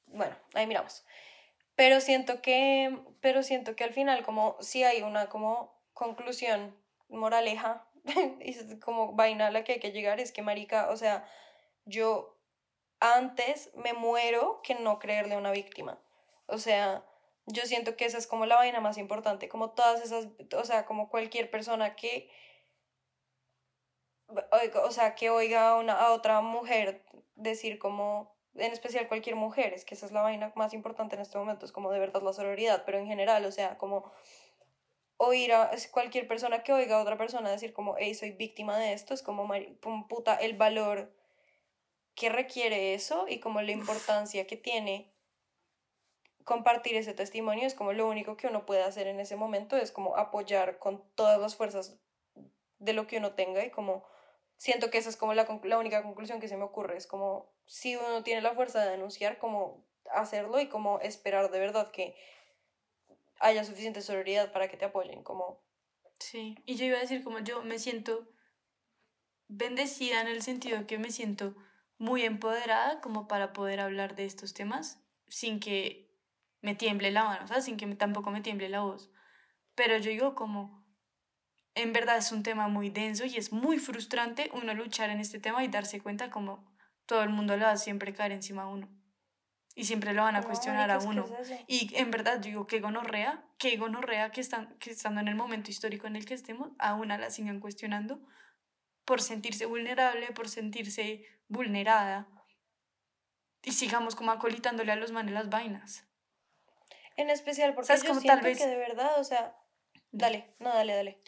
bueno, 0.05 0.35
ahí 0.53 0.67
miramos. 0.67 1.03
Pero 1.75 2.01
siento 2.01 2.43
que, 2.43 2.99
pero 3.19 3.41
siento 3.41 3.75
que 3.75 3.83
al 3.83 3.93
final 3.93 4.23
como 4.23 4.57
si 4.59 4.83
hay 4.83 5.01
una 5.01 5.27
como 5.27 5.75
conclusión 5.93 6.77
moraleja 7.07 7.89
y 8.41 8.79
como 8.79 9.13
vaina 9.13 9.47
a 9.47 9.51
la 9.51 9.63
que 9.63 9.73
hay 9.73 9.79
que 9.79 9.91
llegar 9.91 10.19
es 10.19 10.31
que 10.31 10.43
marica, 10.43 10.91
o 10.91 10.97
sea, 10.97 11.27
yo 11.85 12.37
antes 12.99 13.71
me 13.73 13.93
muero 13.93 14.61
que 14.61 14.75
no 14.75 14.99
creerle 14.99 15.33
a 15.33 15.39
una 15.39 15.49
víctima. 15.49 15.99
O 16.45 16.59
sea, 16.59 17.03
yo 17.51 17.65
siento 17.65 17.95
que 17.95 18.05
esa 18.05 18.17
es 18.17 18.27
como 18.27 18.45
la 18.45 18.55
vaina 18.55 18.79
más 18.79 18.97
importante, 18.97 19.49
como 19.49 19.71
todas 19.71 20.01
esas, 20.01 20.27
o 20.55 20.65
sea, 20.65 20.85
como 20.85 21.09
cualquier 21.09 21.49
persona 21.49 21.95
que, 21.95 22.29
o 24.83 24.91
sea, 24.91 25.15
que 25.15 25.29
oiga 25.29 25.75
una, 25.75 25.93
a 25.93 26.11
otra 26.13 26.41
mujer 26.41 27.03
decir 27.35 27.79
como, 27.79 28.35
en 28.55 28.71
especial 28.71 29.07
cualquier 29.07 29.35
mujer, 29.35 29.73
es 29.73 29.85
que 29.85 29.95
esa 29.95 30.05
es 30.05 30.11
la 30.11 30.21
vaina 30.21 30.51
más 30.55 30.73
importante 30.73 31.15
en 31.15 31.21
este 31.21 31.37
momento, 31.37 31.65
es 31.65 31.71
como 31.71 31.91
de 31.91 31.99
verdad 31.99 32.21
la 32.21 32.33
sororidad, 32.33 32.83
pero 32.85 32.99
en 32.99 33.07
general, 33.07 33.45
o 33.45 33.51
sea, 33.51 33.77
como 33.77 34.11
oír 35.17 35.51
a 35.53 35.71
cualquier 35.91 36.27
persona 36.27 36.63
que 36.63 36.71
oiga 36.71 36.97
a 36.97 37.01
otra 37.01 37.17
persona 37.17 37.49
decir 37.49 37.73
como, 37.73 37.95
hey, 37.97 38.13
soy 38.13 38.31
víctima 38.31 38.77
de 38.77 38.93
esto, 38.93 39.13
es 39.13 39.23
como, 39.23 39.49
puta, 40.07 40.35
el 40.35 40.55
valor 40.55 41.13
que 42.15 42.29
requiere 42.29 42.93
eso 42.93 43.25
y 43.27 43.39
como 43.39 43.61
la 43.61 43.71
importancia 43.71 44.45
que 44.45 44.55
tiene 44.55 45.11
compartir 46.49 46.95
ese 46.95 47.13
testimonio 47.13 47.67
es 47.67 47.75
como 47.75 47.93
lo 47.93 48.07
único 48.07 48.35
que 48.35 48.47
uno 48.47 48.65
puede 48.65 48.81
hacer 48.81 49.05
en 49.05 49.19
ese 49.19 49.35
momento, 49.35 49.77
es 49.77 49.91
como 49.91 50.17
apoyar 50.17 50.79
con 50.79 51.03
todas 51.13 51.39
las 51.39 51.55
fuerzas 51.55 51.99
de 52.79 52.93
lo 52.93 53.05
que 53.05 53.19
uno 53.19 53.33
tenga 53.33 53.63
y 53.63 53.69
como 53.69 54.03
siento 54.57 54.89
que 54.89 54.97
esa 54.97 55.09
es 55.09 55.15
como 55.15 55.35
la, 55.35 55.45
única 55.77 56.01
conclusión 56.01 56.39
que 56.39 56.47
se 56.47 56.57
me 56.57 56.63
ocurre, 56.63 56.97
es 56.97 57.05
como 57.05 57.53
si 57.67 57.95
uno 57.95 58.23
tiene 58.23 58.41
la 58.41 58.55
fuerza 58.55 58.83
de 58.83 58.89
denunciar, 58.89 59.37
como 59.37 59.85
hacerlo 60.11 60.59
y 60.59 60.69
como 60.69 60.99
esperar 61.01 61.51
de 61.51 61.59
verdad 61.59 61.91
que 61.91 62.15
haya 63.39 63.63
suficiente 63.63 64.01
sororidad 64.01 64.51
para 64.51 64.69
que 64.69 64.77
te 64.77 64.85
apoyen, 64.85 65.21
como... 65.21 65.61
Sí, 66.17 66.57
y 66.65 66.77
yo 66.77 66.85
iba 66.85 66.97
a 66.97 67.01
decir 67.01 67.23
como 67.23 67.37
yo 67.39 67.61
me 67.61 67.77
siento 67.77 68.27
bendecida 69.47 70.19
en 70.19 70.27
el 70.27 70.41
sentido 70.41 70.87
que 70.87 70.97
me 70.97 71.11
siento 71.11 71.53
muy 71.99 72.23
empoderada 72.23 73.01
como 73.01 73.27
para 73.27 73.53
poder 73.53 73.81
hablar 73.81 74.15
de 74.15 74.25
estos 74.25 74.55
temas 74.55 74.99
sin 75.27 75.59
que 75.59 76.08
me 76.61 76.75
tiemble 76.75 77.11
la 77.11 77.23
mano, 77.23 77.47
¿sabes? 77.47 77.65
Sin 77.65 77.77
que 77.77 77.87
tampoco 77.95 78.31
me 78.31 78.41
tiemble 78.41 78.69
la 78.69 78.81
voz. 78.81 79.09
Pero 79.75 79.97
yo 79.97 80.11
digo 80.11 80.35
como, 80.35 80.85
en 81.75 81.93
verdad 81.93 82.17
es 82.17 82.31
un 82.31 82.43
tema 82.43 82.67
muy 82.67 82.89
denso 82.89 83.25
y 83.25 83.37
es 83.37 83.51
muy 83.51 83.79
frustrante 83.79 84.49
uno 84.53 84.73
luchar 84.73 85.09
en 85.09 85.19
este 85.19 85.39
tema 85.39 85.63
y 85.63 85.67
darse 85.67 86.01
cuenta 86.01 86.29
como 86.29 86.69
todo 87.05 87.23
el 87.23 87.29
mundo 87.29 87.55
le 87.55 87.63
va 87.63 87.71
a 87.71 87.77
siempre 87.77 88.13
caer 88.13 88.33
encima 88.33 88.63
a 88.63 88.67
uno. 88.67 88.89
Y 89.75 89.85
siempre 89.85 90.13
lo 90.13 90.23
van 90.23 90.35
a 90.35 90.43
cuestionar 90.43 90.91
a 90.91 90.99
uno. 90.99 91.25
y 91.67 91.95
en 91.95 92.11
verdad 92.11 92.35
yo 92.41 92.49
digo, 92.49 92.67
qué 92.67 92.81
gonorrea, 92.81 93.45
qué 93.57 93.77
gonorrea 93.77 94.31
que, 94.31 94.41
están, 94.41 94.77
que 94.79 94.91
estando 94.91 95.21
en 95.21 95.29
el 95.29 95.35
momento 95.35 95.71
histórico 95.71 96.07
en 96.07 96.17
el 96.17 96.25
que 96.25 96.33
estemos, 96.33 96.71
a 96.79 96.95
una 96.95 97.17
la 97.17 97.29
sigan 97.29 97.61
cuestionando 97.61 98.19
por 99.05 99.21
sentirse 99.21 99.65
vulnerable, 99.65 100.27
por 100.33 100.49
sentirse 100.49 101.23
vulnerada. 101.47 102.27
Y 103.63 103.71
sigamos 103.71 104.15
como 104.15 104.31
acolitándole 104.31 104.91
a 104.91 104.97
los 104.97 105.11
manes 105.11 105.33
las 105.33 105.49
vainas. 105.49 106.08
En 107.19 107.29
especial 107.29 107.75
porque 107.75 107.93
yo 107.97 108.07
como 108.07 108.21
siento 108.21 108.43
que 108.43 108.65
de 108.65 108.77
verdad, 108.77 109.19
o 109.19 109.25
sea, 109.25 109.53
dale, 110.09 110.55
no, 110.59 110.69
dale, 110.69 110.95
dale. 110.95 111.21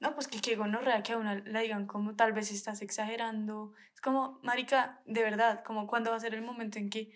No, 0.00 0.12
pues 0.12 0.26
que 0.26 0.40
qué 0.40 0.56
gonorrea 0.56 1.04
que 1.04 1.12
a 1.12 1.18
una 1.18 1.36
le 1.36 1.60
digan 1.60 1.86
como 1.86 2.16
tal 2.16 2.32
vez 2.32 2.50
estás 2.50 2.82
exagerando. 2.82 3.72
Es 3.94 4.00
como, 4.00 4.40
marica, 4.42 5.00
de 5.04 5.22
verdad, 5.22 5.62
como 5.62 5.86
cuándo 5.86 6.10
va 6.10 6.16
a 6.16 6.20
ser 6.20 6.34
el 6.34 6.42
momento 6.42 6.80
en 6.80 6.90
que 6.90 7.12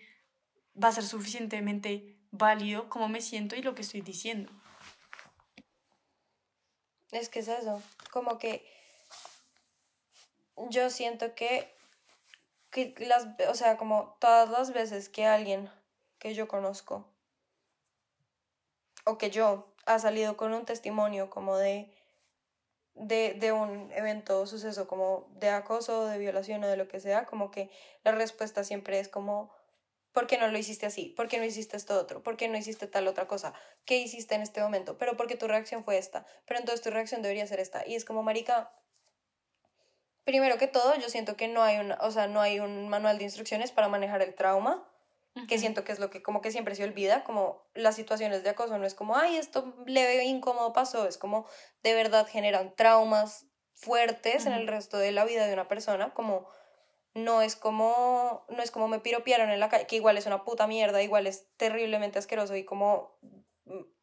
va 0.81 0.87
a 0.87 0.91
ser 0.93 1.03
suficientemente 1.03 2.17
válido 2.31 2.87
cómo 2.87 3.09
me 3.09 3.19
siento 3.19 3.57
y 3.57 3.61
lo 3.61 3.75
que 3.75 3.81
estoy 3.81 3.99
diciendo. 3.99 4.49
Es 7.11 7.27
que 7.27 7.39
es 7.39 7.49
eso, 7.49 7.83
como 8.11 8.37
que 8.37 8.65
yo 10.69 10.89
siento 10.89 11.35
que, 11.35 11.69
que 12.71 12.95
las, 12.99 13.27
o 13.49 13.55
sea, 13.55 13.75
como 13.75 14.15
todas 14.21 14.49
las 14.49 14.71
veces 14.71 15.09
que 15.09 15.25
alguien 15.25 15.69
que 16.17 16.33
yo 16.33 16.47
conozco 16.47 17.13
o 19.05 19.17
que 19.17 19.29
yo 19.29 19.73
ha 19.85 19.99
salido 19.99 20.35
con 20.35 20.53
un 20.53 20.65
testimonio 20.65 21.29
como 21.29 21.57
de, 21.57 21.93
de, 22.95 23.35
de 23.35 23.51
un 23.51 23.91
evento, 23.93 24.45
suceso 24.47 24.87
como 24.87 25.27
de 25.35 25.49
acoso, 25.49 26.07
de 26.07 26.17
violación 26.17 26.63
o 26.63 26.67
de 26.67 26.77
lo 26.77 26.87
que 26.87 26.99
sea, 26.99 27.25
como 27.25 27.51
que 27.51 27.69
la 28.03 28.11
respuesta 28.11 28.63
siempre 28.63 28.99
es 28.99 29.07
como, 29.07 29.51
¿por 30.11 30.27
qué 30.27 30.37
no 30.37 30.47
lo 30.47 30.57
hiciste 30.57 30.87
así? 30.87 31.13
¿Por 31.15 31.27
qué 31.27 31.37
no 31.37 31.45
hiciste 31.45 31.77
esto 31.77 31.99
otro? 31.99 32.23
¿Por 32.23 32.35
qué 32.35 32.47
no 32.47 32.57
hiciste 32.57 32.87
tal 32.87 33.07
otra 33.07 33.27
cosa? 33.27 33.53
¿Qué 33.85 33.97
hiciste 33.97 34.33
en 34.33 34.41
este 34.41 34.61
momento? 34.61 34.97
Pero 34.97 35.15
porque 35.15 35.35
tu 35.35 35.47
reacción 35.47 35.83
fue 35.83 35.97
esta, 35.97 36.25
pero 36.45 36.59
entonces 36.59 36.83
tu 36.83 36.89
reacción 36.89 37.21
debería 37.21 37.45
ser 37.47 37.59
esta. 37.59 37.85
Y 37.87 37.95
es 37.95 38.05
como, 38.05 38.23
marica, 38.23 38.71
primero 40.23 40.57
que 40.57 40.67
todo, 40.67 40.95
yo 40.95 41.09
siento 41.09 41.37
que 41.37 41.47
no 41.47 41.61
hay, 41.61 41.77
una, 41.77 41.99
o 42.01 42.09
sea, 42.09 42.27
no 42.27 42.41
hay 42.41 42.59
un 42.59 42.89
manual 42.89 43.19
de 43.19 43.25
instrucciones 43.25 43.71
para 43.71 43.87
manejar 43.87 44.23
el 44.23 44.33
trauma 44.33 44.89
que 45.47 45.59
siento 45.59 45.83
que 45.83 45.91
es 45.91 45.99
lo 45.99 46.09
que 46.09 46.21
como 46.21 46.41
que 46.41 46.51
siempre 46.51 46.75
se 46.75 46.83
olvida, 46.83 47.23
como 47.23 47.67
las 47.73 47.95
situaciones 47.95 48.43
de 48.43 48.49
acoso 48.49 48.77
no 48.77 48.85
es 48.85 48.95
como, 48.95 49.17
ay, 49.17 49.35
esto 49.35 49.75
leve 49.85 50.23
incómodo 50.23 50.71
pasó, 50.71 51.07
es 51.07 51.17
como 51.17 51.45
de 51.83 51.93
verdad 51.93 52.27
generan 52.27 52.73
traumas 52.75 53.45
fuertes 53.73 54.45
en 54.45 54.53
el 54.53 54.67
resto 54.67 54.97
de 54.97 55.11
la 55.11 55.25
vida 55.25 55.45
de 55.45 55.53
una 55.53 55.67
persona, 55.67 56.13
como 56.13 56.47
no 57.13 57.41
es 57.41 57.55
como 57.55 58.45
no 58.49 58.63
es 58.63 58.71
como 58.71 58.87
me 58.87 58.99
piropearon 58.99 59.49
en 59.49 59.59
la 59.59 59.69
calle, 59.69 59.87
que 59.87 59.97
igual 59.97 60.17
es 60.17 60.25
una 60.25 60.45
puta 60.45 60.67
mierda, 60.67 61.03
igual 61.03 61.27
es 61.27 61.47
terriblemente 61.57 62.17
asqueroso 62.17 62.55
y 62.55 62.63
como 62.63 63.19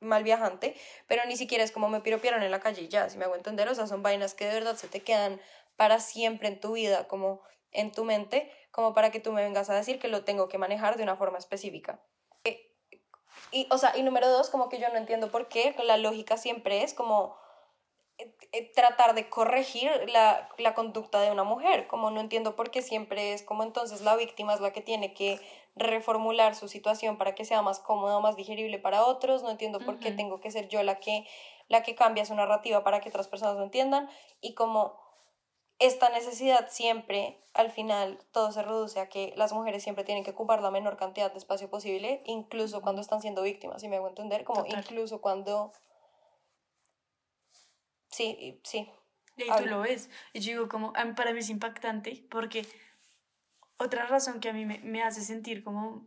mal 0.00 0.24
viajante, 0.24 0.74
pero 1.06 1.24
ni 1.26 1.36
siquiera 1.36 1.64
es 1.64 1.72
como 1.72 1.88
me 1.88 2.00
piropearon 2.00 2.42
en 2.42 2.50
la 2.50 2.60
calle 2.60 2.88
ya, 2.88 3.08
si 3.08 3.16
me 3.16 3.24
hago 3.24 3.36
entender, 3.36 3.68
o 3.68 3.74
sea, 3.74 3.86
son 3.86 4.02
vainas 4.02 4.34
que 4.34 4.46
de 4.46 4.54
verdad 4.54 4.76
se 4.76 4.88
te 4.88 5.00
quedan 5.00 5.40
para 5.76 6.00
siempre 6.00 6.48
en 6.48 6.60
tu 6.60 6.72
vida, 6.72 7.08
como 7.08 7.40
en 7.70 7.92
tu 7.92 8.04
mente 8.04 8.50
como 8.72 8.94
para 8.94 9.10
que 9.10 9.20
tú 9.20 9.32
me 9.32 9.42
vengas 9.42 9.70
a 9.70 9.74
decir 9.74 10.00
que 10.00 10.08
lo 10.08 10.24
tengo 10.24 10.48
que 10.48 10.58
manejar 10.58 10.96
de 10.96 11.04
una 11.04 11.16
forma 11.16 11.38
específica. 11.38 12.00
Eh, 12.44 12.72
y, 13.52 13.68
o 13.70 13.78
sea, 13.78 13.96
y 13.96 14.02
número 14.02 14.28
dos, 14.28 14.50
como 14.50 14.68
que 14.68 14.80
yo 14.80 14.88
no 14.88 14.96
entiendo 14.96 15.30
por 15.30 15.48
qué 15.48 15.76
la 15.84 15.98
lógica 15.98 16.36
siempre 16.36 16.82
es 16.82 16.94
como 16.94 17.36
eh, 18.18 18.34
eh, 18.52 18.72
tratar 18.74 19.14
de 19.14 19.28
corregir 19.28 19.90
la, 20.10 20.48
la 20.58 20.74
conducta 20.74 21.20
de 21.20 21.30
una 21.30 21.44
mujer, 21.44 21.86
como 21.86 22.10
no 22.10 22.20
entiendo 22.20 22.56
por 22.56 22.70
qué 22.70 22.82
siempre 22.82 23.34
es 23.34 23.42
como 23.42 23.62
entonces 23.62 24.00
la 24.00 24.16
víctima 24.16 24.54
es 24.54 24.60
la 24.60 24.72
que 24.72 24.80
tiene 24.80 25.12
que 25.12 25.38
reformular 25.76 26.54
su 26.54 26.68
situación 26.68 27.16
para 27.18 27.34
que 27.34 27.44
sea 27.44 27.62
más 27.62 27.78
cómoda, 27.78 28.20
más 28.20 28.36
digerible 28.36 28.78
para 28.78 29.04
otros, 29.04 29.42
no 29.42 29.50
entiendo 29.50 29.80
por 29.80 29.98
qué 29.98 30.12
tengo 30.12 30.40
que 30.40 30.50
ser 30.50 30.68
yo 30.68 30.82
la 30.82 30.98
que, 30.98 31.26
la 31.68 31.82
que 31.82 31.94
cambia 31.94 32.24
su 32.24 32.34
narrativa 32.34 32.84
para 32.84 33.00
que 33.00 33.08
otras 33.08 33.28
personas 33.28 33.56
lo 33.56 33.64
entiendan 33.64 34.08
y 34.40 34.54
como 34.54 34.98
esta 35.82 36.10
necesidad 36.10 36.68
siempre, 36.70 37.38
al 37.54 37.70
final, 37.70 38.18
todo 38.30 38.52
se 38.52 38.62
reduce 38.62 39.00
a 39.00 39.08
que 39.08 39.34
las 39.36 39.52
mujeres 39.52 39.82
siempre 39.82 40.04
tienen 40.04 40.22
que 40.22 40.30
ocupar 40.30 40.62
la 40.62 40.70
menor 40.70 40.96
cantidad 40.96 41.32
de 41.32 41.38
espacio 41.38 41.68
posible, 41.68 42.22
incluso 42.24 42.82
cuando 42.82 43.02
están 43.02 43.20
siendo 43.20 43.42
víctimas, 43.42 43.80
si 43.80 43.88
me 43.88 43.96
hago 43.96 44.08
entender, 44.08 44.44
como 44.44 44.64
incluso 44.66 45.20
cuando... 45.20 45.72
Sí, 48.10 48.60
sí. 48.62 48.88
Y 49.36 49.50
tú 49.50 49.66
lo 49.66 49.80
ves. 49.80 50.08
Y 50.32 50.40
yo 50.40 50.52
digo, 50.52 50.68
como, 50.68 50.92
para 50.92 51.32
mí 51.32 51.40
es 51.40 51.50
impactante 51.50 52.24
porque 52.30 52.66
otra 53.78 54.06
razón 54.06 54.38
que 54.38 54.50
a 54.50 54.52
mí 54.52 54.64
me, 54.64 54.78
me 54.80 55.02
hace 55.02 55.22
sentir 55.22 55.64
como 55.64 56.06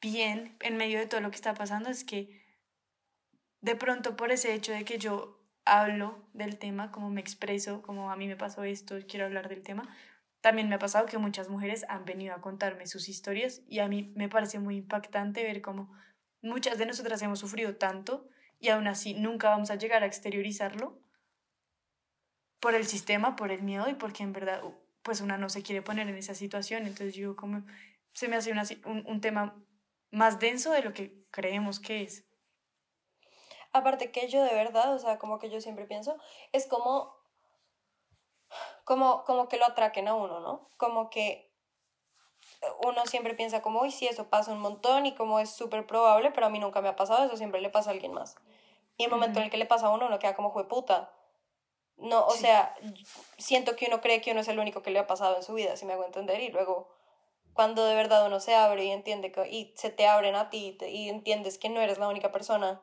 bien 0.00 0.56
en 0.60 0.76
medio 0.76 0.98
de 0.98 1.06
todo 1.06 1.20
lo 1.20 1.30
que 1.30 1.36
está 1.36 1.54
pasando 1.54 1.90
es 1.90 2.04
que 2.04 2.40
de 3.60 3.74
pronto 3.74 4.16
por 4.16 4.30
ese 4.30 4.54
hecho 4.54 4.72
de 4.72 4.84
que 4.84 4.98
yo 4.98 5.37
hablo 5.68 6.28
del 6.32 6.58
tema, 6.58 6.90
como 6.90 7.10
me 7.10 7.20
expreso, 7.20 7.82
como 7.82 8.10
a 8.10 8.16
mí 8.16 8.26
me 8.26 8.36
pasó 8.36 8.64
esto, 8.64 8.96
quiero 9.08 9.26
hablar 9.26 9.48
del 9.48 9.62
tema. 9.62 9.82
También 10.40 10.68
me 10.68 10.76
ha 10.76 10.78
pasado 10.78 11.06
que 11.06 11.18
muchas 11.18 11.48
mujeres 11.48 11.84
han 11.88 12.04
venido 12.04 12.34
a 12.34 12.40
contarme 12.40 12.86
sus 12.86 13.08
historias 13.08 13.62
y 13.68 13.80
a 13.80 13.88
mí 13.88 14.12
me 14.16 14.28
parece 14.28 14.58
muy 14.58 14.76
impactante 14.76 15.42
ver 15.42 15.60
cómo 15.60 15.92
muchas 16.42 16.78
de 16.78 16.86
nosotras 16.86 17.20
hemos 17.22 17.40
sufrido 17.40 17.76
tanto 17.76 18.28
y 18.60 18.68
aún 18.68 18.86
así 18.86 19.14
nunca 19.14 19.50
vamos 19.50 19.70
a 19.70 19.76
llegar 19.76 20.02
a 20.02 20.06
exteriorizarlo 20.06 21.00
por 22.60 22.74
el 22.74 22.86
sistema, 22.86 23.36
por 23.36 23.50
el 23.50 23.62
miedo 23.62 23.88
y 23.88 23.94
porque 23.94 24.22
en 24.22 24.32
verdad 24.32 24.62
pues 25.02 25.20
una 25.20 25.38
no 25.38 25.48
se 25.48 25.62
quiere 25.62 25.82
poner 25.82 26.08
en 26.08 26.16
esa 26.16 26.34
situación. 26.34 26.86
Entonces 26.86 27.14
yo 27.14 27.36
como 27.36 27.64
se 28.12 28.28
me 28.28 28.36
hace 28.36 28.52
una, 28.52 28.64
un, 28.84 29.04
un 29.06 29.20
tema 29.20 29.60
más 30.10 30.38
denso 30.38 30.72
de 30.72 30.82
lo 30.82 30.92
que 30.92 31.24
creemos 31.30 31.80
que 31.80 32.02
es. 32.02 32.27
Aparte 33.72 34.10
que 34.10 34.28
yo 34.28 34.42
de 34.42 34.54
verdad, 34.54 34.94
o 34.94 34.98
sea, 34.98 35.18
como 35.18 35.38
que 35.38 35.50
yo 35.50 35.60
siempre 35.60 35.86
pienso, 35.86 36.16
es 36.52 36.66
como, 36.66 37.14
como, 38.84 39.24
como 39.24 39.48
que 39.48 39.58
lo 39.58 39.66
atraquen 39.66 40.08
a 40.08 40.14
uno, 40.14 40.40
¿no? 40.40 40.68
Como 40.76 41.10
que 41.10 41.48
uno 42.84 43.06
siempre 43.06 43.34
piensa 43.34 43.62
como, 43.62 43.80
uy, 43.82 43.90
sí, 43.90 44.06
eso 44.06 44.28
pasa 44.28 44.52
un 44.52 44.60
montón 44.60 45.06
y 45.06 45.14
como 45.14 45.38
es 45.38 45.50
súper 45.50 45.86
probable, 45.86 46.30
pero 46.30 46.46
a 46.46 46.50
mí 46.50 46.58
nunca 46.58 46.80
me 46.80 46.88
ha 46.88 46.96
pasado, 46.96 47.24
eso 47.24 47.36
siempre 47.36 47.60
le 47.60 47.70
pasa 47.70 47.90
a 47.90 47.92
alguien 47.92 48.12
más. 48.12 48.36
Y 48.96 49.04
el 49.04 49.10
momento 49.10 49.38
en 49.38 49.44
el 49.44 49.50
que 49.50 49.58
le 49.58 49.66
pasa 49.66 49.86
a 49.86 49.90
uno, 49.90 50.06
uno 50.06 50.18
queda 50.18 50.34
como, 50.34 50.52
puta. 50.66 51.12
No, 51.96 52.26
o 52.26 52.32
sea, 52.32 52.74
siento 53.38 53.76
que 53.76 53.86
uno 53.86 54.00
cree 54.00 54.20
que 54.20 54.30
uno 54.30 54.40
es 54.40 54.48
el 54.48 54.58
único 54.58 54.82
que 54.82 54.90
le 54.90 54.98
ha 54.98 55.06
pasado 55.06 55.36
en 55.36 55.42
su 55.42 55.52
vida, 55.54 55.76
si 55.76 55.84
me 55.84 55.92
hago 55.92 56.04
entender, 56.04 56.40
y 56.40 56.50
luego 56.50 56.88
cuando 57.54 57.84
de 57.86 57.96
verdad 57.96 58.24
uno 58.24 58.38
se 58.38 58.54
abre 58.54 58.84
y 58.84 58.90
entiende 58.90 59.32
que, 59.32 59.48
y 59.48 59.74
se 59.76 59.90
te 59.90 60.06
abren 60.06 60.36
a 60.36 60.48
ti 60.48 60.78
y 60.80 61.08
entiendes 61.08 61.58
que 61.58 61.68
no 61.68 61.80
eres 61.80 61.98
la 61.98 62.06
única 62.06 62.30
persona 62.30 62.80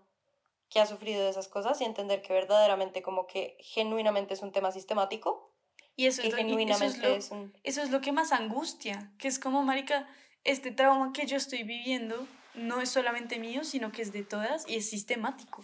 que 0.76 0.82
ha 0.82 0.86
sufrido 0.86 1.24
de 1.24 1.30
esas 1.30 1.48
cosas 1.48 1.80
y 1.80 1.86
entender 1.86 2.22
que 2.22 2.34
verdaderamente 2.34 3.02
como 3.02 3.28
que 3.28 3.56
genuinamente 3.62 4.34
es 4.34 4.42
un 4.42 4.52
tema 4.52 4.74
sistemático. 4.74 5.56
Y 5.96 6.08
eso, 6.08 6.22
es, 6.22 6.32
lo, 6.32 6.36
genuinamente 6.36 7.16
es, 7.16 7.32
lo, 7.32 7.50
eso 7.64 7.82
es 7.82 7.92
lo 7.92 8.02
que 8.02 8.12
más 8.12 8.34
angustia, 8.34 9.14
que 9.18 9.30
es 9.30 9.40
como, 9.40 9.64
marica, 9.64 10.06
este 10.44 10.72
trauma 10.72 11.14
que 11.14 11.28
yo 11.28 11.38
estoy 11.38 11.64
viviendo 11.64 12.28
no 12.56 12.82
es 12.82 12.90
solamente 12.90 13.40
mío, 13.40 13.64
sino 13.64 13.94
que 13.94 14.02
es 14.02 14.12
de 14.12 14.24
todas 14.24 14.68
y 14.68 14.76
es 14.76 14.90
sistemático. 14.90 15.64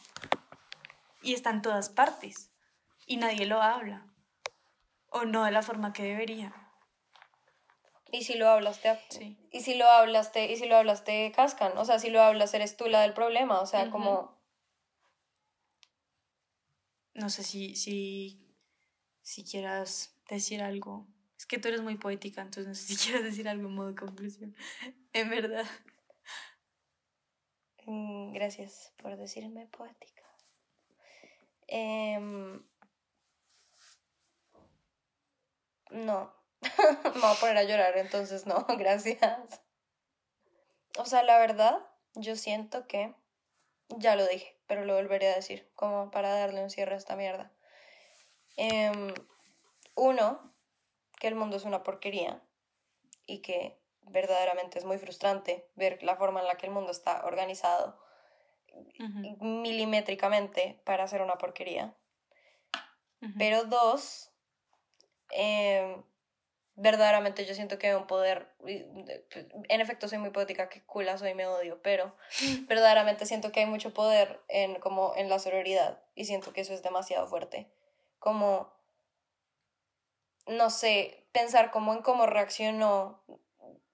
Y 1.22 1.34
está 1.34 1.50
en 1.50 1.62
todas 1.62 1.90
partes. 1.90 2.50
Y 3.06 3.18
nadie 3.18 3.46
lo 3.46 3.62
habla. 3.62 4.08
O 5.10 5.26
no 5.26 5.44
de 5.44 5.52
la 5.52 5.62
forma 5.62 5.92
que 5.92 6.04
debería. 6.04 6.54
Y 8.14 8.24
si 8.24 8.36
lo 8.36 8.48
hablas, 8.48 8.80
te, 8.80 8.98
y 9.52 9.60
si 9.60 9.74
lo 9.74 9.90
hablas, 9.90 10.32
y 10.34 10.56
si 10.56 10.68
lo 10.68 10.78
hablas, 10.78 11.04
te 11.04 11.34
cascan. 11.34 11.78
O 11.78 11.84
sea, 11.84 12.00
si 12.00 12.10
lo 12.10 12.22
hablas, 12.22 12.54
eres 12.54 12.78
tú 12.78 12.88
la 12.88 13.02
del 13.02 13.14
problema. 13.14 13.60
O 13.60 13.66
sea, 13.66 13.90
como. 13.90 14.40
No 17.14 17.30
sé 17.30 17.44
si, 17.44 17.76
si, 17.76 18.42
si 19.22 19.44
quieras 19.44 20.16
decir 20.30 20.62
algo. 20.62 21.08
Es 21.38 21.46
que 21.46 21.58
tú 21.58 21.68
eres 21.68 21.82
muy 21.82 21.98
poética, 21.98 22.42
entonces 22.42 22.68
no 22.68 22.76
sé 22.76 22.94
si 22.94 22.96
quieras 23.06 23.24
decir 23.24 23.48
algo 23.50 23.68
en 23.68 23.76
modo 23.76 23.96
conclusión. 23.96 24.56
en 25.14 25.30
verdad. 25.30 25.66
Mm, 27.86 28.34
gracias 28.34 28.94
por 28.98 29.18
decirme 29.18 29.68
poética. 29.68 30.22
Em, 31.68 32.64
no, 35.90 36.34
me 36.62 37.22
voy 37.22 37.32
a 37.32 37.40
poner 37.40 37.58
a 37.58 37.64
llorar, 37.64 37.98
entonces 37.98 38.46
no, 38.46 38.66
gracias. 38.78 39.62
O 40.98 41.06
sea, 41.06 41.24
la 41.24 41.40
verdad, 41.40 41.80
yo 42.16 42.36
siento 42.36 42.88
que, 42.88 43.16
ya 43.98 44.16
lo 44.16 44.28
dije, 44.28 44.61
pero 44.72 44.86
lo 44.86 44.96
volveré 44.96 45.28
a 45.28 45.36
decir, 45.36 45.70
como 45.76 46.12
para 46.12 46.30
darle 46.30 46.64
un 46.64 46.70
cierre 46.70 46.94
a 46.94 46.98
esta 46.98 47.18
mierda. 47.18 47.52
Em, 48.56 49.14
uno, 49.96 50.54
que 51.20 51.28
el 51.28 51.36
mundo 51.36 51.58
es 51.58 51.66
una 51.66 51.84
porquería 51.84 52.42
y 53.26 53.40
que 53.40 53.78
verdaderamente 54.04 54.80
es 54.80 54.86
muy 54.86 54.98
frustrante 54.98 55.68
ver 55.76 56.02
la 56.04 56.16
forma 56.16 56.40
en 56.40 56.48
la 56.48 56.56
que 56.56 56.68
el 56.68 56.72
mundo 56.72 56.92
está 56.94 57.26
organizado 57.26 58.00
milimétricamente 59.42 60.80
para 60.86 61.04
hacer 61.04 61.22
una 61.22 61.36
porquería. 61.36 61.94
Pero 63.38 63.66
dos, 63.66 64.32
em, 65.32 66.02
verdaderamente 66.76 67.46
yo 67.46 67.54
siento 67.54 67.78
que 67.78 67.88
hay 67.88 67.94
un 67.94 68.08
poder, 68.08 68.54
en 68.66 69.82
efecto 69.82 70.08
soy 70.08 70.18
muy 70.18 70.30
poética, 70.30 70.70
que 70.70 70.84
cula 70.84 71.18
soy, 71.18 71.34
me 71.34 71.46
odio, 71.46 71.82
pero 71.82 72.16
verdaderamente 72.68 73.26
siento 73.26 73.52
que 73.52 73.62
hay 73.62 73.66
mucho 73.66 73.94
poder 73.94 74.42
en, 74.48 74.80
como 74.80 75.14
en 75.16 75.30
la 75.30 75.40
sororidad 75.40 76.02
y 76.16 76.26
siento 76.26 76.54
que 76.54 76.62
eso 76.62 76.74
es 76.74 76.84
demasiado 76.84 77.28
fuerte. 77.28 77.72
Como, 78.20 78.72
no 80.48 80.70
sé, 80.70 81.28
pensar 81.32 81.72
como 81.72 81.94
en 81.94 82.02
cómo 82.02 82.26
reaccionó, 82.26 83.24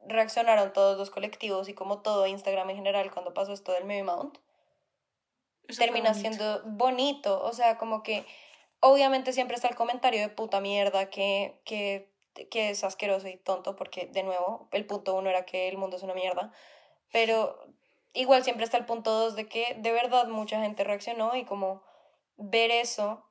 reaccionaron 0.05 0.73
todos 0.73 0.97
los 0.97 1.09
colectivos 1.09 1.69
y 1.69 1.73
como 1.73 2.01
todo 2.01 2.27
Instagram 2.27 2.69
en 2.69 2.77
general 2.77 3.11
cuando 3.11 3.33
pasó 3.33 3.53
esto 3.53 3.71
del 3.71 3.85
Meme 3.85 4.03
Mount. 4.03 4.37
termina 5.77 6.13
siendo 6.13 6.61
bonito, 6.63 7.41
o 7.43 7.53
sea, 7.53 7.77
como 7.77 8.03
que 8.03 8.25
obviamente 8.79 9.33
siempre 9.33 9.55
está 9.55 9.67
el 9.67 9.75
comentario 9.75 10.21
de 10.21 10.29
puta 10.29 10.61
mierda 10.61 11.09
que, 11.09 11.59
que 11.65 12.16
que 12.45 12.69
es 12.69 12.83
asqueroso 12.83 13.27
y 13.27 13.37
tonto, 13.37 13.75
porque 13.75 14.07
de 14.07 14.23
nuevo, 14.23 14.67
el 14.71 14.85
punto 14.85 15.15
uno 15.15 15.29
era 15.29 15.45
que 15.45 15.67
el 15.67 15.77
mundo 15.77 15.97
es 15.97 16.03
una 16.03 16.13
mierda, 16.13 16.51
pero 17.11 17.59
igual 18.13 18.43
siempre 18.43 18.65
está 18.65 18.77
el 18.77 18.85
punto 18.85 19.11
dos 19.11 19.35
de 19.35 19.47
que 19.47 19.75
de 19.77 19.91
verdad 19.91 20.27
mucha 20.27 20.61
gente 20.61 20.83
reaccionó 20.83 21.35
y 21.35 21.45
como 21.45 21.83
ver 22.37 22.71
eso, 22.71 23.25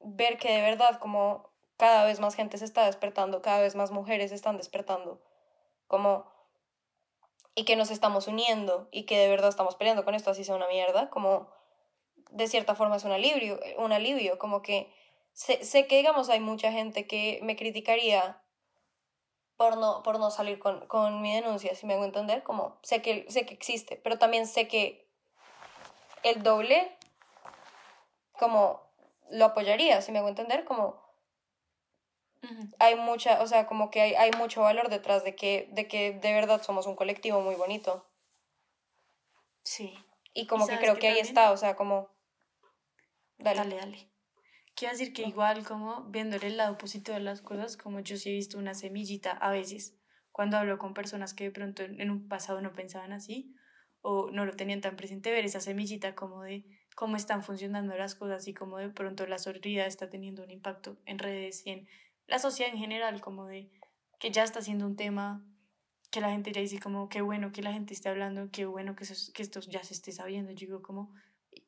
ver 0.00 0.38
que 0.38 0.52
de 0.52 0.62
verdad 0.62 0.98
como 0.98 1.52
cada 1.76 2.04
vez 2.04 2.20
más 2.20 2.34
gente 2.34 2.58
se 2.58 2.64
está 2.64 2.86
despertando, 2.86 3.42
cada 3.42 3.60
vez 3.60 3.74
más 3.74 3.90
mujeres 3.90 4.32
están 4.32 4.56
despertando, 4.56 5.20
como 5.86 6.32
y 7.54 7.64
que 7.64 7.76
nos 7.76 7.90
estamos 7.90 8.26
uniendo 8.26 8.88
y 8.90 9.04
que 9.04 9.18
de 9.18 9.28
verdad 9.28 9.48
estamos 9.48 9.76
peleando 9.76 10.04
con 10.04 10.14
esto 10.14 10.30
así 10.30 10.44
sea 10.44 10.56
una 10.56 10.68
mierda, 10.68 11.10
como 11.10 11.48
de 12.30 12.48
cierta 12.48 12.74
forma 12.74 12.96
es 12.96 13.04
un 13.04 13.12
alivio, 13.12 13.60
un 13.78 13.92
alivio, 13.92 14.38
como 14.38 14.60
que 14.60 14.92
sé, 15.34 15.62
sé 15.64 15.86
que, 15.86 15.98
digamos, 15.98 16.30
hay 16.30 16.40
mucha 16.40 16.72
gente 16.72 17.06
que 17.06 17.40
me 17.42 17.56
criticaría 17.56 18.40
por 19.56 19.76
no, 19.76 20.02
por 20.02 20.18
no 20.18 20.30
salir 20.30 20.58
con, 20.58 20.86
con 20.86 21.20
mi 21.20 21.34
denuncia, 21.34 21.74
si 21.74 21.86
me 21.86 21.94
hago 21.94 22.04
entender, 22.04 22.42
como 22.42 22.78
sé 22.82 23.02
que, 23.02 23.26
sé 23.30 23.44
que 23.44 23.54
existe, 23.54 23.96
pero 23.96 24.18
también 24.18 24.46
sé 24.46 24.66
que 24.66 25.06
el 26.22 26.42
doble, 26.42 26.96
como 28.38 28.82
lo 29.30 29.44
apoyaría, 29.44 30.00
si 30.00 30.10
me 30.10 30.18
hago 30.18 30.28
entender, 30.28 30.64
como 30.64 31.04
hay 32.78 32.94
mucha, 32.96 33.42
o 33.42 33.46
sea, 33.46 33.66
como 33.66 33.90
que 33.90 34.00
hay, 34.00 34.14
hay 34.14 34.30
mucho 34.32 34.62
valor 34.62 34.88
detrás 34.88 35.24
de 35.24 35.34
que, 35.34 35.68
de 35.72 35.88
que 35.88 36.12
de 36.12 36.32
verdad 36.32 36.62
somos 36.62 36.86
un 36.86 36.96
colectivo 36.96 37.40
muy 37.40 37.54
bonito. 37.54 38.06
Sí. 39.62 39.94
Y 40.34 40.46
como 40.46 40.66
que 40.66 40.78
creo 40.78 40.98
que, 40.98 41.08
ahí 41.08 41.18
está, 41.18 41.52
o 41.52 41.56
sea, 41.56 41.74
como... 41.74 42.10
Dale, 43.38 43.58
dale. 43.60 43.76
dale. 43.76 44.13
Quiero 44.76 44.92
decir 44.92 45.12
que 45.12 45.22
igual 45.22 45.64
como 45.64 46.04
viéndole 46.04 46.48
el 46.48 46.56
lado 46.56 46.76
positivo 46.76 47.16
de 47.16 47.22
las 47.22 47.42
cosas, 47.42 47.76
como 47.76 48.00
yo 48.00 48.16
sí 48.16 48.30
he 48.30 48.32
visto 48.32 48.58
una 48.58 48.74
semillita 48.74 49.30
a 49.30 49.50
veces, 49.50 49.96
cuando 50.32 50.56
hablo 50.56 50.78
con 50.78 50.94
personas 50.94 51.32
que 51.32 51.44
de 51.44 51.50
pronto 51.52 51.84
en 51.84 52.10
un 52.10 52.26
pasado 52.26 52.60
no 52.60 52.72
pensaban 52.72 53.12
así 53.12 53.54
o 54.00 54.30
no 54.32 54.44
lo 54.44 54.52
tenían 54.56 54.80
tan 54.80 54.96
presente, 54.96 55.30
ver 55.30 55.44
esa 55.44 55.60
semillita 55.60 56.16
como 56.16 56.42
de 56.42 56.64
cómo 56.96 57.16
están 57.16 57.44
funcionando 57.44 57.96
las 57.96 58.16
cosas 58.16 58.48
y 58.48 58.52
cómo 58.54 58.78
de 58.78 58.88
pronto 58.88 59.26
la 59.26 59.38
sororidad 59.38 59.86
está 59.86 60.10
teniendo 60.10 60.42
un 60.42 60.50
impacto 60.50 60.98
en 61.06 61.20
redes 61.20 61.64
y 61.64 61.70
en 61.70 61.88
la 62.26 62.40
sociedad 62.40 62.72
en 62.72 62.78
general, 62.78 63.20
como 63.20 63.46
de 63.46 63.70
que 64.18 64.32
ya 64.32 64.42
está 64.42 64.60
siendo 64.60 64.86
un 64.86 64.96
tema 64.96 65.46
que 66.10 66.20
la 66.20 66.30
gente 66.30 66.50
ya 66.52 66.60
dice 66.60 66.80
como 66.80 67.08
qué 67.08 67.20
bueno 67.20 67.52
que 67.52 67.62
la 67.62 67.72
gente 67.72 67.94
esté 67.94 68.08
hablando, 68.08 68.50
qué 68.50 68.66
bueno 68.66 68.96
que, 68.96 69.04
que 69.32 69.42
esto 69.42 69.60
ya 69.60 69.84
se 69.84 69.94
esté 69.94 70.10
sabiendo. 70.10 70.50
Yo 70.50 70.66
digo 70.66 70.82
como 70.82 71.12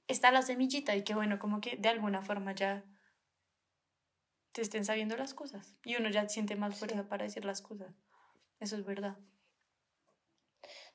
está 0.09 0.32
la 0.32 0.42
semillita 0.42 0.96
y 0.96 1.04
qué 1.04 1.14
bueno 1.14 1.38
como 1.38 1.61
que 1.61 1.76
de 1.76 1.88
alguna 1.88 2.22
forma 2.22 2.52
ya 2.52 2.84
te 4.57 4.62
estén 4.62 4.86
sabiendo 4.86 5.18
las 5.18 5.34
cosas 5.34 5.74
y 5.84 5.96
uno 5.96 6.09
ya 6.09 6.26
siente 6.30 6.57
más 6.57 6.78
fuerza 6.78 7.07
para 7.11 7.24
decir 7.24 7.44
las 7.44 7.61
cosas. 7.61 7.94
Eso 8.59 8.76
es 8.76 8.86
verdad. 8.86 9.18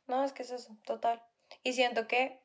No, 0.08 0.24
es 0.24 0.34
que 0.34 0.42
es 0.42 0.50
eso, 0.50 0.76
total. 0.84 1.22
Y 1.62 1.74
siento 1.74 2.08
que 2.08 2.42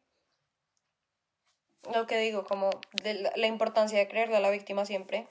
lo 1.91 2.07
que 2.07 2.19
digo, 2.19 2.45
como 2.45 2.69
de 3.03 3.33
la, 3.35 3.47
importancia 3.47 3.99
de 3.99 4.09
creerle 4.09 4.37
a 4.37 4.41
la 4.41 4.51
víctima 4.51 4.85
siempre, 4.85 5.27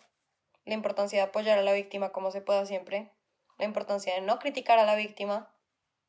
la 0.65 0.73
importancia 0.73 1.19
de 1.19 1.29
apoyar 1.29 1.59
a 1.59 1.61
la 1.61 1.73
víctima 1.73 2.11
como 2.11 2.31
se 2.31 2.41
pueda 2.41 2.65
siempre, 2.65 3.11
la 3.59 3.65
importancia 3.65 4.15
de 4.15 4.21
no 4.21 4.39
criticar 4.39 4.79
a 4.79 4.85
la 4.85 4.95
víctima, 4.95 5.53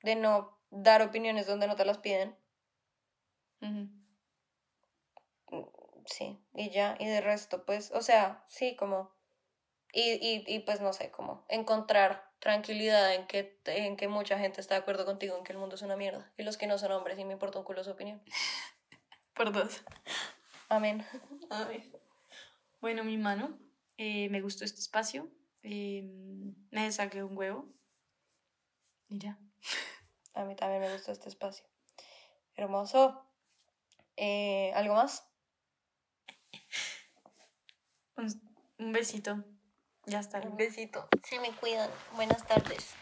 de 0.03 0.16
no 0.16 0.59
dar 0.70 1.03
opiniones 1.03 1.47
donde 1.47 1.66
no 1.66 1.77
te 1.77 1.85
las 1.85 1.99
piden. 1.99 2.35
Sí, 6.07 6.41
y 6.55 6.70
ya, 6.70 6.97
y 6.99 7.05
de 7.05 7.20
resto, 7.20 7.66
pues, 7.66 7.91
o 7.91 8.01
sea, 8.01 8.43
sí, 8.49 8.74
como 8.74 9.16
y, 9.97 10.12
y, 10.20 10.44
y 10.47 10.59
pues 10.61 10.82
no 10.82 10.92
sé, 10.92 11.11
como 11.11 11.47
encontrar 11.49 12.30
tranquilidad 12.38 13.14
en 13.14 13.26
que, 13.26 13.59
en 13.64 13.97
que 13.97 14.09
mucha 14.09 14.38
gente 14.38 14.61
está 14.61 14.74
de 14.74 14.80
acuerdo 14.80 15.07
contigo 15.07 15.38
en 15.38 15.42
que 15.42 15.53
el 15.53 15.59
mundo 15.59 15.74
es 15.74 15.80
una 15.80 15.97
mierda. 15.97 16.30
Y 16.36 16.42
los 16.42 16.59
que 16.59 16.66
no 16.66 16.76
son 16.76 16.92
hombres, 16.92 17.18
y 17.18 17.24
me 17.24 17.32
importa 17.32 17.59
un 17.59 17.64
culo 17.64 17.82
su 17.82 17.92
opinión. 17.92 18.22
Por 19.34 19.53
dos. 19.53 19.82
Amén. 20.68 21.03
Amén. 21.49 21.90
Bueno, 22.82 23.05
mi 23.05 23.16
mano, 23.16 23.59
eh, 23.97 24.28
me 24.28 24.42
gustó 24.42 24.66
este 24.66 24.80
espacio. 24.80 25.30
Eh, 25.62 26.03
me 26.70 26.92
saqué 26.92 27.22
un 27.22 27.34
huevo. 27.34 27.66
Y 29.09 29.18
ya. 29.18 29.38
A 30.34 30.44
mí 30.44 30.55
también 30.57 30.82
me 30.82 30.92
gustó 30.92 31.12
este 31.12 31.30
espacio. 31.30 31.64
Hermoso. 32.55 33.26
Eh, 34.18 34.72
¿Algo 34.74 34.94
más? 34.94 35.26
Un, 38.18 38.59
un 38.78 38.92
besito. 38.92 39.42
Ya 40.07 40.21
está. 40.21 40.41
Un 40.41 40.57
besito. 40.57 41.09
Se 41.25 41.41
me 41.41 41.51
cuidan. 41.53 41.91
Buenas 42.15 42.47
tardes. 42.47 42.95